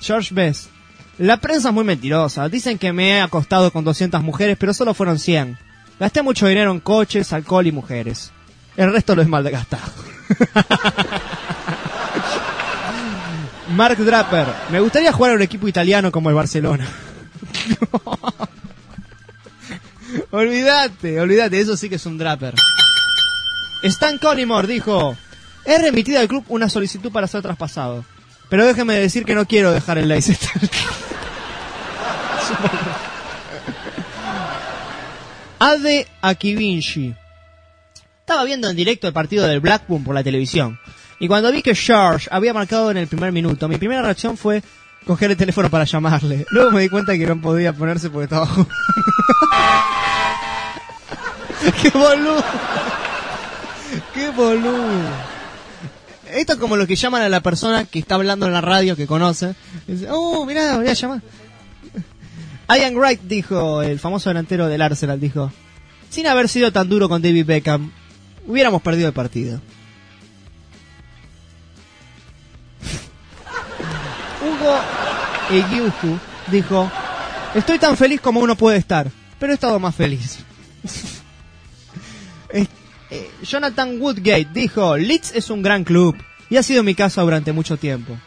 George 0.00 0.34
Best. 0.34 0.68
La 1.18 1.38
prensa 1.38 1.68
es 1.68 1.74
muy 1.74 1.84
mentirosa. 1.84 2.48
Dicen 2.48 2.78
que 2.78 2.92
me 2.92 3.10
he 3.10 3.20
acostado 3.20 3.72
con 3.72 3.84
200 3.84 4.22
mujeres, 4.22 4.56
pero 4.58 4.72
solo 4.72 4.94
fueron 4.94 5.18
100. 5.18 5.58
Gasté 5.98 6.22
mucho 6.22 6.46
dinero 6.46 6.70
en 6.70 6.80
coches, 6.80 7.32
alcohol 7.32 7.66
y 7.66 7.72
mujeres. 7.72 8.30
El 8.76 8.92
resto 8.92 9.16
lo 9.16 9.22
es 9.22 9.28
mal 9.28 9.42
de 9.42 9.50
gastado. 9.50 9.92
Mark 13.74 13.98
Draper. 13.98 14.46
Me 14.70 14.80
gustaría 14.80 15.12
jugar 15.12 15.32
a 15.32 15.34
un 15.34 15.42
equipo 15.42 15.68
italiano 15.68 16.10
como 16.10 16.30
el 16.30 16.34
Barcelona. 16.34 16.88
olvídate, 20.30 21.20
olvídate. 21.20 21.60
Eso 21.60 21.76
sí 21.76 21.88
que 21.88 21.96
es 21.96 22.06
un 22.06 22.18
Draper. 22.18 22.54
Stan 23.82 24.18
Collymore 24.18 24.66
dijo... 24.66 25.16
He 25.64 25.76
remitido 25.78 26.18
al 26.18 26.28
club 26.28 26.44
una 26.48 26.70
solicitud 26.70 27.12
para 27.12 27.26
ser 27.26 27.42
traspasado. 27.42 28.04
Pero 28.48 28.64
déjeme 28.64 28.94
decir 28.94 29.26
que 29.26 29.34
no 29.34 29.44
quiero 29.44 29.70
dejar 29.70 29.98
el 29.98 30.08
Leicester. 30.08 30.48
Ade 35.58 36.06
Akivinci. 36.22 37.14
Estaba 38.20 38.44
viendo 38.44 38.70
en 38.70 38.76
directo 38.76 39.06
el 39.06 39.12
partido 39.12 39.46
del 39.46 39.60
Blackburn 39.60 40.04
por 40.04 40.14
la 40.14 40.24
televisión. 40.24 40.78
Y 41.20 41.28
cuando 41.28 41.50
vi 41.50 41.62
que 41.62 41.74
George 41.74 42.28
había 42.30 42.54
marcado 42.54 42.90
en 42.90 42.96
el 42.96 43.08
primer 43.08 43.32
minuto, 43.32 43.68
mi 43.68 43.76
primera 43.76 44.02
reacción 44.02 44.36
fue 44.36 44.62
coger 45.04 45.30
el 45.30 45.36
teléfono 45.36 45.70
para 45.70 45.84
llamarle. 45.84 46.46
Luego 46.50 46.70
me 46.70 46.82
di 46.82 46.88
cuenta 46.88 47.16
que 47.16 47.26
no 47.26 47.40
podía 47.40 47.72
ponerse 47.72 48.10
porque 48.10 48.24
estaba 48.24 48.46
jugando. 48.46 48.72
¡Qué 51.82 51.90
boludo! 51.90 52.44
¡Qué 54.14 54.30
boludo! 54.30 55.38
Esto 56.30 56.52
es 56.52 56.58
como 56.58 56.76
lo 56.76 56.86
que 56.86 56.94
llaman 56.94 57.22
a 57.22 57.28
la 57.28 57.40
persona 57.40 57.84
que 57.84 57.98
está 57.98 58.14
hablando 58.14 58.46
en 58.46 58.52
la 58.52 58.60
radio 58.60 58.96
que 58.96 59.06
conoce. 59.06 59.54
Oh, 60.10 60.44
mirá, 60.44 60.76
voy 60.76 60.88
a 60.88 60.92
llamar. 60.92 61.22
Ian 62.68 62.96
Wright 62.96 63.22
dijo, 63.22 63.82
el 63.82 63.98
famoso 63.98 64.28
delantero 64.28 64.68
del 64.68 64.82
Arsenal, 64.82 65.18
dijo, 65.18 65.50
sin 66.10 66.26
haber 66.26 66.48
sido 66.48 66.70
tan 66.70 66.88
duro 66.88 67.08
con 67.08 67.22
David 67.22 67.46
Beckham, 67.46 67.90
hubiéramos 68.46 68.82
perdido 68.82 69.08
el 69.08 69.14
partido. 69.14 69.60
Hugo 74.40 74.80
Egiuju 75.50 76.18
dijo, 76.50 76.90
estoy 77.54 77.78
tan 77.78 77.96
feliz 77.96 78.20
como 78.20 78.40
uno 78.40 78.56
puede 78.56 78.78
estar, 78.78 79.10
pero 79.38 79.52
he 79.52 79.54
estado 79.54 79.78
más 79.78 79.94
feliz. 79.94 80.38
Eh, 83.10 83.30
Jonathan 83.42 83.98
Woodgate 83.98 84.48
dijo, 84.52 84.98
Leeds 84.98 85.32
es 85.34 85.48
un 85.48 85.62
gran 85.62 85.82
club 85.82 86.14
y 86.50 86.58
ha 86.58 86.62
sido 86.62 86.82
mi 86.82 86.94
casa 86.94 87.22
durante 87.22 87.52
mucho 87.52 87.78
tiempo, 87.78 88.18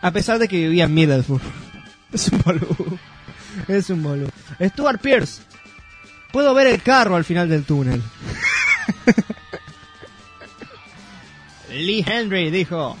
a 0.00 0.12
pesar 0.12 0.38
de 0.38 0.46
que 0.46 0.58
vivía 0.58 0.84
en 0.84 0.94
Middlesbrough. 0.94 1.42
Es 2.12 2.28
un 2.28 2.40
boludo. 2.42 2.98
Es 3.66 3.90
un 3.90 4.02
boludo. 4.02 4.30
Stuart 4.60 5.00
Pierce. 5.00 5.42
Puedo 6.32 6.54
ver 6.54 6.68
el 6.68 6.82
carro 6.82 7.16
al 7.16 7.24
final 7.24 7.48
del 7.48 7.64
túnel. 7.64 8.00
Lee 11.70 12.04
Henry 12.06 12.50
dijo, 12.50 12.96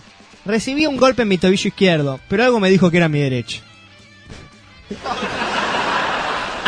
recibí 0.48 0.86
un 0.86 0.96
golpe 0.96 1.22
en 1.22 1.28
mi 1.28 1.38
tobillo 1.38 1.68
izquierdo, 1.68 2.18
pero 2.26 2.42
algo 2.42 2.58
me 2.58 2.70
dijo 2.70 2.90
que 2.90 2.96
era 2.96 3.08
mi 3.08 3.20
derecho. 3.20 3.60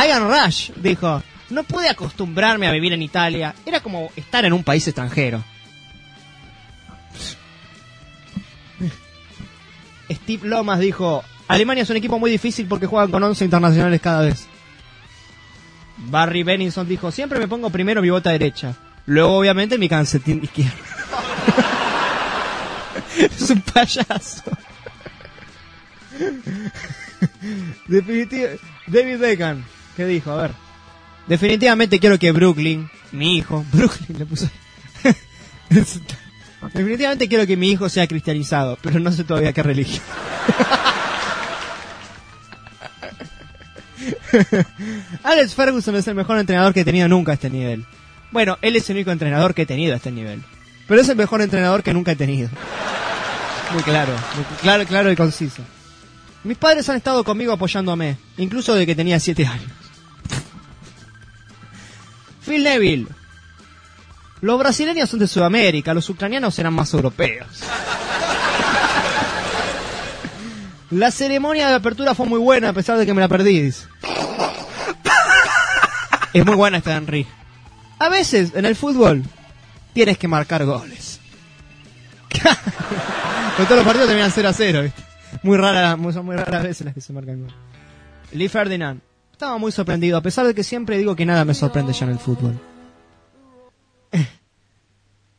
Ian 0.07 0.28
Rush 0.28 0.70
dijo, 0.76 1.22
no 1.49 1.64
pude 1.64 1.89
acostumbrarme 1.89 2.68
a 2.68 2.72
vivir 2.72 2.93
en 2.93 3.03
Italia, 3.03 3.55
era 3.64 3.81
como 3.81 4.12
estar 4.14 4.45
en 4.45 4.53
un 4.53 4.62
país 4.62 4.87
extranjero. 4.87 5.43
Steve 10.11 10.47
Lomas 10.47 10.81
dijo, 10.81 11.24
Alemania 11.49 11.83
es 11.83 11.91
un 11.91 11.97
equipo 11.97 12.18
muy 12.18 12.31
difícil 12.31 12.66
porque 12.66 12.87
juegan 12.87 13.11
con 13.11 13.22
11 13.22 13.45
internacionales 13.45 14.01
cada 14.01 14.22
vez. 14.22 14.47
Barry 15.97 16.43
Benninson 16.43 16.87
dijo, 16.87 17.11
siempre 17.11 17.39
me 17.39 17.49
pongo 17.49 17.70
primero 17.70 18.03
mi 18.03 18.11
bota 18.11 18.31
derecha, 18.31 18.74
luego 19.07 19.39
obviamente 19.39 19.78
mi 19.78 19.89
calcetín 19.89 20.43
izquierdo. 20.43 20.76
es 23.39 23.51
un 23.51 23.61
payaso. 23.61 24.43
Definitiv 27.87 28.61
David 28.87 29.18
Beckham, 29.18 29.64
¿qué 29.97 30.07
dijo? 30.07 30.33
A 30.33 30.43
ver. 30.43 30.51
Definitivamente 31.27 32.01
quiero 32.01 32.18
que 32.18 32.33
Brooklyn, 32.33 32.91
mi 33.12 33.37
hijo, 33.37 33.64
Brooklyn 33.73 34.18
le 34.18 34.27
puso. 34.27 34.49
Definitivamente 36.75 37.29
quiero 37.29 37.47
que 37.47 37.57
mi 37.57 37.71
hijo 37.71 37.89
sea 37.89 38.07
cristianizado, 38.07 38.79
pero 38.83 38.99
no 39.01 39.12
sé 39.12 39.25
todavía 39.25 39.53
qué 39.53 39.62
religión. 39.62 40.03
Alex 45.23 45.55
Ferguson 45.55 45.97
es 45.97 46.07
el 46.07 46.14
mejor 46.14 46.39
entrenador 46.39 46.75
que 46.75 46.81
he 46.81 46.85
tenido 46.85 47.09
nunca 47.09 47.33
a 47.33 47.35
este 47.35 47.51
nivel. 47.51 47.85
Bueno, 48.31 48.59
él 48.62 48.77
es 48.77 48.89
el 48.91 48.97
único 48.97 49.11
entrenador 49.11 49.55
que 49.55 49.62
he 49.62 49.66
tenido 49.66 49.95
a 49.95 49.97
este 49.97 50.11
nivel. 50.11 50.43
Pero 50.87 51.01
es 51.01 51.09
el 51.09 51.16
mejor 51.16 51.41
entrenador 51.41 51.83
que 51.83 51.95
nunca 51.95 52.12
he 52.12 52.16
tenido. 52.16 52.49
Muy 53.73 53.83
claro, 53.83 54.12
muy 54.35 54.45
claro, 54.61 54.87
claro 54.87 55.12
y 55.12 55.16
conciso. 55.16 55.62
Mis 56.43 56.57
padres 56.57 56.89
han 56.89 56.97
estado 56.97 57.23
conmigo 57.23 57.53
apoyándome, 57.53 58.16
incluso 58.39 58.75
desde 58.75 58.87
que 58.87 58.97
tenía 58.97 59.21
7 59.21 59.47
años. 59.47 59.71
Phil 62.45 62.64
Neville. 62.64 63.07
Los 64.41 64.59
brasileños 64.59 65.11
son 65.11 65.21
de 65.21 65.29
Sudamérica, 65.29 65.93
los 65.93 66.09
ucranianos 66.09 66.59
eran 66.59 66.73
más 66.73 66.93
europeos. 66.95 67.47
La 70.91 71.11
ceremonia 71.11 71.68
de 71.68 71.75
apertura 71.75 72.14
fue 72.14 72.27
muy 72.27 72.41
buena 72.41 72.71
a 72.71 72.73
pesar 72.73 72.99
de 72.99 73.07
que 73.07 73.14
me 73.14 73.21
la 73.21 73.29
perdí. 73.29 73.73
Es 76.33 76.47
muy 76.47 76.55
buena 76.55 76.79
esta 76.79 76.97
Henry. 76.97 77.27
A 77.99 78.09
veces 78.09 78.53
en 78.55 78.64
el 78.64 78.75
fútbol 78.75 79.23
tienes 79.93 80.16
que 80.16 80.27
marcar 80.27 80.64
goles. 80.64 81.21
Todos 83.64 83.76
los 83.76 83.84
partidos 83.84 84.08
terminan 84.08 84.30
0 84.30 84.48
a 84.48 84.52
0, 84.52 84.82
¿viste? 84.82 85.02
Muy 85.42 85.56
rara, 85.56 85.96
son 86.12 86.24
muy 86.24 86.36
raras 86.36 86.62
veces 86.62 86.84
las 86.84 86.94
que 86.94 87.00
se 87.00 87.12
marcan. 87.12 87.46
Lee 88.32 88.48
Ferdinand. 88.48 89.00
Estaba 89.32 89.58
muy 89.58 89.72
sorprendido, 89.72 90.18
a 90.18 90.22
pesar 90.22 90.46
de 90.46 90.54
que 90.54 90.62
siempre 90.62 90.98
digo 90.98 91.16
que 91.16 91.24
nada 91.24 91.44
me 91.44 91.54
sorprende 91.54 91.92
ya 91.92 92.04
en 92.06 92.12
el 92.12 92.18
fútbol. 92.18 92.61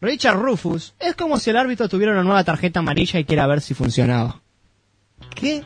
Richard 0.02 0.38
Rufus. 0.38 0.94
Es 1.00 1.16
como 1.16 1.40
si 1.40 1.50
el 1.50 1.58
árbitro 1.58 1.88
tuviera 1.88 2.12
una 2.14 2.24
nueva 2.24 2.44
tarjeta 2.44 2.80
amarilla 2.80 3.20
y 3.20 3.26
quiera 3.26 3.48
ver 3.48 3.62
si 3.62 3.74
funcionaba. 3.74 4.42
¿Qué? 5.36 5.64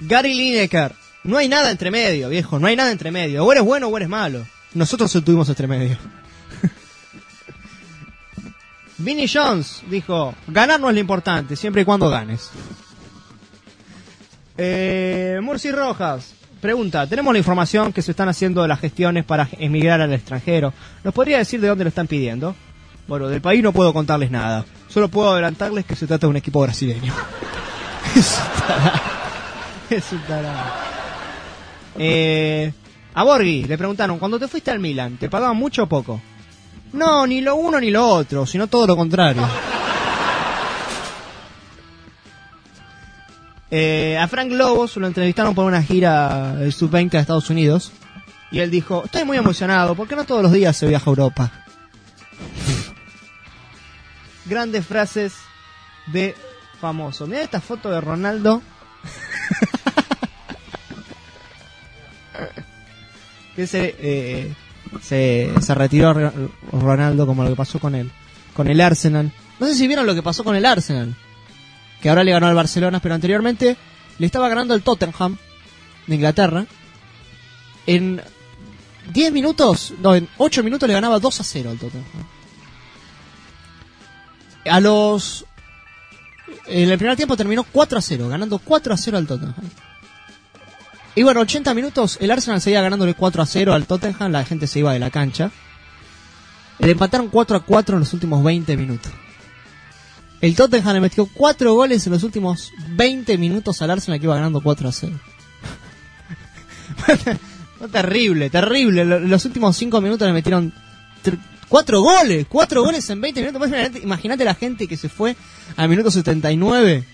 Gary 0.00 0.34
Lineker. 0.34 0.94
No 1.24 1.36
hay 1.36 1.48
nada 1.48 1.70
entre 1.70 1.90
medio, 1.90 2.28
viejo. 2.28 2.58
No 2.58 2.66
hay 2.66 2.76
nada 2.76 2.90
entre 2.90 3.10
medio. 3.10 3.44
O 3.44 3.52
eres 3.52 3.64
bueno 3.64 3.88
o 3.88 3.96
eres 3.96 4.08
malo. 4.08 4.46
Nosotros 4.74 5.12
tuvimos 5.24 5.48
entre 5.48 5.66
medio. 5.66 5.98
Vinnie 9.02 9.28
Jones 9.32 9.82
dijo, 9.88 10.34
ganar 10.46 10.80
no 10.80 10.88
es 10.88 10.94
lo 10.94 11.00
importante, 11.00 11.56
siempre 11.56 11.82
y 11.82 11.84
cuando 11.84 12.08
ganes. 12.08 12.50
Eh, 14.56 15.40
Murci 15.42 15.72
Rojas 15.72 16.34
pregunta, 16.62 17.08
tenemos 17.08 17.32
la 17.32 17.38
información 17.38 17.92
que 17.92 18.02
se 18.02 18.12
están 18.12 18.28
haciendo 18.28 18.64
las 18.68 18.78
gestiones 18.78 19.24
para 19.24 19.48
emigrar 19.58 20.00
al 20.00 20.12
extranjero. 20.12 20.72
¿Nos 21.02 21.12
podría 21.12 21.38
decir 21.38 21.60
de 21.60 21.66
dónde 21.66 21.82
lo 21.82 21.88
están 21.88 22.06
pidiendo? 22.06 22.54
Bueno, 23.08 23.28
del 23.28 23.40
país 23.40 23.62
no 23.64 23.72
puedo 23.72 23.92
contarles 23.92 24.30
nada. 24.30 24.64
Solo 24.88 25.08
puedo 25.08 25.32
adelantarles 25.32 25.84
que 25.84 25.96
se 25.96 26.06
trata 26.06 26.26
de 26.26 26.30
un 26.30 26.36
equipo 26.36 26.62
brasileño. 26.62 27.12
Eh, 31.98 32.72
a 33.12 33.24
Borghi 33.24 33.64
le 33.64 33.76
preguntaron, 33.76 34.18
cuando 34.18 34.38
te 34.38 34.48
fuiste 34.48 34.70
al 34.70 34.78
Milan, 34.78 35.18
¿te 35.18 35.28
pagaban 35.28 35.58
mucho 35.58 35.82
o 35.82 35.86
poco? 35.86 36.18
No, 36.92 37.26
ni 37.26 37.40
lo 37.40 37.56
uno 37.56 37.80
ni 37.80 37.90
lo 37.90 38.06
otro, 38.06 38.46
sino 38.46 38.66
todo 38.66 38.86
lo 38.86 38.96
contrario. 38.96 39.48
Eh, 43.74 44.18
a 44.18 44.28
Frank 44.28 44.52
Lobos 44.52 44.98
lo 44.98 45.06
entrevistaron 45.06 45.54
por 45.54 45.64
una 45.64 45.82
gira 45.82 46.56
del 46.56 46.74
Sub-20 46.74 47.14
a 47.14 47.20
Estados 47.20 47.48
Unidos. 47.48 47.90
Y 48.50 48.58
él 48.58 48.70
dijo, 48.70 49.04
estoy 49.06 49.24
muy 49.24 49.38
emocionado, 49.38 49.94
porque 49.94 50.14
no 50.14 50.24
todos 50.24 50.42
los 50.42 50.52
días 50.52 50.76
se 50.76 50.86
viaja 50.86 51.06
a 51.06 51.08
Europa. 51.08 51.50
Grandes 54.44 54.84
frases 54.84 55.32
de 56.08 56.34
famoso. 56.78 57.26
Mira 57.26 57.40
esta 57.40 57.62
foto 57.62 57.90
de 57.90 58.02
Ronaldo. 58.02 58.60
que 63.56 63.66
se, 63.66 63.96
eh, 63.98 64.54
se, 65.00 65.52
se 65.60 65.74
retiró 65.74 66.12
Ro- 66.12 66.32
Ronaldo 66.72 67.26
como 67.26 67.42
lo 67.44 67.50
que 67.50 67.56
pasó 67.56 67.78
con 67.78 67.94
él, 67.94 68.10
con 68.54 68.68
el 68.68 68.80
Arsenal. 68.80 69.32
No 69.60 69.66
sé 69.66 69.74
si 69.74 69.86
vieron 69.86 70.06
lo 70.06 70.14
que 70.14 70.22
pasó 70.22 70.44
con 70.44 70.56
el 70.56 70.66
Arsenal, 70.66 71.14
que 72.00 72.08
ahora 72.08 72.24
le 72.24 72.32
ganó 72.32 72.46
al 72.48 72.54
Barcelona, 72.54 73.00
pero 73.00 73.14
anteriormente 73.14 73.76
le 74.18 74.26
estaba 74.26 74.48
ganando 74.48 74.74
el 74.74 74.82
Tottenham 74.82 75.36
de 76.06 76.14
Inglaterra. 76.14 76.66
En 77.86 78.20
10 79.12 79.32
minutos, 79.32 79.94
no, 80.00 80.14
en 80.14 80.28
8 80.38 80.62
minutos 80.62 80.86
le 80.88 80.94
ganaba 80.94 81.18
2 81.18 81.40
a 81.40 81.44
0 81.44 81.70
al 81.70 81.78
Tottenham. 81.78 82.04
A 84.70 84.80
los... 84.80 85.44
En 86.66 86.90
el 86.90 86.98
primer 86.98 87.16
tiempo 87.16 87.36
terminó 87.36 87.64
4 87.64 87.98
a 87.98 88.02
0, 88.02 88.28
ganando 88.28 88.58
4 88.58 88.94
a 88.94 88.96
0 88.96 89.18
al 89.18 89.26
Tottenham. 89.26 89.54
Y 91.14 91.22
bueno, 91.24 91.40
80 91.40 91.74
minutos, 91.74 92.16
el 92.20 92.30
Arsenal 92.30 92.60
seguía 92.60 92.80
ganándole 92.80 93.14
4 93.14 93.42
a 93.42 93.46
0 93.46 93.74
al 93.74 93.86
Tottenham, 93.86 94.32
la 94.32 94.44
gente 94.44 94.66
se 94.66 94.78
iba 94.78 94.92
de 94.94 94.98
la 94.98 95.10
cancha. 95.10 95.50
Le 96.78 96.92
empataron 96.92 97.28
4 97.28 97.56
a 97.56 97.60
4 97.60 97.96
en 97.96 98.00
los 98.00 98.12
últimos 98.14 98.42
20 98.42 98.76
minutos. 98.76 99.12
El 100.40 100.56
Tottenham 100.56 100.94
le 100.94 101.00
metió 101.00 101.26
4 101.26 101.74
goles 101.74 102.06
en 102.06 102.12
los 102.12 102.22
últimos 102.24 102.72
20 102.96 103.36
minutos 103.38 103.80
al 103.82 103.90
Arsenal 103.90 104.18
que 104.18 104.26
iba 104.26 104.34
ganando 104.34 104.60
4 104.62 104.88
a 104.88 104.92
0. 104.92 105.20
Fue 107.78 107.88
terrible, 107.88 108.50
terrible. 108.50 109.04
Lo- 109.04 109.20
Los 109.20 109.44
últimos 109.44 109.76
5 109.76 110.00
minutos 110.00 110.26
le 110.26 110.32
metieron 110.32 110.72
4 111.68 112.00
goles, 112.00 112.46
4 112.48 112.82
goles 112.82 113.08
en 113.10 113.20
20 113.20 113.40
minutos. 113.42 113.68
Imagínate 114.02 114.44
la 114.44 114.54
gente 114.54 114.88
que 114.88 114.96
se 114.96 115.08
fue 115.08 115.36
al 115.76 115.88
minuto 115.88 116.10
79. 116.10 117.04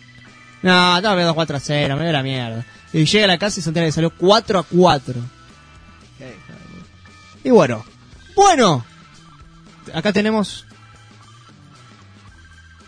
No, 0.62 0.96
estaba 0.96 1.14
viendo 1.14 1.34
4 1.34 1.57
a 1.57 1.61
0, 1.61 1.96
me 1.96 2.03
dio 2.05 2.12
la 2.12 2.22
mierda. 2.22 2.64
Y 2.93 3.05
llega 3.05 3.24
a 3.24 3.28
la 3.28 3.39
casa 3.39 3.61
y 3.61 3.62
se 3.62 3.70
entera 3.70 3.91
salió 3.93 4.11
4 4.11 4.59
a 4.59 4.62
4. 4.62 5.14
Y 7.45 7.51
bueno, 7.51 7.84
bueno, 8.34 8.84
acá 9.95 10.12
tenemos 10.12 10.66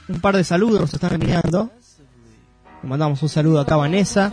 un 0.09 0.21
par 0.21 0.37
de 0.37 0.45
saludos, 0.45 0.81
nos 0.81 0.95
están 0.95 1.15
enviando. 1.15 1.71
Le 2.83 2.89
mandamos 2.89 3.23
un 3.23 3.29
saludo 3.29 3.61
acá 3.61 3.75
a 3.75 3.79
Vanessa. 3.79 4.33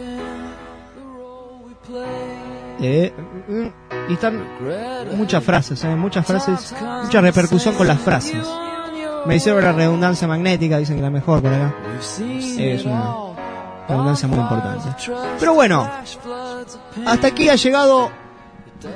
Eh, 2.80 3.14
y 4.10 4.14
están 4.14 4.44
muchas 5.16 5.44
frases, 5.44 5.84
eh, 5.84 5.96
muchas 5.96 6.26
frases, 6.26 6.76
mucha 7.04 7.22
repercusión 7.22 7.76
con 7.76 7.88
las 7.88 8.00
frases. 8.00 8.48
Me 9.26 9.36
hicieron 9.36 9.64
la 9.64 9.74
redundancia 9.74 10.28
magnética, 10.28 10.78
dicen 10.78 10.96
que 10.96 11.02
la 11.02 11.10
mejor 11.10 11.42
por 11.42 11.54
acá. 11.54 11.76
Es 12.00 12.86
una 12.86 13.27
redundancia 13.88 14.28
muy 14.28 14.40
importante. 14.40 14.90
Pero 15.40 15.54
bueno, 15.54 15.90
hasta 17.06 17.28
aquí 17.28 17.50
ha 17.50 17.56
llegado 17.56 18.10